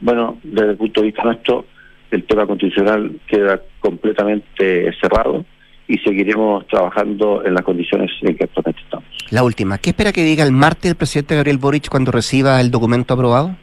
bueno, 0.00 0.38
desde 0.44 0.70
el 0.72 0.76
punto 0.76 1.00
de 1.00 1.06
vista 1.08 1.24
nuestro, 1.24 1.64
el 2.12 2.22
tema 2.22 2.46
constitucional 2.46 3.18
queda 3.26 3.60
completamente 3.80 4.92
cerrado 5.00 5.44
y 5.90 5.98
seguiremos 5.98 6.64
trabajando 6.68 7.44
en 7.44 7.54
las 7.54 7.64
condiciones 7.64 8.10
en 8.22 8.36
que 8.36 8.44
actualmente 8.44 8.80
estamos. 8.80 9.08
La 9.30 9.42
última, 9.42 9.78
¿qué 9.78 9.90
espera 9.90 10.12
que 10.12 10.22
diga 10.22 10.44
el 10.44 10.52
martes 10.52 10.88
el 10.88 10.96
presidente 10.96 11.34
Gabriel 11.34 11.58
Boric 11.58 11.88
cuando 11.88 12.12
reciba 12.12 12.60
el 12.60 12.70
documento 12.70 13.14
aprobado? 13.14 13.56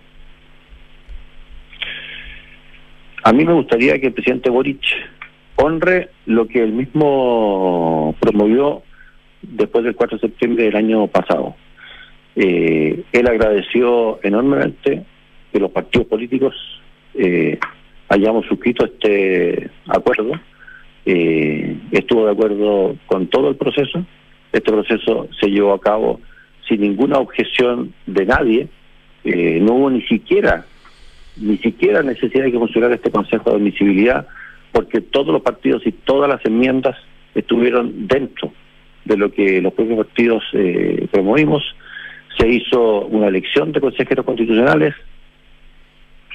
A 3.24 3.32
mí 3.32 3.46
me 3.46 3.54
gustaría 3.54 3.98
que 4.00 4.08
el 4.08 4.14
presidente 4.14 4.50
Boric 4.50 4.82
honre 5.56 6.10
lo 6.26 6.48
que 6.48 6.62
él 6.62 6.74
mismo 6.74 8.14
promovió 8.20 8.84
después 9.42 9.86
del 9.86 9.96
4 9.96 10.18
de 10.18 10.28
septiembre 10.28 10.66
del 10.66 10.76
año 10.76 11.08
pasado. 11.08 11.56
Eh, 12.36 13.04
él 13.14 13.28
agradeció 13.28 14.20
enormemente 14.22 15.04
que 15.52 15.60
los 15.60 15.72
partidos 15.72 16.08
políticos 16.08 16.54
eh, 17.16 17.58
hayamos 18.10 18.46
suscrito 18.46 18.86
este 18.86 19.70
acuerdo. 19.88 20.34
Eh, 21.10 21.78
estuvo 21.92 22.26
de 22.26 22.34
acuerdo 22.34 22.98
con 23.06 23.28
todo 23.28 23.48
el 23.48 23.56
proceso. 23.56 24.06
Este 24.52 24.70
proceso 24.70 25.30
se 25.40 25.48
llevó 25.48 25.72
a 25.72 25.80
cabo 25.80 26.20
sin 26.68 26.82
ninguna 26.82 27.18
objeción 27.18 27.94
de 28.06 28.26
nadie. 28.26 28.68
Eh, 29.24 29.60
no 29.62 29.76
hubo 29.76 29.90
ni 29.90 30.02
siquiera 30.02 30.66
ni 31.38 31.58
siquiera 31.60 32.04
necesidad 32.04 32.44
de 32.44 32.52
que 32.52 32.58
funcionara 32.58 32.96
este 32.96 33.12
Consejo 33.12 33.52
de 33.52 33.58
Admisibilidad, 33.58 34.28
porque 34.74 35.00
todos 35.00 35.28
los 35.28 35.44
partidos 35.44 35.86
y 35.86 35.94
todas 35.94 36.30
las 36.30 36.44
enmiendas 36.46 36.98
estuvieron 37.36 38.08
dentro 38.08 38.52
de 39.06 39.16
lo 39.16 39.32
que 39.32 39.62
los 39.62 39.74
propios 39.74 40.06
partidos 40.06 40.44
eh, 40.54 41.08
promovimos. 41.10 41.64
Se 42.38 42.50
hizo 42.50 43.06
una 43.06 43.28
elección 43.28 43.72
de 43.72 43.80
consejeros 43.80 44.26
constitucionales 44.26 44.94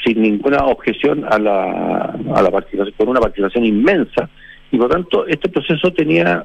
sin 0.02 0.22
ninguna 0.22 0.64
objeción 0.64 1.26
a 1.28 1.38
la, 1.38 2.16
a 2.34 2.42
la 2.42 2.50
participación, 2.50 2.94
con 2.96 3.08
una 3.08 3.20
participación 3.20 3.66
inmensa, 3.66 4.30
y 4.72 4.78
por 4.78 4.90
tanto 4.90 5.26
este 5.26 5.48
proceso 5.48 5.92
tenía 5.92 6.44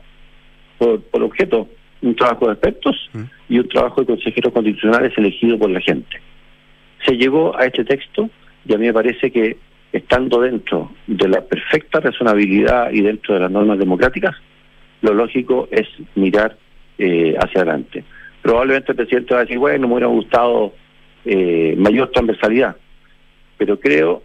por, 0.77 1.01
por 1.01 1.23
objeto 1.23 1.67
un 2.01 2.15
trabajo 2.15 2.45
de 2.47 2.53
expertos 2.53 3.09
y 3.49 3.57
un 3.57 3.67
trabajo 3.67 4.01
de 4.01 4.07
consejeros 4.07 4.53
constitucionales 4.53 5.17
elegidos 5.17 5.59
por 5.59 5.71
la 5.71 5.81
gente. 5.81 6.21
Se 7.05 7.15
llegó 7.15 7.57
a 7.57 7.65
este 7.65 7.83
texto 7.83 8.29
y 8.67 8.73
a 8.75 8.77
mí 8.77 8.85
me 8.85 8.93
parece 8.93 9.31
que 9.31 9.57
estando 9.91 10.41
dentro 10.41 10.91
de 11.07 11.27
la 11.27 11.41
perfecta 11.41 11.99
razonabilidad 11.99 12.91
y 12.91 13.01
dentro 13.01 13.33
de 13.33 13.39
las 13.39 13.51
normas 13.51 13.79
democráticas, 13.79 14.35
lo 15.01 15.13
lógico 15.13 15.67
es 15.71 15.87
mirar 16.15 16.57
eh, 16.97 17.35
hacia 17.39 17.61
adelante. 17.61 18.03
Probablemente 18.41 18.91
el 18.91 18.97
presidente 18.97 19.33
va 19.33 19.39
a 19.39 19.43
decir, 19.43 19.57
bueno, 19.57 19.87
me 19.87 19.93
hubiera 19.93 20.07
gustado 20.07 20.73
eh, 21.25 21.75
mayor 21.77 22.11
transversalidad, 22.11 22.75
pero 23.57 23.79
creo 23.79 24.23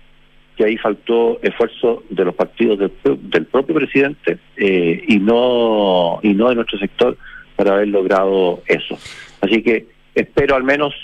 que 0.56 0.64
ahí 0.64 0.76
faltó 0.76 1.40
esfuerzo 1.42 2.02
de 2.10 2.24
los 2.24 2.34
partidos 2.34 2.78
del, 2.78 2.92
del 3.30 3.46
propio 3.46 3.74
presidente 3.74 4.38
eh, 4.56 5.02
y 5.08 5.18
no 5.18 6.20
y 6.22 6.34
no 6.34 6.48
de 6.50 6.54
nuestro 6.56 6.78
sector 6.78 7.16
para 7.56 7.74
haber 7.74 7.88
logrado 7.88 8.62
eso. 8.66 8.98
Así 9.40 9.62
que 9.62 9.86
espero 10.14 10.56
al 10.56 10.64
menos 10.64 10.94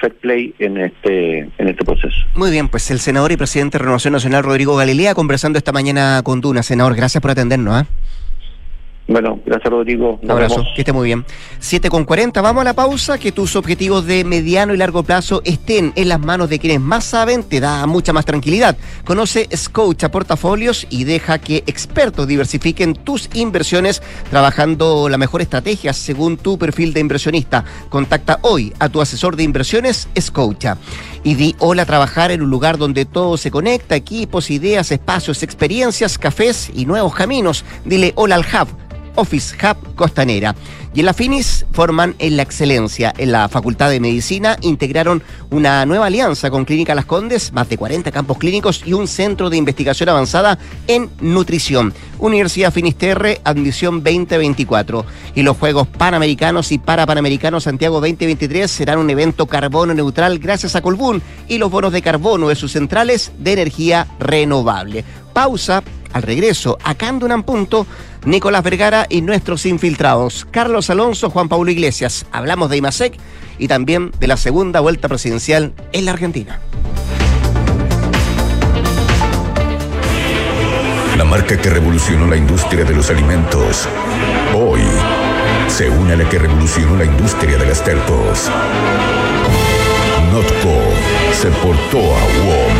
fair 0.00 0.14
play 0.14 0.54
en 0.58 0.78
este 0.78 1.40
en 1.40 1.68
este 1.68 1.84
proceso. 1.84 2.16
Muy 2.34 2.50
bien, 2.50 2.68
pues 2.68 2.90
el 2.90 2.98
senador 2.98 3.32
y 3.32 3.36
presidente 3.36 3.78
de 3.78 3.84
Renovación 3.84 4.12
Nacional 4.12 4.42
Rodrigo 4.42 4.76
Galilea 4.76 5.14
conversando 5.14 5.58
esta 5.58 5.72
mañana 5.72 6.22
con 6.24 6.40
Duna. 6.40 6.62
Senador, 6.62 6.94
gracias 6.94 7.20
por 7.20 7.30
atendernos. 7.30 7.82
¿eh? 7.82 7.86
Bueno, 9.06 9.38
gracias 9.44 9.70
Rodrigo. 9.70 10.18
Un 10.22 10.30
abrazo, 10.30 10.64
que 10.74 10.80
esté 10.80 10.92
muy 10.92 11.06
bien. 11.06 11.26
7 11.58 11.90
con 11.90 12.04
40, 12.04 12.40
vamos 12.40 12.62
a 12.62 12.64
la 12.64 12.72
pausa. 12.72 13.18
Que 13.18 13.32
tus 13.32 13.54
objetivos 13.54 14.06
de 14.06 14.24
mediano 14.24 14.72
y 14.72 14.78
largo 14.78 15.02
plazo 15.02 15.42
estén 15.44 15.92
en 15.94 16.08
las 16.08 16.20
manos 16.20 16.48
de 16.48 16.58
quienes 16.58 16.80
más 16.80 17.04
saben 17.04 17.42
te 17.42 17.60
da 17.60 17.86
mucha 17.86 18.14
más 18.14 18.24
tranquilidad. 18.24 18.76
Conoce 19.04 19.46
Scotia 19.54 20.10
Portafolios 20.10 20.86
y 20.88 21.04
deja 21.04 21.38
que 21.38 21.58
expertos 21.66 22.26
diversifiquen 22.26 22.94
tus 22.94 23.28
inversiones 23.34 24.02
trabajando 24.30 25.08
la 25.10 25.18
mejor 25.18 25.42
estrategia 25.42 25.92
según 25.92 26.38
tu 26.38 26.56
perfil 26.56 26.94
de 26.94 27.00
inversionista. 27.00 27.64
Contacta 27.90 28.38
hoy 28.40 28.72
a 28.78 28.88
tu 28.88 29.02
asesor 29.02 29.36
de 29.36 29.42
inversiones 29.42 30.08
Scotia 30.18 30.78
y 31.24 31.34
di 31.34 31.56
hola 31.58 31.82
a 31.82 31.86
trabajar 31.86 32.30
en 32.30 32.42
un 32.42 32.50
lugar 32.50 32.78
donde 32.78 33.06
todo 33.06 33.36
se 33.36 33.50
conecta, 33.50 33.96
equipos, 33.96 34.50
ideas, 34.50 34.92
espacios, 34.92 35.42
experiencias, 35.42 36.18
cafés 36.18 36.70
y 36.72 36.84
nuevos 36.84 37.14
caminos. 37.14 37.64
Dile 37.84 38.12
hola 38.14 38.36
al 38.36 38.42
Hub 38.42 38.68
Office 39.16 39.56
Hub 39.56 39.94
Costanera. 39.94 40.54
Y 40.94 41.00
en 41.00 41.06
la 41.06 41.12
Finis 41.12 41.66
forman 41.72 42.14
en 42.20 42.36
la 42.36 42.44
excelencia. 42.44 43.12
En 43.18 43.32
la 43.32 43.48
Facultad 43.48 43.90
de 43.90 43.98
Medicina 43.98 44.56
integraron 44.60 45.24
una 45.50 45.84
nueva 45.86 46.06
alianza 46.06 46.52
con 46.52 46.64
Clínica 46.64 46.94
Las 46.94 47.04
Condes, 47.04 47.52
más 47.52 47.68
de 47.68 47.76
40 47.76 48.12
campos 48.12 48.38
clínicos 48.38 48.80
y 48.86 48.92
un 48.92 49.08
centro 49.08 49.50
de 49.50 49.56
investigación 49.56 50.08
avanzada 50.08 50.56
en 50.86 51.10
nutrición. 51.20 51.92
Universidad 52.20 52.72
Finisterre, 52.72 53.40
admisión 53.42 54.04
2024. 54.04 55.04
Y 55.34 55.42
los 55.42 55.56
Juegos 55.56 55.88
Panamericanos 55.88 56.70
y 56.70 56.78
Parapanamericanos 56.78 57.64
Santiago 57.64 57.96
2023 57.96 58.70
serán 58.70 59.00
un 59.00 59.10
evento 59.10 59.46
carbono 59.46 59.94
neutral 59.94 60.38
gracias 60.38 60.76
a 60.76 60.80
Colbún 60.80 61.22
y 61.48 61.58
los 61.58 61.72
bonos 61.72 61.92
de 61.92 62.02
carbono 62.02 62.50
de 62.50 62.54
sus 62.54 62.70
centrales 62.70 63.32
de 63.40 63.52
energía 63.52 64.06
renovable. 64.20 65.04
Pausa 65.32 65.82
al 66.14 66.22
regreso, 66.22 66.78
acá 66.84 67.08
en 67.08 67.42
Punto, 67.42 67.88
Nicolás 68.24 68.62
Vergara 68.62 69.06
y 69.10 69.20
nuestros 69.20 69.66
infiltrados, 69.66 70.46
Carlos 70.50 70.83
Alonso, 70.90 71.30
Juan 71.30 71.48
Pablo 71.48 71.70
Iglesias. 71.70 72.26
Hablamos 72.32 72.70
de 72.70 72.76
IMASEC 72.76 73.16
y 73.58 73.68
también 73.68 74.12
de 74.18 74.26
la 74.26 74.36
segunda 74.36 74.80
vuelta 74.80 75.08
presidencial 75.08 75.72
en 75.92 76.04
la 76.04 76.12
Argentina. 76.12 76.60
La 81.16 81.24
marca 81.24 81.56
que 81.56 81.70
revolucionó 81.70 82.26
la 82.26 82.36
industria 82.36 82.84
de 82.84 82.94
los 82.94 83.08
alimentos, 83.10 83.88
hoy 84.54 84.82
se 85.68 85.88
une 85.88 86.12
a 86.12 86.16
la 86.16 86.28
que 86.28 86.38
revolucionó 86.38 86.96
la 86.96 87.04
industria 87.04 87.56
de 87.56 87.66
las 87.66 87.82
telcos. 87.84 88.50
Notco 90.32 90.82
se 91.32 91.48
portó 91.62 91.98
a 91.98 92.22
WOM 92.44 92.73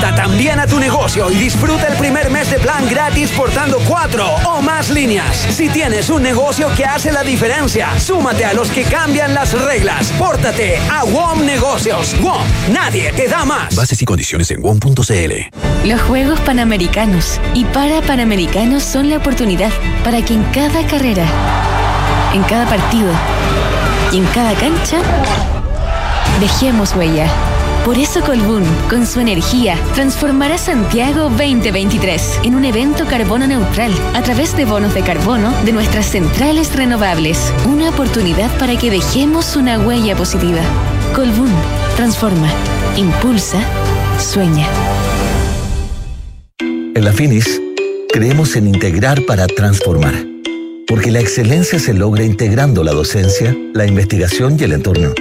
También 0.00 0.60
a 0.60 0.66
tu 0.66 0.78
negocio 0.78 1.30
y 1.30 1.36
disfruta 1.36 1.86
el 1.86 1.96
primer 1.96 2.30
mes 2.30 2.50
de 2.50 2.58
plan 2.58 2.86
gratis 2.88 3.30
portando 3.30 3.78
cuatro 3.86 4.26
o 4.44 4.60
más 4.60 4.90
líneas. 4.90 5.36
Si 5.36 5.68
tienes 5.68 6.10
un 6.10 6.22
negocio 6.22 6.68
que 6.76 6.84
hace 6.84 7.10
la 7.12 7.22
diferencia, 7.22 7.98
súmate 7.98 8.44
a 8.44 8.52
los 8.52 8.70
que 8.70 8.82
cambian 8.84 9.32
las 9.32 9.52
reglas. 9.52 10.12
Pórtate 10.18 10.76
a 10.90 11.04
WOM 11.04 11.44
Negocios. 11.44 12.14
WOM, 12.20 12.42
nadie 12.72 13.12
te 13.12 13.26
da 13.26 13.44
más. 13.44 13.74
Bases 13.74 14.00
y 14.02 14.04
condiciones 14.04 14.50
en 14.50 14.60
WOM.cl. 14.60 15.86
Los 15.88 16.02
Juegos 16.02 16.40
Panamericanos 16.40 17.40
y 17.54 17.64
para 17.64 18.02
Panamericanos 18.02 18.82
son 18.82 19.08
la 19.08 19.16
oportunidad 19.16 19.70
para 20.04 20.22
que 20.22 20.34
en 20.34 20.44
cada 20.52 20.86
carrera, 20.86 21.24
en 22.34 22.42
cada 22.42 22.66
partido 22.66 23.10
y 24.12 24.18
en 24.18 24.26
cada 24.26 24.54
cancha 24.54 24.98
dejemos 26.40 26.94
huella. 26.94 27.26
Por 27.88 27.96
eso 27.96 28.20
Colbún, 28.20 28.64
con 28.90 29.06
su 29.06 29.18
energía, 29.18 29.74
transformará 29.94 30.58
Santiago 30.58 31.30
2023 31.30 32.40
en 32.44 32.54
un 32.54 32.66
evento 32.66 33.06
carbono 33.06 33.46
neutral 33.46 33.90
a 34.12 34.22
través 34.22 34.54
de 34.54 34.66
bonos 34.66 34.92
de 34.92 35.00
carbono 35.00 35.54
de 35.64 35.72
nuestras 35.72 36.04
centrales 36.04 36.76
renovables. 36.76 37.50
Una 37.66 37.88
oportunidad 37.88 38.54
para 38.58 38.76
que 38.76 38.90
dejemos 38.90 39.56
una 39.56 39.78
huella 39.78 40.14
positiva. 40.16 40.60
Colbún, 41.14 41.50
transforma, 41.96 42.50
impulsa, 42.98 43.58
sueña. 44.20 44.66
En 46.60 47.02
la 47.02 47.12
Finis, 47.14 47.58
creemos 48.12 48.54
en 48.56 48.68
integrar 48.68 49.22
para 49.24 49.46
transformar. 49.46 50.26
Porque 50.86 51.10
la 51.10 51.20
excelencia 51.20 51.78
se 51.78 51.94
logra 51.94 52.22
integrando 52.22 52.84
la 52.84 52.92
docencia, 52.92 53.56
la 53.72 53.86
investigación 53.86 54.58
y 54.60 54.64
el 54.64 54.72
entorno 54.74 55.14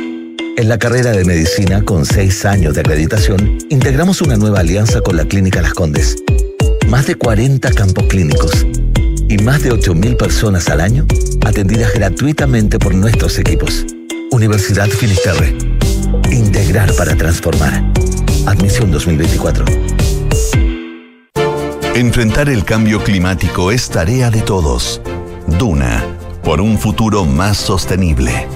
en 0.58 0.70
la 0.70 0.80
carrera 0.80 1.12
de 1.12 1.24
medicina, 1.24 1.84
con 1.84 2.04
seis 2.04 2.44
años 2.44 2.74
de 2.74 2.82
acreditación, 2.82 3.60
integramos 3.70 4.22
una 4.22 4.38
nueva 4.38 4.62
alianza 4.62 5.02
con 5.02 5.16
la 5.16 5.26
Clínica 5.26 5.62
Las 5.62 5.74
Condes. 5.74 6.16
Más 6.88 7.06
de 7.06 7.14
40 7.14 7.72
campos 7.74 8.06
clínicos 8.08 8.66
y 9.30 9.38
más 9.38 9.62
de 9.62 9.72
8.000 9.72 10.18
personas 10.18 10.68
al 10.70 10.82
año 10.82 11.06
atendidas 11.46 11.94
gratuitamente 11.94 12.80
por 12.80 12.96
nuestros 12.96 13.38
equipos. 13.38 13.86
Universidad 14.32 14.88
Finisterre. 14.88 15.56
Integrar 16.32 16.92
para 16.96 17.16
transformar. 17.16 17.84
Admisión 18.48 18.92
2024. 18.92 19.64
Enfrentar 21.94 22.50
el 22.50 22.64
cambio 22.64 23.04
climático 23.04 23.72
es 23.72 23.90
tarea 23.90 24.32
de 24.32 24.42
todos. 24.42 25.02
Duna, 25.60 26.04
por 26.44 26.62
un 26.62 26.80
futuro 26.80 27.26
más 27.26 27.58
sostenible. 27.58 28.48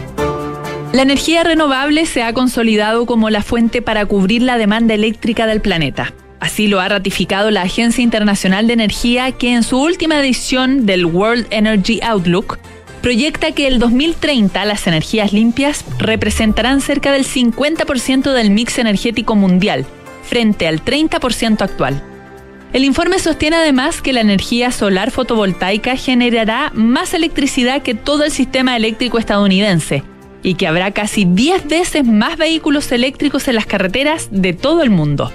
La 0.94 1.04
energía 1.04 1.46
renovable 1.46 2.06
se 2.06 2.22
ha 2.22 2.34
consolidado 2.34 3.06
como 3.06 3.30
la 3.30 3.44
fuente 3.44 3.82
para 3.82 4.06
cubrir 4.06 4.42
la 4.42 4.58
demanda 4.58 4.94
eléctrica 4.94 5.48
del 5.48 5.62
planeta. 5.62 6.14
Así 6.42 6.68
lo 6.68 6.82
ha 6.82 6.89
ratificado 6.89 7.50
la 7.50 7.62
Agencia 7.62 8.04
Internacional 8.04 8.68
de 8.68 8.74
Energía 8.74 9.32
que 9.32 9.54
en 9.54 9.64
su 9.64 9.80
última 9.80 10.20
edición 10.20 10.86
del 10.86 11.06
World 11.06 11.48
Energy 11.50 12.02
Outlook 12.04 12.60
proyecta 13.02 13.54
que 13.54 13.68
el 13.68 13.80
2030 13.80 14.66
las 14.66 14.86
energías 14.86 15.32
limpias 15.32 15.86
representarán 15.98 16.82
cerca 16.82 17.14
del 17.14 17.26
50% 17.26 18.34
del 18.34 18.50
mix 18.50 18.78
energético 18.78 19.36
mundial, 19.36 19.86
frente 20.24 20.68
al 20.68 20.84
30% 20.84 21.62
actual. 21.62 22.04
El 22.74 22.84
informe 22.84 23.20
sostiene 23.20 23.56
además 23.56 24.02
que 24.02 24.12
la 24.12 24.22
energía 24.22 24.72
solar 24.72 25.12
fotovoltaica 25.12 25.96
generará 25.96 26.70
más 26.74 27.14
electricidad 27.14 27.82
que 27.82 27.96
todo 27.96 28.26
el 28.26 28.32
sistema 28.32 28.76
eléctrico 28.76 29.20
estadounidense 29.20 30.04
y 30.44 30.56
que 30.56 30.68
habrá 30.68 30.92
casi 30.92 31.26
10 31.26 31.68
veces 31.68 32.06
más 32.06 32.38
vehículos 32.38 32.92
eléctricos 32.92 33.48
en 33.48 33.56
las 33.56 33.66
carreteras 33.66 34.30
de 34.32 34.54
todo 34.54 34.82
el 34.84 34.89
mundo. 34.89 35.32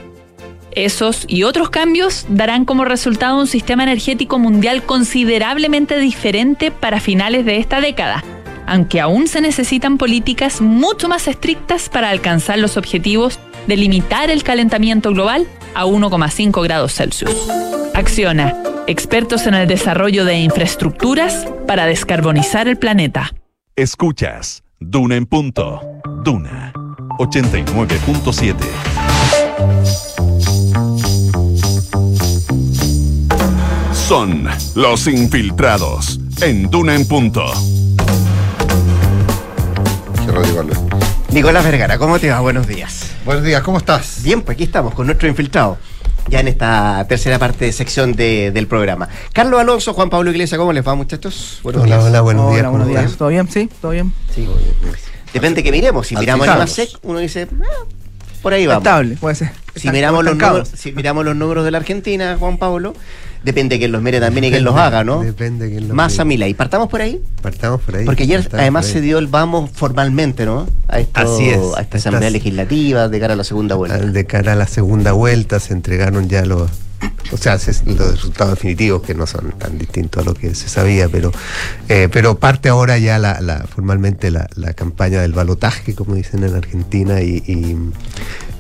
Esos 0.73 1.25
y 1.27 1.45
otros 1.45 1.71
cambios 1.71 2.27
darán 2.29 2.67
como 2.67 2.85
resultado 2.85 3.39
un 3.41 3.47
sistema 3.47 3.83
energético 3.85 4.39
mundial 4.39 4.83
considerablemente 4.83 5.99
diferente 5.99 6.71
para 6.71 7.01
finales 7.01 7.47
de 7.47 7.57
esta 7.57 7.81
década, 7.81 8.23
aunque 8.67 9.01
aún 9.01 9.27
se 9.27 9.41
necesitan 9.41 9.97
políticas 9.97 10.61
mucho 10.61 11.09
más 11.09 11.29
estrictas 11.29 11.89
para 11.89 12.11
alcanzar 12.11 12.59
los 12.59 12.77
objetivos 12.77 13.39
de 13.67 13.77
limitar 13.77 14.29
el 14.29 14.43
calentamiento 14.43 15.13
global 15.13 15.47
a 15.75 15.87
1,5 15.87 16.63
grados 16.63 16.93
Celsius. 16.93 17.35
Acciona, 17.95 18.55
expertos 18.87 19.47
en 19.47 19.55
el 19.55 19.67
desarrollo 19.67 20.27
de 20.27 20.41
infraestructuras 20.41 21.47
para 21.67 21.87
descarbonizar 21.87 22.69
el 22.69 22.77
planeta. 22.77 23.33
Escuchas 23.77 24.66
Duna 24.79 25.17
en 25.17 25.25
punto. 25.25 25.81
Duna 26.23 26.71
89.7. 27.19 28.55
Son 33.95 34.47
los 34.75 35.07
infiltrados 35.07 36.21
en 36.43 36.71
Duna 36.71 36.95
en 36.95 37.09
punto. 37.09 37.43
Nicolás 41.31 41.65
Vergara, 41.65 41.97
¿cómo 41.97 42.19
te 42.19 42.31
va? 42.31 42.41
Buenos 42.41 42.67
días. 42.67 43.13
Buenos 43.25 43.45
días, 43.45 43.63
¿cómo 43.63 43.79
estás? 43.79 44.21
Bien, 44.23 44.43
pues 44.43 44.57
aquí 44.57 44.65
estamos 44.65 44.93
con 44.93 45.07
nuestro 45.07 45.27
infiltrado. 45.27 45.79
Ya 46.29 46.41
en 46.41 46.49
esta 46.49 47.07
tercera 47.09 47.39
parte 47.39 47.67
de 47.67 47.73
sección 47.73 48.13
de- 48.15 48.51
del 48.51 48.67
programa. 48.67 49.09
Carlos 49.33 49.61
Alonso, 49.61 49.95
Juan 49.95 50.11
Pablo 50.11 50.31
Iglesias, 50.31 50.59
¿cómo 50.59 50.73
les 50.73 50.87
va, 50.87 50.95
muchachos? 50.97 51.61
Buenos 51.63 51.83
Hola, 51.83 51.97
días. 51.97 52.09
hola, 52.09 52.21
buenos 52.21 52.53
días. 52.53 52.69
buenos 52.71 52.89
días. 52.89 53.17
¿Todo 53.17 53.29
bien? 53.29 53.49
Sí, 53.49 53.71
todo 53.81 53.93
bien. 53.93 54.13
Sí, 54.35 54.49
Depende 55.33 55.63
que 55.63 55.71
miremos. 55.71 56.07
Si 56.07 56.17
miramos 56.17 56.49
el. 56.49 56.55
MASEC, 56.59 56.91
uno 57.03 57.19
dice, 57.21 57.47
"Ah, 57.63 57.85
por 58.43 58.53
ahí 58.55 58.67
vamos. 58.67 58.83
Estable, 58.83 59.17
puede 59.17 59.35
ser. 59.37 59.51
Si 59.77 59.91
miramos, 59.91 60.25
los 60.25 60.37
números, 60.37 60.69
si 60.75 60.93
miramos 60.93 61.25
los 61.25 61.37
números 61.37 61.65
de 61.65 61.71
la 61.71 61.79
Argentina, 61.79 62.37
Juan 62.41 62.57
Pablo, 62.59 62.95
depende 63.45 63.79
que 63.79 63.89
los 63.89 64.03
mire 64.03 64.21
también 64.21 64.45
y 64.45 64.51
que 64.51 64.61
los 64.61 64.77
haga, 64.77 65.05
¿no? 65.05 65.21
Depende 65.23 65.69
quién 65.71 65.89
los 65.89 65.97
Massa 65.97 66.25
mire. 66.25 66.37
Milei. 66.39 66.55
¿Partamos 66.55 66.89
por 66.89 67.01
ahí? 67.01 67.21
Partamos 67.43 67.81
por 67.81 67.97
ahí. 67.97 68.05
Porque 68.05 68.25
ayer 68.25 68.49
además 68.53 68.87
se 68.87 69.01
dio 69.01 69.19
el 69.19 69.27
vamos 69.29 69.71
formalmente, 69.73 70.45
¿no? 70.45 70.67
A, 70.89 71.01
esto- 71.01 71.21
Así 71.21 71.49
es. 71.51 71.59
a 71.77 71.81
esta 71.83 71.99
asamblea 71.99 72.29
Estás- 72.29 72.33
legislativa 72.33 73.09
de 73.09 73.21
cara 73.21 73.35
a 73.35 73.37
la 73.37 73.45
segunda 73.45 73.75
vuelta. 73.75 73.97
Al- 73.97 74.13
De 74.13 74.25
cara 74.27 74.53
a 74.53 74.57
la 74.57 74.67
segunda 74.67 75.13
vuelta 75.13 75.61
se 75.61 75.73
entregaron 75.73 76.29
ya 76.29 76.45
los, 76.45 76.71
o 77.33 77.37
sea, 77.37 77.59
se- 77.59 77.85
los 77.85 78.13
resultados 78.13 78.55
definitivos 78.55 79.03
que 79.03 79.15
no 79.15 79.27
son 79.27 79.53
tan 79.59 79.79
distintos 79.79 80.23
a 80.23 80.27
lo 80.27 80.35
que 80.35 80.55
se 80.55 80.69
sabía, 80.69 81.09
pero, 81.09 81.31
eh, 81.89 82.09
pero 82.11 82.39
parte 82.39 82.69
ahora 82.69 82.99
ya 82.99 83.19
la, 83.19 83.41
la- 83.41 83.65
formalmente 83.67 84.31
la, 84.31 84.49
la 84.57 84.73
campaña 84.75 85.21
del 85.21 85.33
balotaje, 85.33 85.95
como 85.95 86.15
dicen 86.15 86.43
en 86.45 86.55
Argentina, 86.55 87.21
y, 87.23 87.43
y, 87.47 87.77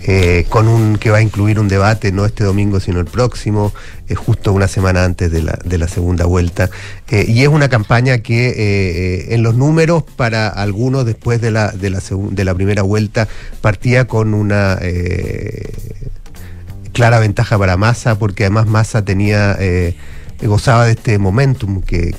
eh, 0.08 0.46
con 0.48 0.68
un 0.68 0.96
que 0.98 1.10
va 1.10 1.18
a 1.18 1.22
incluir 1.22 1.58
un 1.58 1.66
debate 1.68 2.12
no 2.12 2.24
este 2.24 2.44
domingo 2.44 2.78
sino 2.78 3.00
el 3.00 3.06
próximo, 3.06 3.72
eh, 4.08 4.14
justo 4.14 4.52
una 4.52 4.68
semana 4.68 5.04
antes 5.04 5.32
de 5.32 5.42
la, 5.42 5.58
de 5.64 5.78
la 5.78 5.88
segunda 5.88 6.26
vuelta. 6.26 6.70
Eh, 7.08 7.24
y 7.28 7.42
es 7.42 7.48
una 7.48 7.68
campaña 7.68 8.18
que 8.18 8.54
eh, 8.56 9.34
en 9.34 9.42
los 9.42 9.54
números 9.56 10.04
para 10.16 10.48
algunos 10.48 11.04
después 11.04 11.40
de 11.40 11.50
la, 11.50 11.72
de 11.72 11.90
la, 11.90 12.00
de 12.30 12.44
la 12.44 12.54
primera 12.54 12.82
vuelta 12.82 13.26
partía 13.60 14.06
con 14.06 14.32
una 14.34 14.78
clara 16.92 17.18
ventaja 17.18 17.58
para 17.58 17.76
Massa, 17.76 18.18
porque 18.18 18.44
además 18.44 18.66
Massa 18.66 19.04
tenía, 19.04 19.58
gozaba 20.42 20.86
de 20.86 20.92
este 20.92 21.18
momentum 21.18 21.82
que- 21.82 22.14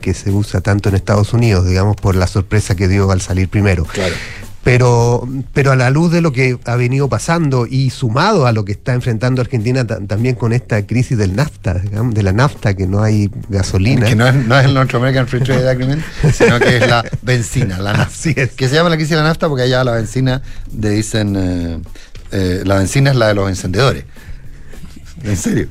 que 0.00 0.14
se 0.14 0.30
usa 0.30 0.60
tanto 0.60 0.88
en 0.88 0.94
Estados 0.94 1.32
Unidos, 1.34 1.66
digamos, 1.66 1.96
por 1.96 2.14
la 2.14 2.28
sorpresa 2.28 2.76
que 2.76 2.86
dio 2.86 3.10
al 3.10 3.20
salir 3.20 3.48
primero. 3.48 3.84
Pero, 4.64 5.26
pero 5.54 5.72
a 5.72 5.76
la 5.76 5.88
luz 5.88 6.12
de 6.12 6.20
lo 6.20 6.32
que 6.32 6.58
ha 6.66 6.76
venido 6.76 7.08
pasando 7.08 7.66
y 7.66 7.88
sumado 7.90 8.46
a 8.46 8.52
lo 8.52 8.64
que 8.66 8.72
está 8.72 8.92
enfrentando 8.92 9.40
Argentina 9.40 9.86
ta- 9.86 9.98
también 10.00 10.34
con 10.34 10.52
esta 10.52 10.84
crisis 10.86 11.16
del 11.16 11.34
nafta, 11.36 11.74
digamos, 11.74 12.14
de 12.14 12.22
la 12.22 12.32
nafta, 12.32 12.74
que 12.74 12.86
no 12.86 13.02
hay 13.02 13.30
gasolina. 13.48 14.06
Que 14.06 14.14
no 14.16 14.26
es, 14.26 14.34
no 14.34 14.58
es 14.58 14.66
el 14.66 14.74
North 14.74 14.94
American 14.94 15.26
Free 15.26 15.40
Trade 15.40 15.68
Agreement, 15.70 16.02
sino 16.34 16.58
que 16.58 16.76
es 16.76 16.86
la 16.88 17.02
benzina, 17.22 17.78
la 17.78 17.94
nafta. 17.94 18.34
Que 18.34 18.68
se 18.68 18.74
llama 18.74 18.90
la 18.90 18.96
crisis 18.96 19.10
de 19.10 19.16
la 19.16 19.22
nafta 19.22 19.48
porque 19.48 19.62
allá 19.62 19.82
la 19.84 19.92
benzina 19.92 20.42
le 20.78 20.90
dicen. 20.90 21.34
eh, 21.36 21.78
eh, 22.32 22.62
la 22.66 22.74
benzina 22.76 23.10
es 23.10 23.16
la 23.16 23.28
de 23.28 23.34
los 23.34 23.48
encendedores. 23.48 24.04
En 25.24 25.36
serio. 25.36 25.68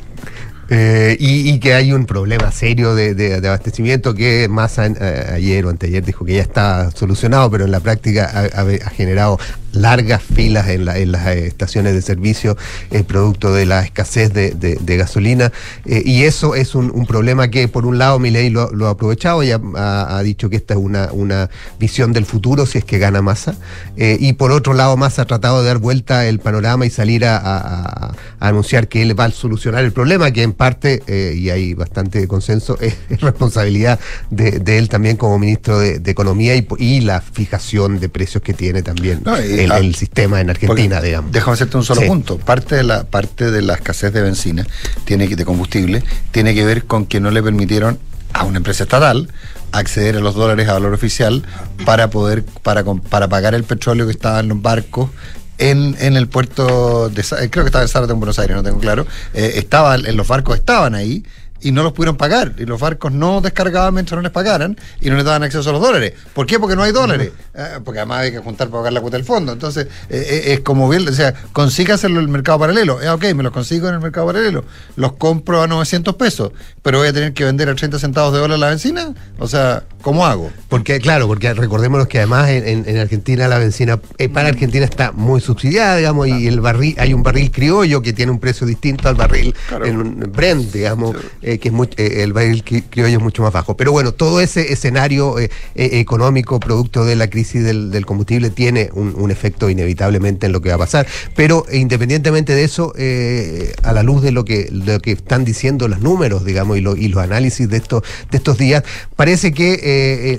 Eh, 0.69 1.15
y, 1.19 1.59
que 1.59 1.73
hay 1.73 1.93
un 1.93 2.05
problema 2.05 2.51
serio 2.51 2.93
de, 2.93 3.35
abastecimiento 3.47 4.13
que 4.13 4.47
Massa 4.49 4.87
eh, 4.87 5.31
ayer 5.35 5.65
o 5.65 5.69
anteayer 5.69 6.03
dijo 6.03 6.25
que 6.25 6.35
ya 6.35 6.41
está 6.41 6.91
solucionado, 6.91 7.49
pero 7.49 7.65
en 7.65 7.71
la 7.71 7.79
práctica 7.79 8.29
ha 8.53 8.89
generado 8.89 9.39
largas 9.81 10.21
filas 10.21 10.67
en, 10.69 10.85
la- 10.85 10.97
en 10.97 11.11
las 11.11 11.27
eh, 11.27 11.47
estaciones 11.47 11.93
de 11.93 12.01
servicio 12.01 12.57
eh, 12.91 13.03
producto 13.03 13.53
de 13.53 13.65
la 13.65 13.81
escasez 13.83 14.33
de, 14.33 14.97
gasolina. 14.97 15.51
Eh, 15.85 16.01
y 16.05 16.23
eso 16.23 16.55
es 16.55 16.75
un, 16.75 17.05
problema 17.05 17.49
que 17.49 17.67
por 17.67 17.85
un 17.85 17.97
lado 17.97 18.19
Milei 18.19 18.49
lo, 18.49 18.71
lo 18.73 18.87
ha 18.87 18.91
aprovechado 18.91 19.43
y 19.43 19.51
ha, 19.51 20.21
dicho 20.23 20.49
que 20.49 20.55
esta 20.57 20.73
es 20.73 20.79
una, 20.79 21.09
una 21.11 21.49
visión 21.79 22.11
del 22.11 22.25
futuro 22.25 22.65
si 22.65 22.79
es 22.79 22.83
que 22.85 22.97
gana 22.97 23.21
Massa. 23.21 23.55
Eh, 23.95 24.17
y 24.19 24.33
por 24.33 24.51
otro 24.51 24.73
lado 24.73 24.97
Massa 24.97 25.21
ha 25.21 25.25
tratado 25.25 25.61
de 25.61 25.67
dar 25.67 25.77
vuelta 25.77 26.25
el 26.27 26.39
panorama 26.39 26.85
y 26.85 26.89
salir 26.89 27.25
a, 27.25 27.37
a- 27.37 28.13
anunciar 28.39 28.87
que 28.87 29.01
él 29.01 29.19
va 29.19 29.25
a 29.25 29.31
solucionar 29.31 29.83
el 29.83 29.91
problema, 29.91 30.31
que 30.31 30.43
en 30.43 30.53
parte, 30.53 31.01
y 31.35 31.49
hay 31.49 31.73
bastante 31.73 32.27
consenso, 32.27 32.77
es, 32.79 32.95
es 33.09 33.21
responsabilidad 33.21 33.99
de, 34.29 34.59
de 34.59 34.77
él 34.77 34.89
también 34.89 35.17
como 35.17 35.37
ministro 35.39 35.79
de, 35.79 36.01
Economía 36.07 36.55
y, 36.55 37.01
la 37.01 37.21
fijación 37.21 37.99
de 37.99 38.09
precios 38.09 38.41
que 38.41 38.53
tiene 38.53 38.81
también 38.81 39.21
el, 39.67 39.71
ah, 39.71 39.77
el 39.79 39.95
sistema 39.95 40.41
en 40.41 40.49
Argentina, 40.49 40.99
digamos. 41.01 41.31
Déjame 41.31 41.53
hacerte 41.53 41.77
un 41.77 41.83
solo 41.83 42.01
Sí. 42.01 42.07
punto. 42.07 42.37
Parte 42.37 42.75
de 42.75 42.83
la 42.83 43.03
parte 43.05 43.51
de 43.51 43.61
la 43.61 43.75
escasez 43.75 44.11
de 44.13 44.21
benzina 44.21 44.65
tiene 45.05 45.27
que, 45.27 45.35
de 45.35 45.45
combustible 45.45 46.03
tiene 46.31 46.53
que 46.55 46.65
ver 46.65 46.85
con 46.85 47.05
que 47.05 47.19
no 47.19 47.31
le 47.31 47.41
permitieron 47.43 47.99
a 48.33 48.43
una 48.43 48.57
empresa 48.57 48.83
estatal 48.83 49.29
acceder 49.71 50.17
a 50.17 50.19
los 50.19 50.35
dólares 50.35 50.67
a 50.69 50.73
valor 50.73 50.93
oficial 50.93 51.43
para 51.85 52.09
poder 52.09 52.43
para 52.63 52.83
para 52.83 53.27
pagar 53.27 53.53
el 53.55 53.63
petróleo 53.63 54.05
que 54.05 54.11
estaba 54.11 54.39
en 54.39 54.47
los 54.49 54.61
barcos 54.61 55.09
en, 55.57 55.95
en 55.99 56.15
el 56.17 56.27
puerto 56.27 57.09
de 57.09 57.23
Sa- 57.23 57.37
creo 57.49 57.63
que 57.63 57.69
estaba 57.69 57.83
en 57.83 57.89
Zárate 57.89 58.13
en 58.13 58.19
Buenos 58.19 58.37
Aires 58.39 58.55
no 58.55 58.63
tengo 58.63 58.79
claro 58.79 59.05
eh, 59.33 59.53
estaba 59.55 59.95
en 59.95 60.15
los 60.15 60.27
barcos 60.27 60.55
estaban 60.57 60.93
ahí 60.95 61.23
y 61.59 61.71
no 61.71 61.81
los 61.81 61.93
pudieron 61.93 62.17
pagar. 62.17 62.53
Y 62.59 62.65
los 62.65 62.79
barcos 62.79 63.11
no 63.11 63.41
descargaban 63.41 63.91
mientras 63.91 64.15
no 64.15 64.21
les 64.21 64.31
pagaran 64.31 64.77
y 65.01 65.09
no 65.09 65.15
les 65.15 65.25
daban 65.25 65.41
acceso 65.41 65.67
a 65.67 65.73
los 65.73 65.81
dólares. 65.81 66.13
¿Por 66.35 66.45
qué? 66.45 66.59
Porque 66.59 66.75
no 66.75 66.83
hay 66.83 66.91
dólares. 66.91 67.31
Eh, 67.59 67.79
porque 67.83 67.99
además 68.01 68.19
hay 68.19 68.31
que 68.31 68.37
juntar 68.37 68.67
para 68.69 68.81
pagar 68.81 68.93
la 68.93 69.01
cuota 69.01 69.17
del 69.17 69.25
fondo. 69.25 69.51
Entonces, 69.51 69.87
eh, 70.09 70.23
eh, 70.29 70.53
es 70.53 70.59
como 70.59 70.87
bien, 70.87 71.07
o 71.07 71.11
sea, 71.11 71.33
consígaselo 71.53 72.19
en 72.19 72.25
el 72.25 72.27
mercado 72.27 72.59
paralelo. 72.59 73.01
Eh, 73.01 73.09
ok, 73.09 73.33
me 73.33 73.41
los 73.41 73.51
consigo 73.51 73.87
en 73.87 73.95
el 73.95 73.99
mercado 73.99 74.27
paralelo. 74.27 74.63
Los 74.95 75.13
compro 75.13 75.63
a 75.63 75.67
900 75.67 76.13
pesos, 76.17 76.51
pero 76.83 76.99
voy 76.99 77.07
a 77.07 77.13
tener 77.13 77.33
que 77.33 77.45
vender 77.45 77.67
a 77.69 77.73
30 77.73 77.97
centavos 77.97 78.31
de 78.31 78.39
dólar 78.39 78.59
la 78.59 78.69
benzina. 78.69 79.15
O 79.39 79.47
sea, 79.47 79.83
¿cómo 80.03 80.27
hago? 80.27 80.51
Porque, 80.69 80.99
claro, 80.99 81.25
porque 81.25 81.51
recordémonos 81.55 82.07
que 82.07 82.19
además 82.19 82.47
en, 82.49 82.67
en- 82.67 82.83
en 82.87 82.97
Argentina 82.99 83.47
la 83.47 83.57
benzina 83.57 83.99
eh, 84.19 84.29
para 84.29 84.49
Argentina 84.49 84.85
está 84.85 85.11
muy 85.11 85.41
subsidiada, 85.41 85.95
digamos, 85.97 86.27
y 86.27 86.45
el 86.47 86.61
barril, 86.61 86.95
hay 86.99 87.15
un 87.15 87.23
barril 87.23 87.49
criollo 87.49 88.03
que 88.03 88.13
tiene 88.13 88.31
un 88.31 88.39
precio 88.39 88.67
distinto 88.67 89.09
al 89.09 89.15
barril 89.15 89.55
en 89.83 89.97
un 89.97 90.31
Brent, 90.31 90.71
digamos, 90.71 91.15
eh, 91.41 91.57
que 91.57 91.69
es 91.69 91.73
muy- 91.73 91.89
el 91.97 92.33
barril 92.33 92.63
cri- 92.63 92.83
criollo 92.87 93.17
es 93.17 93.23
mucho 93.23 93.41
más 93.41 93.51
bajo. 93.51 93.75
Pero 93.75 93.91
bueno, 93.91 94.11
todo 94.11 94.41
ese 94.41 94.71
escenario 94.71 95.35
económico 95.73 96.59
producto 96.59 97.03
de 97.03 97.15
la 97.15 97.27
crisis 97.29 97.46
del, 97.53 98.05
combustible 98.05 98.49
tiene 98.49 98.89
un, 98.93 99.31
efecto 99.31 99.69
inevitablemente 99.69 100.45
en 100.45 100.51
lo 100.53 100.61
que 100.61 100.69
va 100.69 100.75
a 100.75 100.79
pasar. 100.79 101.07
Pero 101.35 101.65
eh, 101.69 101.77
independientemente 101.77 102.53
de 102.55 102.63
eso, 102.63 102.93
eh, 102.97 103.73
a 103.83 103.91
la 103.93 104.03
luz 104.03 104.21
de 104.21 104.31
lo 104.31 104.45
que, 104.45 104.69
están 105.05 105.43
diciendo 105.45 105.87
los 105.87 106.01
números, 106.01 106.45
digamos, 106.45 106.77
y, 106.77 106.81
lo- 106.81 106.95
y 106.95 107.07
los 107.07 107.21
análisis 107.23 107.69
de 107.69 107.77
estos, 107.77 108.03
de 108.31 108.37
estos 108.37 108.57
días, 108.57 108.83
parece 109.15 109.51
que 109.53 109.79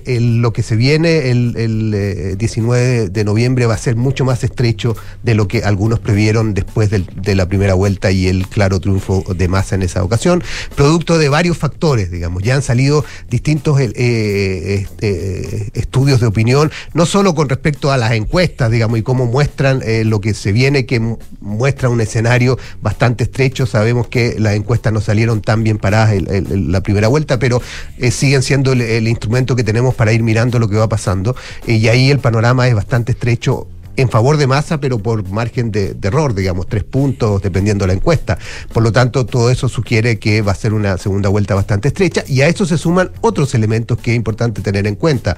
eh, 0.06 0.20
lo 0.20 0.52
que 0.52 0.62
se 0.62 0.76
viene 0.76 1.30
el, 1.30 1.54
el, 1.56 1.92
eh, 1.94 2.36
19 2.38 3.08
de 3.08 3.24
noviembre 3.24 3.66
va 3.66 3.74
a 3.74 3.78
ser 3.78 3.96
mucho 3.96 4.24
más 4.24 4.44
estrecho 4.44 4.96
de 5.22 5.34
lo 5.34 5.48
que 5.48 5.62
algunos 5.62 5.98
previeron 6.00 6.54
después 6.54 6.90
de 6.90 7.34
la 7.34 7.46
primera 7.48 7.74
vuelta 7.74 8.10
y 8.10 8.26
el 8.28 8.46
claro 8.48 8.80
triunfo 8.80 9.24
de 9.34 9.48
Massa 9.48 9.74
en 9.74 9.82
esa 9.82 10.02
ocasión, 10.02 10.42
producto 10.74 11.18
de 11.18 11.28
varios 11.28 11.56
factores, 11.58 12.10
digamos. 12.10 12.42
Ya 12.42 12.54
han 12.54 12.62
salido 12.62 13.04
distintos 13.28 13.78
eh, 13.80 14.86
estudios 15.74 16.20
de 16.20 16.26
opinión, 16.26 16.70
no 16.98 17.06
solo 17.06 17.32
con 17.36 17.48
respecto 17.48 17.92
a 17.92 17.96
las 17.96 18.10
encuestas, 18.10 18.72
digamos, 18.72 18.98
y 18.98 19.02
cómo 19.02 19.24
muestran 19.26 19.82
eh, 19.84 20.02
lo 20.04 20.20
que 20.20 20.34
se 20.34 20.50
viene, 20.50 20.84
que 20.84 20.98
mu- 20.98 21.16
muestra 21.40 21.88
un 21.88 22.00
escenario 22.00 22.58
bastante 22.82 23.22
estrecho. 23.22 23.66
Sabemos 23.66 24.08
que 24.08 24.34
las 24.40 24.56
encuestas 24.56 24.92
no 24.92 25.00
salieron 25.00 25.40
tan 25.40 25.62
bien 25.62 25.78
paradas 25.78 26.14
en, 26.14 26.26
en- 26.34 26.52
en 26.52 26.72
la 26.72 26.80
primera 26.82 27.06
vuelta, 27.06 27.38
pero 27.38 27.62
eh, 27.98 28.10
siguen 28.10 28.42
siendo 28.42 28.72
el, 28.72 28.80
el 28.80 29.06
instrumento 29.06 29.54
que 29.54 29.62
tenemos 29.62 29.94
para 29.94 30.12
ir 30.12 30.24
mirando 30.24 30.58
lo 30.58 30.68
que 30.68 30.74
va 30.74 30.88
pasando. 30.88 31.36
Eh, 31.68 31.74
y 31.76 31.86
ahí 31.86 32.10
el 32.10 32.18
panorama 32.18 32.66
es 32.66 32.74
bastante 32.74 33.12
estrecho 33.12 33.68
en 33.96 34.08
favor 34.08 34.36
de 34.36 34.46
masa, 34.46 34.78
pero 34.78 34.98
por 34.98 35.28
margen 35.28 35.70
de, 35.72 35.92
de 35.94 36.08
error, 36.08 36.32
digamos, 36.34 36.68
tres 36.68 36.84
puntos, 36.84 37.42
dependiendo 37.42 37.82
de 37.84 37.88
la 37.88 37.92
encuesta. 37.94 38.38
Por 38.72 38.82
lo 38.84 38.90
tanto, 38.92 39.24
todo 39.26 39.50
eso 39.50 39.68
sugiere 39.68 40.18
que 40.20 40.40
va 40.42 40.52
a 40.52 40.54
ser 40.54 40.72
una 40.72 40.98
segunda 40.98 41.28
vuelta 41.28 41.54
bastante 41.56 41.88
estrecha 41.88 42.22
y 42.28 42.40
a 42.42 42.48
eso 42.48 42.64
se 42.66 42.76
suman 42.78 43.10
otros 43.22 43.54
elementos 43.54 43.98
que 43.98 44.12
es 44.12 44.16
importante 44.16 44.62
tener 44.62 44.86
en 44.86 44.94
cuenta. 44.94 45.36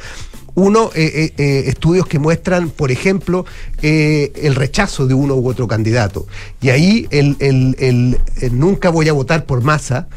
Uno, 0.54 0.90
eh, 0.94 1.10
eh, 1.14 1.32
eh, 1.38 1.64
estudios 1.66 2.06
que 2.06 2.18
muestran, 2.18 2.70
por 2.70 2.90
ejemplo, 2.90 3.44
el 3.82 4.54
rechazo 4.54 5.06
de 5.06 5.14
uno 5.14 5.34
u 5.34 5.48
otro 5.48 5.66
candidato. 5.68 6.26
Y 6.60 6.70
ahí 6.70 7.06
el, 7.10 7.36
el- 7.40 7.76
el- 7.78 8.18
el 8.40 8.58
nunca 8.58 8.90
voy 8.90 9.08
a 9.08 9.12
votar 9.12 9.46
por 9.46 9.62
masa 9.62 10.08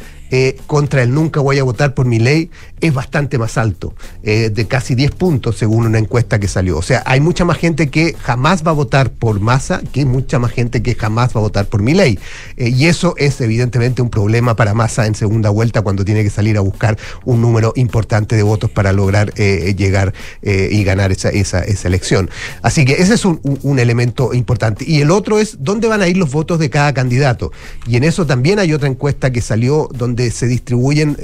contra 0.65 1.03
el 1.03 1.13
nunca 1.13 1.39
voy 1.41 1.59
a 1.59 1.63
votar 1.63 1.93
por 1.93 2.07
mi 2.07 2.17
ley 2.17 2.49
es 2.84 2.93
bastante 2.93 3.38
más 3.38 3.57
alto, 3.57 3.93
eh, 4.23 4.49
de 4.53 4.67
casi 4.67 4.93
10 4.93 5.11
puntos 5.11 5.57
según 5.57 5.86
una 5.88 5.97
encuesta 5.99 6.39
que 6.39 6.47
salió. 6.47 6.77
O 6.77 6.81
sea, 6.81 7.01
hay 7.05 7.19
mucha 7.21 7.45
más 7.45 7.57
gente 7.57 7.89
que 7.89 8.13
jamás 8.19 8.63
va 8.65 8.71
a 8.71 8.73
votar 8.73 9.09
por 9.11 9.39
masa 9.39 9.81
que 9.93 10.05
mucha 10.05 10.38
más 10.38 10.51
gente 10.51 10.84
que 10.84 10.93
jamás 10.95 11.29
va 11.36 11.39
a 11.39 11.43
votar 11.43 11.65
por 11.67 11.81
mi 11.81 11.93
ley. 11.93 12.19
Eh, 12.57 12.69
y 12.69 12.88
eso 12.88 13.15
es 13.17 13.39
evidentemente 13.41 14.01
un 14.01 14.09
problema 14.09 14.55
para 14.55 14.73
masa 14.73 15.07
en 15.07 15.15
segunda 15.15 15.49
vuelta 15.49 15.81
cuando 15.81 16.03
tiene 16.03 16.23
que 16.23 16.29
salir 16.29 16.57
a 16.57 16.61
buscar 16.61 16.97
un 17.23 17.41
número 17.41 17.71
importante 17.77 18.36
de 18.36 18.43
votos 18.43 18.69
para 18.69 18.91
lograr 18.91 19.34
eh, 19.38 19.73
llegar 19.77 20.13
eh, 20.41 20.67
y 20.71 20.84
ganar 20.84 21.11
esa, 21.13 21.29
esa, 21.29 21.59
esa 21.63 21.88
elección. 21.88 22.29
Así 22.61 22.84
que 22.86 22.93
ese 23.01 23.13
es 23.13 23.23
un, 23.25 23.39
un- 23.63 23.79
elemento 23.79 24.34
importante. 24.34 24.86
Y 24.88 25.01
el 25.01 25.09
otro 25.09 25.39
es 25.39 25.57
dónde 25.59 25.88
van 25.88 26.01
a 26.01 26.07
ir 26.07 26.17
los 26.17 26.31
votos 26.31 26.59
de 26.59 26.69
cada 26.69 26.93
candidato. 26.93 27.51
Y 27.88 27.95
en 27.95 28.03
eso 28.03 28.25
también 28.25 28.59
hay 28.59 28.73
otra 28.73 28.88
encuesta 28.89 29.31
que 29.31 29.41
salió 29.41 29.89
donde 29.93 30.29
se 30.31 30.47
distribuyen 30.47 31.17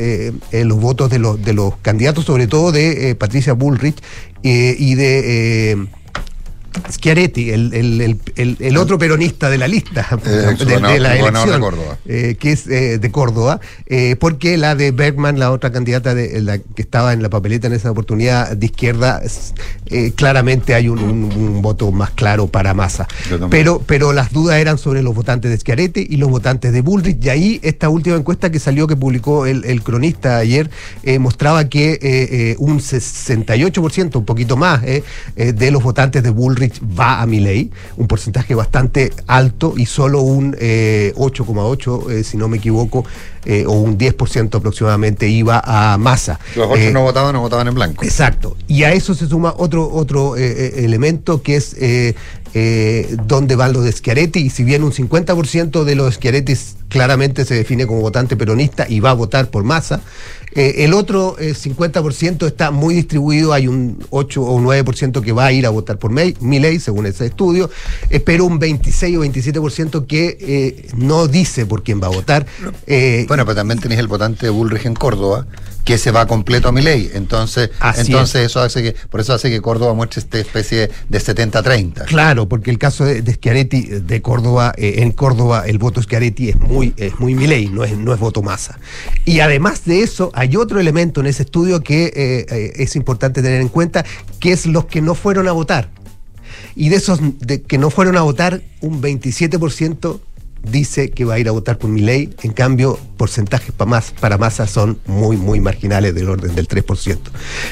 los 0.51 0.79
votos 0.79 1.09
de 1.09 1.19
los, 1.19 1.41
los 1.53 1.77
candidatos, 1.77 2.25
sobre 2.25 2.47
todo 2.47 2.71
de 2.71 3.11
eh, 3.11 3.15
Patricia 3.15 3.53
Bullrich 3.53 4.01
eh, 4.43 4.75
y 4.77 4.95
de... 4.95 5.87
Schiaretti, 6.91 7.49
el, 7.51 7.73
el- 7.73 8.57
el- 8.59 8.77
otro 8.77 8.97
peronista 8.97 9.49
de 9.49 9.57
la 9.57 9.67
lista 9.67 10.07
Eh, 10.25 10.55
de, 10.65 10.79
la 10.99 11.15
elección, 11.17 11.59
Córdoba. 11.61 11.97
eh, 12.05 12.35
que 12.39 12.51
es 12.51 12.67
eh, 12.67 12.97
de 12.99 13.11
Córdoba, 13.11 13.59
eh, 13.87 14.15
porque 14.19 14.57
la 14.57 14.75
de 14.75 14.91
Bergman, 14.91 15.39
la 15.39 15.51
otra 15.51 15.71
candidata 15.71 16.13
de, 16.13 16.41
la 16.41 16.57
que 16.59 16.81
estaba 16.81 17.13
en 17.13 17.21
la 17.23 17.29
papeleta 17.29 17.67
en 17.67 17.73
esa 17.73 17.89
oportunidad 17.91 18.55
de 18.55 18.65
izquierda, 18.65 19.21
claramente 20.15 20.73
hay 20.75 20.87
un, 20.89 20.99
un- 20.99 21.23
un 21.33 21.61
voto 21.61 21.91
más 21.91 22.11
claro 22.11 22.47
para 22.47 22.73
Massa. 22.73 23.07
Pero, 23.49 23.81
pero 23.85 24.13
las 24.13 24.31
dudas 24.31 24.57
eran 24.57 24.77
sobre 24.77 25.01
los 25.01 25.15
votantes 25.15 25.49
de 25.51 25.57
Schiaretti 25.57 26.05
y 26.09 26.17
los 26.17 26.29
votantes 26.29 26.71
de 26.71 26.81
Bullrich, 26.81 27.23
y 27.25 27.29
ahí 27.29 27.59
esta 27.63 27.89
última 27.89 28.15
encuesta 28.15 28.51
que 28.51 28.59
salió, 28.59 28.85
que 28.87 28.95
publicó 28.95 29.45
el, 29.45 29.81
cronista 29.83 30.37
ayer, 30.37 30.69
mostraba 31.19 31.67
que 31.67 32.55
un 32.59 32.79
68%, 32.79 34.15
un 34.17 34.25
poquito 34.25 34.55
más, 34.57 34.81
de 34.81 35.71
los 35.71 35.81
votantes 35.83 36.21
de 36.23 36.29
Bullrich 36.29 36.58
va 36.67 37.21
a 37.21 37.25
Milei, 37.25 37.69
un 37.97 38.07
porcentaje 38.07 38.55
bastante 38.55 39.11
alto 39.27 39.73
y 39.77 39.85
solo 39.85 40.21
un 40.21 40.55
eh, 40.59 41.13
8,8, 41.15 42.11
eh, 42.11 42.23
si 42.23 42.37
no 42.37 42.47
me 42.47 42.57
equivoco, 42.57 43.05
eh, 43.45 43.65
o 43.65 43.73
un 43.73 43.97
10% 43.97 44.55
aproximadamente 44.55 45.27
iba 45.27 45.61
a 45.63 45.97
Massa. 45.97 46.39
Los 46.55 46.67
ocho 46.69 46.81
Eh, 46.81 46.91
no 46.91 47.01
votaban, 47.01 47.33
no 47.33 47.41
votaban 47.41 47.67
en 47.67 47.75
blanco. 47.75 48.03
Exacto. 48.03 48.57
Y 48.67 48.83
a 48.83 48.93
eso 48.93 49.13
se 49.13 49.27
suma 49.27 49.53
otro, 49.57 49.89
otro 49.91 50.35
eh, 50.37 50.41
eh, 50.45 50.85
elemento 50.85 51.41
que 51.41 51.55
es 51.55 51.75
eh, 51.79 52.15
eh, 52.53 53.15
dónde 53.25 53.55
van 53.55 53.73
los 53.73 53.83
de 53.83 53.91
Schiaretti. 53.91 54.39
Y 54.39 54.49
si 54.49 54.63
bien 54.63 54.83
un 54.83 54.91
50% 54.91 55.83
de 55.83 55.95
los 55.95 56.15
Schiaretti 56.15 56.53
claramente 56.89 57.45
se 57.45 57.55
define 57.55 57.85
como 57.87 58.01
votante 58.01 58.35
peronista 58.35 58.85
y 58.89 58.99
va 58.99 59.11
a 59.11 59.13
votar 59.13 59.49
por 59.49 59.63
masa, 59.63 60.01
eh, 60.55 60.75
el 60.85 60.93
otro 60.93 61.37
eh, 61.39 61.53
50% 61.53 62.45
está 62.47 62.71
muy 62.71 62.95
distribuido. 62.95 63.53
Hay 63.53 63.67
un 63.67 64.03
8 64.09 64.41
o 64.41 64.59
9% 64.59 65.21
que 65.21 65.31
va 65.31 65.45
a 65.45 65.51
ir 65.51 65.65
a 65.65 65.69
votar 65.69 65.97
por 65.99 66.11
May, 66.11 66.35
Milei, 66.39 66.79
según 66.79 67.05
ese 67.05 67.27
estudio, 67.27 67.69
eh, 68.09 68.19
pero 68.19 68.45
un 68.45 68.59
26 68.59 69.17
o 69.17 69.25
27% 69.25 70.05
que 70.07 70.89
no 70.95 71.27
dice 71.27 71.65
por 71.65 71.83
quién 71.83 72.01
va 72.01 72.07
a 72.07 72.11
votar. 72.11 72.45
Eh, 72.87 73.25
Bueno, 73.27 73.45
pero 73.45 73.55
también 73.55 73.79
tenéis 73.79 73.99
el 73.99 74.07
votante 74.07 74.45
de 74.45 74.49
Bullrich 74.49 74.85
en 74.85 74.95
Córdoba, 74.95 75.45
que 75.85 75.97
se 75.97 76.11
va 76.11 76.27
completo 76.27 76.69
a 76.69 76.71
mi 76.71 76.81
ley. 76.81 77.09
Entonces, 77.13 77.71
Así 77.79 78.11
entonces 78.11 78.45
eso 78.45 78.59
hace 78.61 78.83
que, 78.83 78.95
por 79.09 79.21
eso 79.21 79.33
hace 79.33 79.49
que 79.49 79.61
Córdoba 79.61 79.93
muestre 79.93 80.19
esta 80.21 80.37
especie 80.37 80.89
de 81.09 81.19
70-30. 81.19 82.05
Claro, 82.05 82.47
porque 82.47 82.69
el 82.69 82.77
caso 82.77 83.05
de, 83.05 83.21
de 83.21 83.33
Schiaretti 83.33 83.81
de 83.83 84.21
Córdoba, 84.21 84.73
eh, 84.77 84.95
en 84.97 85.11
Córdoba 85.11 85.63
el 85.65 85.77
voto 85.79 86.01
Schiaretti 86.01 86.49
es 86.49 86.59
muy, 86.59 86.93
es 86.97 87.19
muy 87.19 87.33
Milei, 87.33 87.69
no 87.69 87.83
es, 87.83 87.97
no 87.97 88.13
es 88.13 88.19
voto 88.19 88.41
masa. 88.43 88.79
Y 89.25 89.39
además 89.39 89.85
de 89.85 90.01
eso, 90.01 90.31
hay 90.39 90.55
otro 90.55 90.79
elemento 90.79 91.19
en 91.19 91.27
ese 91.27 91.43
estudio 91.43 91.81
que 91.81 92.05
eh, 92.05 92.45
eh, 92.49 92.71
es 92.77 92.95
importante 92.95 93.41
tener 93.41 93.59
en 93.59 93.67
cuenta, 93.67 94.05
que 94.39 94.53
es 94.53 94.65
los 94.67 94.85
que 94.85 95.01
no 95.01 95.13
fueron 95.13 95.49
a 95.49 95.51
votar. 95.51 95.89
Y 96.75 96.87
de 96.87 96.95
esos 96.95 97.19
de 97.39 97.61
que 97.61 97.77
no 97.77 97.89
fueron 97.89 98.15
a 98.15 98.21
votar, 98.21 98.61
un 98.79 99.01
27% 99.01 100.21
dice 100.63 101.11
que 101.11 101.25
va 101.25 101.35
a 101.35 101.39
ir 101.39 101.47
a 101.47 101.51
votar 101.51 101.77
por 101.77 101.89
mi 101.89 102.01
ley, 102.01 102.33
en 102.43 102.51
cambio 102.53 102.99
porcentajes 103.17 103.71
para 103.73 103.89
más 103.89 104.11
para 104.19 104.37
masa 104.37 104.65
son 104.65 104.97
muy 105.05 105.35
muy 105.35 105.59
marginales 105.59 106.15
del 106.15 106.29
orden 106.29 106.55
del 106.55 106.67
3%. 106.67 107.17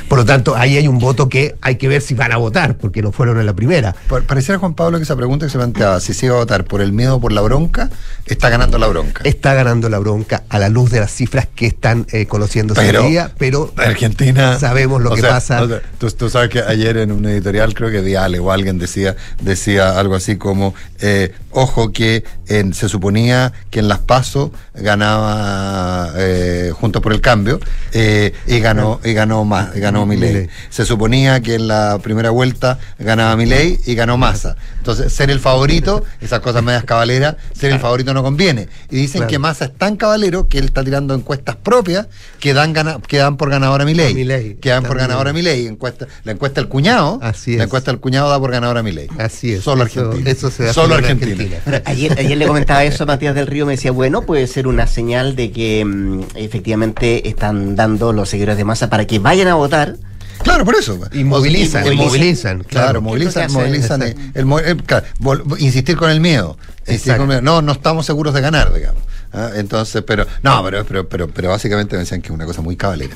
Por 0.09 0.17
lo 0.17 0.25
tanto, 0.25 0.55
ahí 0.55 0.77
hay 0.77 0.87
un 0.87 0.99
voto 0.99 1.29
que 1.29 1.55
hay 1.61 1.75
que 1.77 1.87
ver 1.87 2.01
si 2.01 2.13
van 2.15 2.31
a 2.33 2.37
votar 2.37 2.77
porque 2.77 3.01
no 3.01 3.11
fueron 3.11 3.39
en 3.39 3.45
la 3.45 3.53
primera. 3.53 3.95
Pa- 4.09 4.21
Pareciera, 4.21 4.59
Juan 4.59 4.73
Pablo, 4.73 4.97
que 4.97 5.03
esa 5.03 5.15
pregunta 5.15 5.45
que 5.45 5.51
se 5.51 5.57
planteaba, 5.57 5.99
si 6.01 6.13
se 6.13 6.25
iba 6.25 6.35
a 6.35 6.39
votar 6.39 6.65
por 6.65 6.81
el 6.81 6.91
miedo 6.91 7.15
o 7.15 7.21
por 7.21 7.31
la 7.31 7.41
bronca, 7.41 7.89
está 8.25 8.49
ganando 8.49 8.77
la 8.77 8.87
bronca. 8.87 9.21
Está 9.23 9.53
ganando 9.53 9.89
la 9.89 9.99
bronca 9.99 10.43
a 10.49 10.59
la 10.59 10.67
luz 10.69 10.89
de 10.91 10.99
las 10.99 11.11
cifras 11.11 11.47
que 11.55 11.67
están 11.67 12.05
eh, 12.11 12.25
conociéndose 12.25 12.81
Pero- 12.81 13.03
hoy 13.05 13.11
día, 13.11 13.31
pero 13.37 13.71
Argentina. 13.77 14.59
sabemos 14.59 15.01
lo 15.01 15.11
que 15.15 15.21
sea, 15.21 15.29
pasa. 15.29 15.61
o 15.63 15.67
sea, 15.67 15.81
tú, 15.97 16.09
tú 16.11 16.29
sabes 16.29 16.49
que 16.49 16.59
ayer 16.61 16.97
en 16.97 17.11
un 17.11 17.25
editorial, 17.25 17.73
creo 17.73 17.89
que 17.91 18.01
Diale 18.01 18.39
o 18.39 18.51
alguien 18.51 18.77
decía, 18.79 19.15
decía 19.41 19.97
algo 19.99 20.15
así 20.15 20.35
como: 20.37 20.73
eh, 20.99 21.33
ojo, 21.59 21.91
que 21.91 22.23
en- 22.47 22.73
se 22.73 22.87
suponía 22.89 23.51
que 23.71 23.79
en 23.79 23.87
las 23.87 23.99
PASO 23.99 24.51
ganaba 24.75 26.11
eh, 26.17 26.71
Juntos 26.73 27.01
por 27.01 27.13
el 27.13 27.21
Cambio 27.21 27.59
eh, 27.93 28.33
y 28.45 28.59
ganó 28.59 28.99
y 29.03 29.13
ganó 29.13 29.43
más, 29.45 29.73
ganó 29.75 30.05
Milei. 30.05 30.49
Se 30.69 30.85
suponía 30.85 31.41
que 31.41 31.55
en 31.55 31.67
la 31.67 31.99
primera 32.01 32.29
vuelta 32.29 32.79
ganaba 32.99 33.35
Milei 33.35 33.79
y 33.85 33.95
ganó 33.95 34.17
Massa. 34.17 34.55
Entonces, 34.77 35.11
ser 35.13 35.29
el 35.31 35.39
favorito, 35.39 36.03
esas 36.21 36.39
cosas 36.39 36.63
medias 36.63 36.83
cabaleras, 36.83 37.35
ser 37.53 37.71
el 37.71 37.79
favorito 37.79 38.13
no 38.13 38.23
conviene. 38.23 38.69
Y 38.89 38.95
dicen 38.97 39.19
Claro. 39.19 39.29
que 39.29 39.39
Massa 39.39 39.65
es 39.65 39.75
tan 39.77 39.95
cabalero 39.97 40.47
que 40.47 40.59
él 40.59 40.65
está 40.65 40.83
tirando 40.83 41.13
encuestas 41.13 41.55
propias 41.55 42.07
que 42.39 42.53
dan, 42.53 42.71
gana- 42.73 42.99
que 43.05 43.17
dan 43.17 43.35
por 43.37 43.49
ganadora 43.49 43.83
a 43.83 43.85
Milei. 43.85 44.55
Que 44.61 44.69
dan 44.69 44.83
por 44.83 44.97
ganadora 44.97 45.31
a 45.31 45.33
Milei. 45.33 45.67
Encuesta, 45.67 46.07
la 46.23 46.31
encuesta 46.33 46.61
del 46.61 46.69
cuñado, 46.69 47.19
Así 47.21 47.51
la 47.57 47.63
es. 47.63 47.67
encuesta 47.67 47.91
del 47.91 47.99
cuñado 47.99 48.29
da 48.29 48.39
por 48.39 48.51
ganadora 48.51 48.79
a 48.79 48.83
Milei. 48.83 49.07
Así 49.17 49.53
es. 49.53 49.63
Solo 49.63 49.85
eso- 49.85 50.01
Argentina. 50.01 50.29
Eso 50.31 50.51
se 50.51 50.63
da 50.63 50.73
Solo 50.73 50.95
en 50.95 50.99
Ayer, 51.85 52.15
ayer 52.17 52.37
le 52.37 52.47
comentaba 52.47 52.83
eso 52.83 53.03
a 53.03 53.05
Matías 53.07 53.35
del 53.35 53.47
Río, 53.47 53.65
me 53.65 53.73
decía, 53.73 53.91
bueno, 53.91 54.21
puede 54.23 54.47
ser 54.47 54.67
una 54.67 54.87
señal 54.87 55.35
de 55.35 55.51
que 55.51 55.83
mm, 55.85 56.21
efectivamente 56.35 57.27
están 57.27 57.75
dando 57.75 58.13
los 58.13 58.29
seguidores 58.29 58.57
de 58.57 58.63
masa 58.63 58.89
para 58.89 59.05
que 59.05 59.19
vayan 59.19 59.47
a 59.47 59.55
votar. 59.55 59.95
Claro, 60.43 60.65
por 60.65 60.75
eso. 60.75 60.99
Y 61.13 61.23
movilizan, 61.23 61.91
y- 61.91 61.95
movilizan, 61.95 62.59
Claro, 62.63 62.67
claro. 62.85 63.01
movilizan, 63.01 63.33
¿Qué 63.43 63.47
es 63.47 63.53
lo 63.53 63.59
que 63.59 63.65
movilizan. 63.65 64.01
eh, 64.03 64.15
el 64.35 64.45
eh, 64.51 64.77
claro, 64.85 65.05
vol- 65.19 65.59
insistir 65.59 65.97
con 65.97 66.09
el 66.11 66.19
miedo. 66.19 66.57
Insistir 66.81 67.13
Exacto. 67.13 67.23
con 67.23 67.31
el 67.31 67.41
miedo. 67.41 67.55
No, 67.55 67.61
no 67.63 67.71
estamos 67.71 68.05
seguros 68.05 68.33
de 68.33 68.41
ganar, 68.41 68.73
digamos. 68.73 69.01
¿ah? 69.33 69.49
Entonces, 69.55 70.03
pero, 70.05 70.25
no, 70.43 70.63
pero, 70.63 70.85
pero, 70.85 71.09
pero, 71.09 71.27
pero 71.27 71.49
básicamente 71.49 71.95
me 71.95 72.01
decían 72.01 72.21
que 72.21 72.27
es 72.27 72.33
una 72.33 72.45
cosa 72.45 72.61
muy 72.61 72.75
cabalera. 72.75 73.15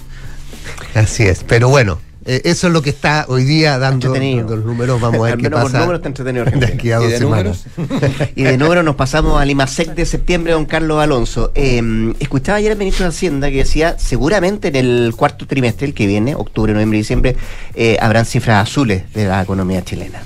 Así 0.96 1.24
es, 1.24 1.44
pero 1.48 1.70
bueno, 1.70 2.00
eh, 2.26 2.42
eso 2.46 2.68
es 2.68 2.74
lo 2.74 2.82
que 2.82 2.90
está 2.92 3.26
hoy 3.28 3.44
día 3.44 3.78
dando, 3.80 4.14
los 4.16 4.64
números. 4.66 5.02
Vamos 5.02 5.20
a 5.22 5.24
ver 5.24 5.38
qué 5.38 5.44
menos 5.44 5.62
por 5.62 5.72
pasa. 5.72 5.80
números 5.80 6.00
está 6.00 6.08
entretenido 6.10 6.46
de 6.46 6.52
Argentina. 6.52 6.74
aquí 6.76 6.92
a 6.92 7.02
¿Y 7.02 7.08
de 7.12 7.18
semanas. 7.18 7.66
Y 8.36 8.44
de 8.44 8.58
número 8.58 8.84
nos 8.84 8.96
pasamos 8.96 9.42
al 9.42 9.50
IMASEC 9.50 9.96
de 9.96 10.06
septiembre, 10.06 10.54
don 10.54 10.66
Carlos 10.66 11.02
Alonso. 11.02 11.52
Eh, 11.56 12.14
escuchaba 12.20 12.58
ayer 12.60 12.72
al 12.72 12.78
ministro 12.78 13.06
de 13.06 13.10
Hacienda 13.10 13.50
que 13.50 13.58
decía, 13.58 13.96
seguramente 13.98 14.68
en 14.68 14.76
el 14.76 15.14
cuarto 15.16 15.48
trimestre, 15.48 15.88
el 15.88 15.94
que 15.94 16.06
viene, 16.08 16.36
octubre, 16.36 16.74
noviembre 16.74 17.00
y 17.00 17.02
diciembre, 17.02 17.36
eh, 17.74 17.98
habrán 18.02 18.26
cifras 18.26 18.68
azules 18.70 19.12
de 19.14 19.26
la 19.26 19.42
economía 19.42 19.84
chilena. 19.84 20.22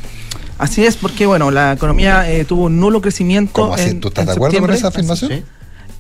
Así 0.57 0.85
es, 0.85 0.95
porque 0.95 1.25
bueno, 1.25 1.51
la 1.51 1.73
economía 1.73 2.31
eh, 2.31 2.45
tuvo 2.45 2.65
un 2.65 2.79
nulo 2.79 3.01
crecimiento. 3.01 3.51
¿Cómo 3.51 3.73
así? 3.73 3.89
en- 3.89 3.99
¿Tú 3.99 4.07
estás 4.07 4.21
en 4.23 4.27
de 4.27 4.31
acuerdo 4.33 4.59
con 4.61 4.71
esa 4.71 4.87
afirmación? 4.87 5.31
¿Sí? 5.31 5.43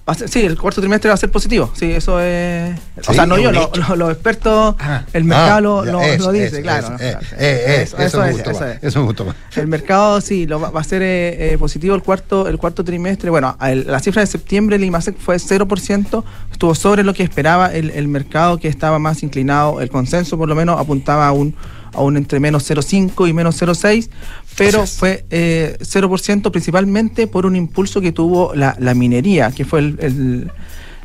Va 0.07 0.13
a 0.13 0.15
ser- 0.15 0.29
sí, 0.29 0.45
el 0.45 0.55
cuarto 0.59 0.81
trimestre 0.81 1.09
va 1.09 1.15
a 1.15 1.17
ser 1.17 1.31
positivo. 1.31 1.71
Sí, 1.73 1.91
eso 1.91 2.21
es. 2.21 2.77
o 3.07 3.13
sea, 3.13 3.25
no 3.25 3.37
es 3.37 3.43
yo, 3.43 3.51
lo- 3.51 3.71
lo- 3.89 3.95
los 3.95 4.11
expertos, 4.11 4.75
el 5.13 5.23
mercado 5.23 5.55
Ah, 5.55 5.61
lo, 5.61 5.85
ya, 5.85 5.91
lo- 6.19 6.31
dice, 6.31 6.45
eso, 6.47 6.61
claro. 6.61 6.87
eh, 6.99 7.15
Eso- 7.81 7.97
eso 7.97 8.23
eso 8.23 8.23
es, 8.25 8.37
eso 8.39 8.49
es. 9.09 9.25
más. 9.25 9.35
El 9.55 9.65
mercado 9.67 10.21
sí 10.21 10.45
lo 10.45 10.59
va, 10.59 10.69
va 10.69 10.81
a 10.81 10.83
ser 10.83 11.01
eh, 11.01 11.53
eh, 11.53 11.57
positivo 11.57 11.95
el 11.95 12.03
cuarto 12.03 12.47
el 12.47 12.59
cuarto 12.59 12.83
trimestre. 12.83 13.31
Bueno, 13.31 13.57
el- 13.61 13.87
la 13.87 13.99
cifra 13.99 14.21
de 14.21 14.27
septiembre 14.27 14.75
el 14.75 14.83
IMASEC 14.83 15.17
fue 15.17 15.37
0%, 15.39 16.23
estuvo 16.51 16.75
sobre 16.75 17.03
lo 17.03 17.15
que 17.15 17.23
esperaba 17.23 17.73
el, 17.73 17.89
el 17.89 18.07
mercado 18.07 18.59
que 18.59 18.67
estaba 18.67 18.99
más 18.99 19.23
inclinado, 19.23 19.81
el 19.81 19.89
consenso 19.89 20.37
por 20.37 20.47
lo 20.47 20.53
menos 20.53 20.79
apuntaba 20.79 21.27
a 21.27 21.31
un 21.31 21.55
a 21.95 22.01
un 22.01 22.17
entre 22.17 22.39
menos 22.39 22.69
0,5 22.69 23.27
y 23.29 23.33
menos 23.33 23.61
0,6, 23.61 24.09
pero 24.57 24.79
fue 24.97 25.25
eh, 25.29 25.77
0% 25.81 26.51
principalmente 26.51 27.27
por 27.27 27.45
un 27.45 27.55
impulso 27.55 28.01
que 28.01 28.11
tuvo 28.11 28.53
la, 28.55 28.75
la 28.79 28.93
minería, 28.93 29.51
que 29.51 29.65
fue 29.65 29.79
el, 29.79 29.97
el- 30.01 30.51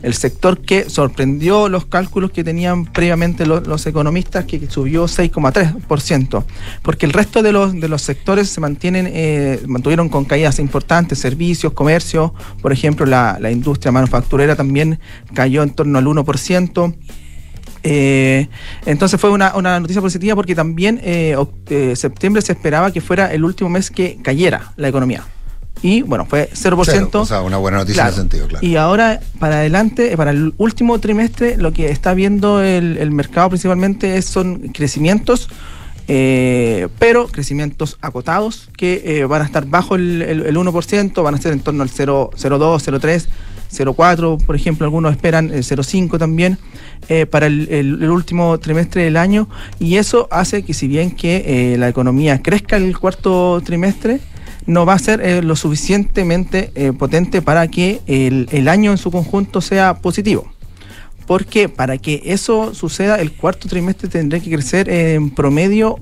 el 0.03 0.15
sector 0.15 0.63
que 0.63 0.89
sorprendió 0.89 1.69
los 1.69 1.85
cálculos 1.85 2.31
que 2.31 2.43
tenían 2.43 2.87
previamente 2.87 3.45
lo- 3.45 3.61
los 3.61 3.85
economistas, 3.87 4.47
que 4.47 4.59
subió 4.71 5.07
6,3%, 5.07 6.45
porque 6.81 7.05
el 7.05 7.13
resto 7.13 7.43
de 7.43 7.53
los, 7.53 7.79
de 7.79 7.87
los 7.87 8.01
sectores 8.01 8.49
se 8.49 8.63
mantienen, 8.63 9.07
eh, 9.13 9.61
mantuvieron 9.67 10.09
con 10.09 10.25
caídas 10.25 10.59
importantes, 10.59 11.19
servicios, 11.19 11.75
comercio, 11.75 12.33
por 12.63 12.73
ejemplo, 12.73 13.05
la, 13.05 13.37
la 13.41 13.51
industria 13.51 13.93
manufacturera 13.93 14.57
también 14.57 14.99
cayó 15.35 15.63
en 15.63 15.69
torno 15.71 15.99
al 15.99 16.07
1%. 16.07 16.95
Eh, 17.83 18.49
entonces 18.87 19.19
fue 19.21 19.31
una, 19.31 19.55
una 19.57 19.81
noticia 19.81 20.03
positiva 20.03 20.35
porque 20.35 20.55
también 20.55 21.01
eh, 21.03 21.35
eh, 21.69 21.97
septiembre 21.97 22.43
se 22.43 22.53
esperaba 22.53 22.93
que 22.93 23.01
fuera 23.01 23.33
el 23.33 23.45
último 23.45 23.71
mes 23.71 23.91
que 23.91 24.19
cayera 24.23 24.73
la 24.77 24.89
economía. 24.89 25.25
Y 25.83 26.03
bueno, 26.03 26.27
fue 26.27 26.51
0%. 26.53 26.85
Cero, 26.85 27.09
o 27.15 27.25
sea, 27.25 27.41
una 27.41 27.57
buena 27.57 27.79
noticia 27.79 28.03
en 28.03 28.09
ese 28.09 28.17
sentido, 28.19 28.47
claro. 28.49 28.67
Y 28.67 28.77
ahora, 28.77 29.21
para 29.39 29.57
adelante, 29.61 30.15
para 30.15 30.31
el 30.33 30.53
último 30.59 30.99
trimestre, 30.99 31.57
lo 31.57 31.73
que 31.73 31.89
está 31.91 32.13
viendo 32.13 32.61
el, 32.63 32.99
el 32.99 33.11
mercado 33.13 33.49
principalmente 33.49 34.19
es- 34.19 34.27
son 34.27 34.69
crecimientos, 34.75 35.49
eh, 36.07 36.89
pero 36.99 37.29
crecimientos 37.29 37.97
acotados 38.03 38.69
que 38.77 39.03
eh, 39.21 39.25
van 39.25 39.41
a 39.43 39.45
estar 39.47 39.65
bajo 39.67 39.95
el, 39.95 40.21
el- 40.23 40.47
el 40.47 40.57
1%, 40.57 41.23
van 41.23 41.35
a 41.35 41.39
ser 41.39 41.53
en 41.53 41.61
torno 41.61 41.83
al 41.83 41.89
0, 41.89 42.31
0,2, 42.37 42.83
0,3, 43.01 43.27
0,4, 43.73 44.45
por 44.45 44.57
ejemplo, 44.57 44.85
algunos 44.85 45.13
esperan 45.13 45.51
el 45.51 45.63
0,5 45.63 46.19
también 46.19 46.59
eh, 47.09 47.27
para 47.27 47.47
el, 47.47 47.69
el- 47.71 48.11
último 48.11 48.59
trimestre 48.59 49.05
del 49.05 49.17
año. 49.17 49.49
Y 49.79 49.97
eso 49.97 50.29
hace 50.31 50.63
que 50.65 50.75
si 50.75 50.89
bien 50.89 51.11
que 51.13 51.73
eh, 51.75 51.79
la 51.79 51.89
economía 51.89 52.43
crezca 52.43 52.77
el 52.77 52.99
cuarto 52.99 53.61
trimestre, 53.65 54.21
no 54.67 54.85
va 54.87 54.95
a 54.95 54.99
ser 54.99 55.21
eh, 55.23 55.43
lo 55.43 55.57
suficientemente 55.57 56.71
eh, 56.75 56.93
potente 56.93 57.43
para 57.43 57.69
que 57.69 58.01
el, 58.07 58.49
el 58.53 58.69
año 58.69 58.91
en 58.91 58.99
su 58.99 59.11
conjunto 59.11 59.61
sea 59.61 59.95
positivo. 59.95 60.51
Porque 61.31 61.69
para 61.69 61.97
que 61.97 62.23
eso 62.25 62.75
suceda, 62.75 63.15
el 63.21 63.31
cuarto 63.31 63.69
trimestre 63.69 64.09
tendrá 64.09 64.41
que 64.41 64.51
crecer 64.51 64.91
en 64.91 65.31
promedio 65.31 66.01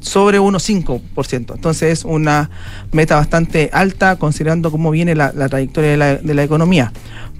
sobre 0.00 0.40
1,5%. 0.40 1.54
Entonces 1.54 1.98
es 1.98 2.04
una 2.06 2.48
meta 2.90 3.16
bastante 3.16 3.68
alta 3.70 4.16
considerando 4.16 4.70
cómo 4.70 4.90
viene 4.90 5.14
la, 5.14 5.30
trayectoria 5.50 6.16
de 6.16 6.34
la 6.34 6.42
economía. 6.42 6.90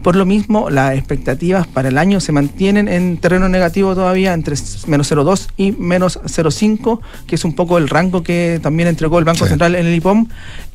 Por 0.02 0.16
lo 0.16 0.26
mismo, 0.26 0.68
las 0.68 0.94
expectativas 0.96 1.66
para 1.68 1.88
el 1.88 1.96
año 1.96 2.18
se 2.20 2.32
mantienen 2.32 2.88
en 2.88 3.18
terreno 3.18 3.48
negativo 3.48 3.94
todavía 3.94 4.32
entre 4.34 4.56
menos 4.88 5.10
0,2 5.12 5.48
y 5.56 5.72
menos 5.72 6.18
0,5, 6.24 7.00
que 7.26 7.36
es 7.36 7.44
un 7.44 7.54
poco 7.54 7.78
el 7.78 7.88
rango 7.88 8.22
que 8.24 8.58
también 8.62 8.88
entregó 8.88 9.18
el 9.20 9.24
Banco 9.24 9.44
Central 9.50 9.74
en 9.76 9.86
el 9.86 9.94
IPOM. 9.94 10.26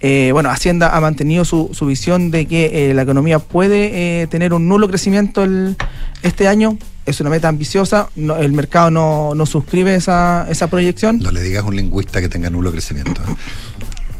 Eh, 0.01 0.29
bueno, 0.31 0.49
Hacienda 0.49 0.95
ha 0.95 1.01
mantenido 1.01 1.43
su, 1.43 1.69
su 1.73 1.85
visión 1.85 2.31
de 2.31 2.45
que 2.45 2.89
eh, 2.89 2.93
la 2.93 3.01
economía 3.01 3.39
puede 3.39 4.21
eh, 4.21 4.27
tener 4.27 4.53
un 4.53 4.67
nulo 4.69 4.87
crecimiento 4.87 5.43
el- 5.43 5.75
este 6.23 6.47
año. 6.47 6.77
Es 7.05 7.21
una 7.21 7.29
meta 7.29 7.47
ambiciosa, 7.47 8.09
no- 8.17 8.35
el 8.35 8.51
mercado 8.51 8.91
no, 8.91 9.33
no 9.33 9.45
suscribe 9.45 9.95
esa, 9.95 10.45
esa 10.49 10.67
proyección. 10.67 11.19
No 11.19 11.31
le 11.31 11.41
digas 11.41 11.63
a 11.63 11.67
un 11.67 11.75
lingüista 11.77 12.19
que 12.21 12.27
tenga 12.29 12.49
nulo 12.49 12.71
crecimiento. 12.71 13.21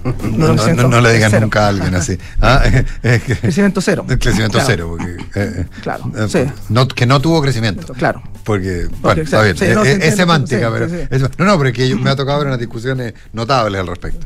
¿Eh? 0.10 0.14
No, 0.32 0.48
no, 0.48 0.54
crecimiento 0.54 0.84
no, 0.84 0.90
no 0.90 1.02
le 1.02 1.20
cero. 1.20 1.40
nunca 1.42 1.66
a 1.66 1.68
alguien 1.70 1.96
así. 1.96 2.18
Ah, 2.42 2.62
eh, 3.04 3.22
que- 3.26 3.36
Crecimiento 3.36 3.82
cero. 3.82 4.06
Crecimiento 4.20 4.60
Claro. 4.60 4.66
cero. 4.68 4.96
Porque, 4.98 5.18
eh, 5.36 5.66
Claro, 5.82 6.12
eh, 6.18 6.28
sí. 6.30 6.86
que 6.96 7.06
no 7.06 7.20
tuvo 7.22 7.42
crecimiento. 7.42 7.94
Claro. 7.94 8.22
Porque, 8.44 8.88
bueno, 9.02 9.22
está 9.24 9.42
bien. 9.42 9.58
sí, 9.58 9.66
eh, 9.66 9.76
eh, 9.86 10.00
es 10.04 10.16
semántica, 10.16 10.72
pero. 10.72 10.88
sí, 10.90 10.96
sí. 11.00 11.08
es- 11.10 11.22
no, 11.38 11.46
no, 11.46 11.58
pero 11.58 11.70
es 11.70 11.76
que 11.76 11.90
yo- 11.90 11.98
me 12.00 12.10
ha 12.10 12.16
tocado 12.16 12.38
ver 12.40 12.48
unas 12.48 12.60
discusiones 12.60 13.14
notables 13.34 13.82
al 13.82 13.88
respecto. 13.88 14.26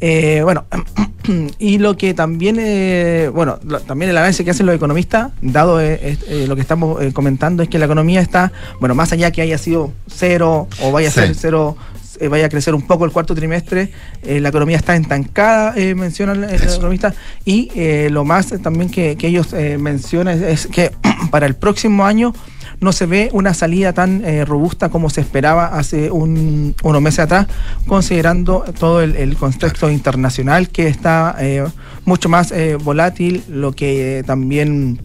Eh, 0.00 0.40
bueno, 0.42 0.66
y 1.58 1.78
lo 1.78 1.96
que 1.96 2.12
también, 2.12 2.56
eh, 2.58 3.30
bueno, 3.32 3.58
lo- 3.64 3.80
también 3.80 4.10
el 4.10 4.16
análisis 4.18 4.44
que 4.44 4.50
hacen 4.50 4.66
los 4.66 4.74
economistas, 4.74 5.30
dado 5.40 5.80
eh, 5.80 6.18
eh, 6.28 6.44
lo 6.46 6.56
que 6.56 6.62
estamos 6.62 7.00
eh, 7.02 7.12
comentando, 7.12 7.62
es 7.62 7.68
que 7.70 7.78
la 7.78 7.86
economía 7.86 8.20
está, 8.20 8.52
bueno, 8.80 8.94
más 8.94 9.12
allá 9.12 9.30
que 9.30 9.40
haya 9.40 9.56
sido 9.56 9.92
cero 10.08 10.68
o 10.82 10.92
vaya 10.92 11.08
a 11.08 11.12
ser 11.12 11.34
cero, 11.34 11.76
eh, 12.20 12.28
vaya 12.28 12.46
a 12.46 12.48
crecer 12.48 12.74
un 12.74 12.82
poco 12.82 13.04
el 13.04 13.10
cuarto 13.12 13.34
trimestre, 13.34 13.90
eh, 14.22 14.40
la 14.40 14.48
economía 14.50 14.76
está 14.76 14.94
estancada, 14.96 15.74
eh, 15.76 15.94
mencionan 15.94 16.40
los 16.42 16.52
economistas, 16.52 17.14
y 17.44 17.70
lo 18.10 18.24
más 18.24 18.48
también 18.62 18.90
que, 18.90 19.16
que 19.16 19.28
ellos 19.28 19.52
mencionan 19.78 20.42
es, 20.42 20.64
es 20.64 20.66
que 20.66 20.90
para 21.30 21.46
el 21.46 21.54
próximo 21.54 22.04
año 22.06 22.34
no 22.80 22.92
se 22.92 23.06
ve 23.06 23.30
una 23.32 23.54
salida 23.54 23.92
tan 23.92 24.24
eh, 24.24 24.44
robusta 24.44 24.88
como 24.88 25.08
se 25.08 25.20
esperaba 25.20 25.66
hace 25.66 26.10
un- 26.10 26.74
unos 26.82 27.00
meses 27.00 27.20
atrás, 27.20 27.46
considerando 27.86 28.64
todo 28.78 29.00
el, 29.00 29.14
el 29.16 29.36
contexto 29.36 29.88
internacional 29.90 30.68
que 30.68 30.88
está 30.88 31.36
eh, 31.38 31.64
mucho 32.04 32.28
más 32.28 32.50
eh, 32.50 32.74
volátil, 32.76 33.44
lo 33.48 33.72
que 33.72 34.22
también 34.26 35.00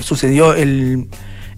sucedió 0.00 0.52
el, 0.54 1.08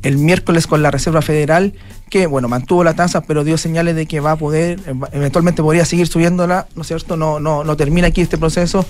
el 0.02 0.18
miércoles 0.18 0.66
con 0.66 0.82
la 0.82 0.90
Reserva 0.90 1.22
Federal, 1.22 1.72
que 2.10 2.26
bueno, 2.26 2.48
mantuvo 2.48 2.84
la 2.84 2.94
tasa, 2.94 3.20
pero 3.22 3.44
dio 3.44 3.56
señales 3.58 3.94
de 3.96 4.06
que 4.06 4.20
va 4.20 4.32
a 4.32 4.36
poder, 4.36 4.80
eh, 4.86 4.94
eventualmente 5.12 5.62
podría 5.62 5.84
seguir 5.84 6.06
subiéndola, 6.08 6.66
¿no 6.74 6.82
es 6.82 6.88
cierto? 6.88 7.16
No, 7.16 7.40
no, 7.40 7.64
no 7.64 7.76
termina 7.76 8.08
aquí 8.08 8.20
este 8.20 8.38
proceso, 8.38 8.84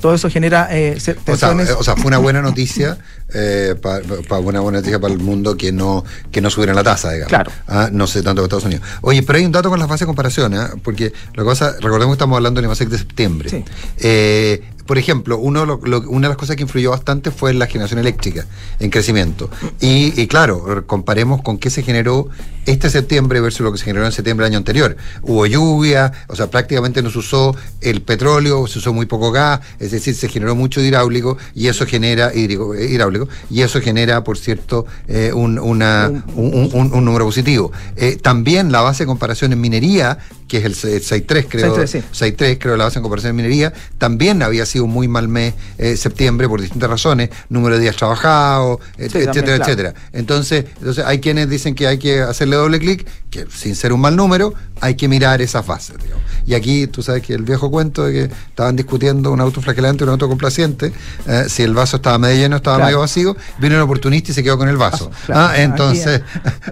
todo 0.00 0.14
eso 0.14 0.28
genera 0.28 0.68
eh, 0.70 0.98
se- 1.00 1.12
O 1.12 1.14
sea, 1.14 1.22
tensiones. 1.24 1.70
eh, 1.70 1.74
o 1.78 1.82
sea, 1.82 1.94
fue 1.96 2.06
una 2.08 2.18
buena 2.18 2.42
noticia, 2.42 2.98
eh, 3.32 3.74
pa- 3.80 4.00
pa- 4.28 4.38
una 4.38 4.60
buena 4.60 4.78
noticia 4.78 4.98
para 5.00 5.12
el 5.14 5.20
mundo 5.20 5.56
que 5.56 5.72
no, 5.72 6.04
que 6.30 6.40
no 6.40 6.50
subieran 6.50 6.76
la 6.76 6.82
tasa, 6.84 7.10
digamos. 7.12 7.28
Claro. 7.30 7.50
Ah, 7.66 7.88
no 7.92 8.06
sé 8.06 8.22
tanto 8.22 8.42
que 8.42 8.46
Estados 8.46 8.64
Unidos. 8.64 8.82
Oye, 9.00 9.22
pero 9.22 9.38
hay 9.38 9.44
un 9.46 9.52
dato 9.52 9.70
con 9.70 9.78
la 9.78 9.88
fase 9.88 10.04
de 10.04 10.06
comparación, 10.06 10.54
¿ah? 10.54 10.70
porque 10.82 11.12
la 11.34 11.44
cosa, 11.44 11.72
recordemos 11.80 12.08
que 12.08 12.16
estamos 12.16 12.36
hablando 12.36 12.60
del 12.60 12.66
IMASEC 12.66 12.88
de 12.88 12.98
septiembre. 12.98 13.64
Eh, 13.98 14.62
por 14.86 14.98
ejemplo, 14.98 15.38
uno, 15.38 15.64
lo- 15.66 15.80
lo- 15.84 16.00
una 16.10 16.28
de 16.28 16.32
las 16.32 16.36
cosas 16.38 16.56
que 16.56 16.62
influyó 16.62 16.90
bastante 16.90 17.30
fue 17.30 17.54
la 17.54 17.66
generación 17.66 17.98
eléctrica 18.00 18.46
en 18.80 18.90
crecimiento. 18.90 19.50
Y, 19.80 20.18
y 20.20 20.26
claro, 20.26 20.84
comparemos 20.86 21.42
con 21.42 21.58
qué 21.58 21.70
se 21.70 21.82
generó 21.82 22.28
este 22.66 22.88
septiembre 22.88 23.40
versus 23.40 23.60
lo 23.60 23.72
que 23.72 23.78
se 23.78 23.84
generó 23.84 24.06
en 24.06 24.12
septiembre 24.12 24.44
del 24.44 24.52
año 24.52 24.58
anterior. 24.58 24.96
Hubo 25.22 25.44
lluvia, 25.46 26.12
o 26.28 26.36
sea, 26.36 26.50
prácticamente 26.50 27.02
no 27.02 27.10
se 27.10 27.18
usó 27.18 27.54
el 27.82 28.00
petróleo, 28.02 28.66
se 28.66 28.78
usó 28.78 28.92
muy 28.94 29.04
poco 29.06 29.30
gas, 29.32 29.60
es 29.78 29.90
decir, 29.90 30.14
se 30.14 30.28
generó 30.28 30.54
mucho 30.54 30.80
hidráulico 30.80 31.36
y 31.54 31.68
eso 31.68 31.84
genera 31.86 32.32
hídrico- 32.34 32.74
eh, 32.74 32.86
hidráulico 32.90 33.28
y 33.50 33.60
eso 33.62 33.80
genera, 33.82 34.24
por 34.24 34.38
cierto, 34.38 34.86
eh, 35.08 35.30
un, 35.34 35.58
una- 35.58 36.08
un- 36.34 36.70
un- 36.72 36.92
un 36.94 37.04
número 37.04 37.26
positivo. 37.26 37.70
Eh, 37.96 38.16
también 38.20 38.72
la 38.72 38.80
base 38.80 39.02
de 39.04 39.06
comparación 39.08 39.52
en 39.52 39.60
minería, 39.60 40.18
que 40.48 40.58
es 40.58 40.64
el 40.64 40.74
6.3 40.74 41.46
creo, 41.48 41.74
6.3, 41.76 41.86
sí. 41.86 42.02
6.3 42.12 42.58
creo 42.58 42.76
la 42.76 42.84
base 42.84 42.98
de 42.98 43.02
comparación 43.02 43.30
en 43.30 43.36
minería, 43.36 43.72
también 43.98 44.42
había 44.42 44.64
sido 44.66 44.73
un 44.80 44.90
muy 44.90 45.08
mal 45.08 45.28
mes 45.28 45.54
eh, 45.78 45.96
septiembre 45.96 46.48
por 46.48 46.60
distintas 46.60 46.88
razones, 46.90 47.30
número 47.48 47.76
de 47.76 47.82
días 47.82 47.96
trabajados, 47.96 48.78
Sí, 48.96 49.04
etcétera, 49.04 49.24
también, 49.32 49.44
claro. 49.56 49.64
etcétera. 49.64 49.94
Entonces, 50.12 50.64
entonces 50.78 51.04
hay 51.06 51.20
quienes 51.20 51.48
dicen 51.48 51.74
que 51.74 51.86
hay 51.86 51.98
que 51.98 52.20
hacerle 52.20 52.56
doble 52.56 52.78
clic, 52.78 53.06
que 53.30 53.46
sin 53.52 53.74
ser 53.74 53.92
un 53.92 54.00
mal 54.00 54.14
número, 54.16 54.54
hay 54.80 54.94
que 54.94 55.08
mirar 55.08 55.40
esas 55.42 55.66
bases. 55.66 55.96
digamos. 56.02 56.22
Y 56.46 56.54
aquí 56.54 56.86
tú 56.86 57.02
sabes 57.02 57.22
que 57.22 57.34
el 57.34 57.42
viejo 57.42 57.70
cuento 57.70 58.04
de 58.04 58.12
que 58.12 58.22
estaban 58.48 58.76
discutiendo 58.76 59.32
un 59.32 59.40
autoflagelante 59.40 60.04
y 60.04 60.06
un 60.06 60.10
autocomplaciente, 60.10 60.92
eh, 61.26 61.44
si 61.48 61.62
el 61.62 61.74
vaso 61.74 61.96
estaba 61.96 62.18
medio 62.18 62.36
lleno, 62.36 62.56
estaba 62.56 62.76
Claro. 62.76 62.86
medio 62.88 63.00
vacío, 63.00 63.36
vino 63.58 63.76
un 63.76 63.82
oportunista 63.82 64.30
y 64.30 64.34
se 64.34 64.42
quedó 64.42 64.58
con 64.58 64.68
el 64.68 64.76
vaso. 64.76 65.10
Claro. 65.26 65.40
Ah, 65.52 65.60
entonces, 65.60 66.20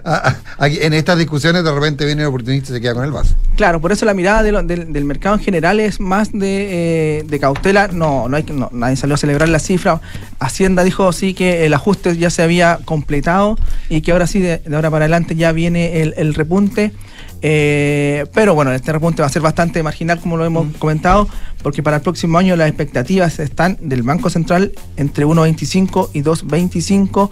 aquí, 0.57 0.79
en 0.81 0.93
estas 0.93 1.17
discusiones 1.17 1.63
de 1.63 1.71
repente 1.71 2.05
viene 2.05 2.21
un 2.23 2.29
oportunista 2.29 2.71
y 2.71 2.75
se 2.75 2.81
queda 2.81 2.93
con 2.93 3.03
el 3.05 3.11
vaso. 3.11 3.35
Claro, 3.55 3.81
por 3.81 3.91
eso 3.91 4.05
la 4.05 4.13
mirada 4.13 4.43
de 4.43 4.51
lo- 4.51 4.63
del, 4.63 4.91
del 4.93 5.05
mercado 5.05 5.35
en 5.35 5.41
general 5.41 5.79
es 5.79 5.99
más 5.99 6.31
de, 6.31 7.19
eh, 7.19 7.23
de 7.23 7.39
cautela. 7.39 7.87
No, 7.93 8.27
no 8.27 8.37
hay 8.37 8.43
no, 8.43 8.69
nadie 8.71 8.95
salió 8.95 9.15
a 9.15 9.17
celebrar 9.17 9.49
la 9.49 9.59
cifra. 9.59 10.01
Hacienda 10.39 10.83
dijo 10.83 11.11
sí 11.13 11.33
que 11.33 11.65
el 11.65 11.73
ajuste 11.73 12.17
ya 12.17 12.29
se 12.29 12.43
había 12.43 12.79
completado 12.85 13.57
y 13.89 14.01
que 14.01 14.11
ahora 14.11 14.27
sí, 14.27 14.39
de, 14.39 14.61
ahora 14.73 14.89
para 14.91 15.05
adelante 15.05 15.35
ya 15.35 15.51
viene 15.51 16.01
el 16.01 16.33
repunte. 16.33 16.91
Eh, 17.45 18.25
pero 18.33 18.55
bueno, 18.55 18.71
este 18.71 18.93
repunte 18.93 19.21
va 19.21 19.27
a 19.27 19.29
ser 19.29 19.41
bastante 19.41 19.83
marginal, 19.83 20.17
como 20.21 20.37
lo 20.37 20.45
hemos 20.45 20.65
comentado, 20.77 21.27
porque 21.61 21.83
para 21.83 21.97
el 21.97 22.01
próximo 22.01 22.37
año 22.37 22.55
las 22.55 22.69
expectativas 22.69 23.37
están 23.39 23.77
del 23.81 24.01
Banco 24.01 24.29
Central 24.29 24.71
entre 24.95 25.25
1,25 25.25 26.09
y 26.13 26.21
2,25. 26.23 27.29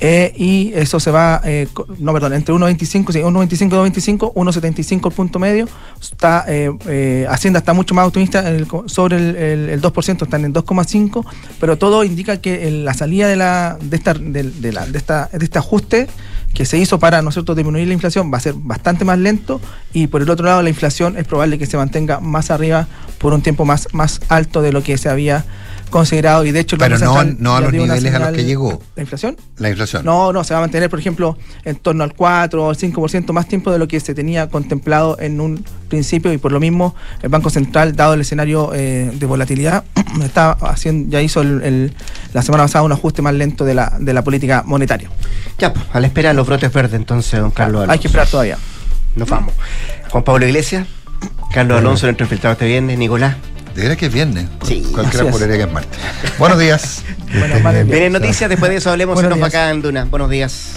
eh, 0.00 0.32
y 0.36 0.72
eso 0.74 0.98
se 0.98 1.10
va, 1.10 1.42
eh, 1.44 1.66
no, 1.98 2.12
perdón, 2.14 2.32
entre 2.32 2.54
1,25 2.54 3.12
sí, 3.12 3.18
1,25 3.18 3.66
y 3.66 3.90
2,25, 3.90 4.32
1,75 4.34 5.08
el 5.10 5.14
punto 5.14 5.38
medio. 5.38 5.68
Está, 6.00 6.44
eh, 6.48 7.26
Hacienda 7.28 7.58
está 7.58 7.74
mucho 7.74 7.94
más 7.94 8.06
optimista 8.06 8.48
el 8.48 8.66
sobre 8.86 9.16
el, 9.18 9.36
el- 9.36 9.68
el 9.68 9.82
2%, 9.82 10.22
están 10.24 10.44
en 10.46 10.54
2,5, 10.54 11.26
pero 11.60 11.76
todo 11.76 12.02
indica 12.04 12.38
que 12.40 12.66
el- 12.68 12.84
la 12.86 12.94
salida 12.94 13.28
de, 13.28 13.36
la, 13.36 13.76
de, 13.82 13.96
esta, 13.96 14.14
de, 14.14 14.44
de 14.44 14.72
la- 14.72 14.86
de 14.86 14.96
esta, 14.96 15.28
de 15.32 15.44
este 15.44 15.58
ajuste 15.58 16.06
que 16.54 16.66
se 16.66 16.78
hizo 16.78 16.98
para 16.98 17.22
nosotros 17.22 17.56
disminuir 17.56 17.86
la 17.86 17.94
inflación 17.94 18.32
va 18.32 18.38
a 18.38 18.40
ser 18.40 18.54
bastante 18.56 19.04
más 19.04 19.18
lento. 19.18 19.60
Y 19.92 20.08
por 20.08 20.22
el 20.22 20.30
otro 20.30 20.46
lado 20.46 20.62
la 20.62 20.68
inflación 20.68 21.16
es 21.16 21.26
probable 21.26 21.58
que 21.58 21.66
se 21.66 21.76
mantenga 21.76 22.20
más 22.20 22.50
arriba 22.50 22.88
por 23.18 23.32
un 23.32 23.42
tiempo 23.42 23.64
más, 23.64 23.88
más 23.92 24.20
alto 24.28 24.62
de 24.62 24.72
lo 24.72 24.82
que 24.82 24.98
se 24.98 25.08
había 25.08 25.44
considerado 25.90 26.44
y 26.44 26.52
de 26.52 26.60
hecho 26.60 26.76
el 26.76 26.80
Pero 26.80 26.94
Banco 26.98 27.04
no, 27.04 27.14
Central 27.20 27.36
no 27.40 27.56
a 27.56 27.60
los 27.60 27.72
niveles 27.72 28.14
a 28.14 28.18
los 28.18 28.30
que 28.30 28.44
llegó. 28.44 28.80
¿La 28.96 29.02
inflación? 29.02 29.36
La 29.58 29.68
inflación. 29.70 30.04
No, 30.04 30.32
no, 30.32 30.42
se 30.44 30.54
va 30.54 30.58
a 30.58 30.60
mantener, 30.62 30.88
por 30.88 30.98
ejemplo, 30.98 31.36
en 31.64 31.76
torno 31.76 32.04
al 32.04 32.14
4 32.14 32.64
o 32.64 32.70
al 32.70 32.76
5% 32.76 33.32
más 33.32 33.46
tiempo 33.48 33.70
de 33.70 33.78
lo 33.78 33.86
que 33.88 34.00
se 34.00 34.14
tenía 34.14 34.48
contemplado 34.48 35.18
en 35.20 35.40
un 35.40 35.64
principio 35.88 36.32
y 36.32 36.38
por 36.38 36.52
lo 36.52 36.60
mismo 36.60 36.94
el 37.22 37.28
Banco 37.28 37.50
Central, 37.50 37.94
dado 37.96 38.14
el 38.14 38.20
escenario 38.22 38.70
eh, 38.74 39.10
de 39.12 39.26
volatilidad, 39.26 39.84
está 40.24 40.52
haciendo, 40.52 41.10
ya 41.10 41.20
hizo 41.22 41.40
el- 41.42 41.62
el- 41.62 41.94
la 42.32 42.42
semana 42.42 42.64
pasada 42.64 42.84
un 42.84 42.92
ajuste 42.92 43.22
más 43.22 43.34
lento 43.34 43.64
de 43.64 43.74
la, 43.74 43.92
de 43.98 44.12
la 44.14 44.22
política 44.22 44.62
monetaria. 44.64 45.10
Ya, 45.58 45.72
pues, 45.74 45.84
a 45.92 46.00
la 46.00 46.06
espera 46.06 46.28
de 46.30 46.34
los 46.36 46.46
brotes 46.46 46.72
verdes, 46.72 46.94
entonces, 46.94 47.40
don 47.40 47.50
Carlos 47.50 47.80
Hay 47.82 47.84
Alonso. 47.84 48.00
que 48.02 48.06
esperar 48.08 48.28
todavía. 48.28 48.58
Nos 49.16 49.28
vamos. 49.28 49.52
Juan 50.10 50.22
Pablo 50.24 50.46
Iglesias, 50.46 50.86
Carlos 51.52 51.78
Alonso, 51.78 52.06
nuestro 52.06 52.24
infiltrado 52.24 52.52
este 52.52 52.66
viernes, 52.66 52.96
Nicolás. 52.96 53.36
De 53.74 53.82
veras 53.82 53.96
que 53.96 54.06
es 54.06 54.12
viernes. 54.12 54.46
Sí, 54.62 54.82
Cualquiera 54.92 55.30
juraría 55.30 55.56
que 55.56 55.62
es 55.62 55.72
martes. 55.72 55.98
Buenos 56.38 56.58
días. 56.58 57.02
Vienen 57.86 58.12
noticias, 58.12 58.50
después 58.50 58.70
de 58.70 58.78
eso 58.78 58.90
hablemos 58.90 59.14
Buenos 59.14 59.32
en 59.32 59.38
nos 59.38 59.44
va 59.44 59.48
acá 59.48 59.70
en 59.70 59.82
Duna. 59.82 60.04
Buenos 60.04 60.30
días. 60.30 60.74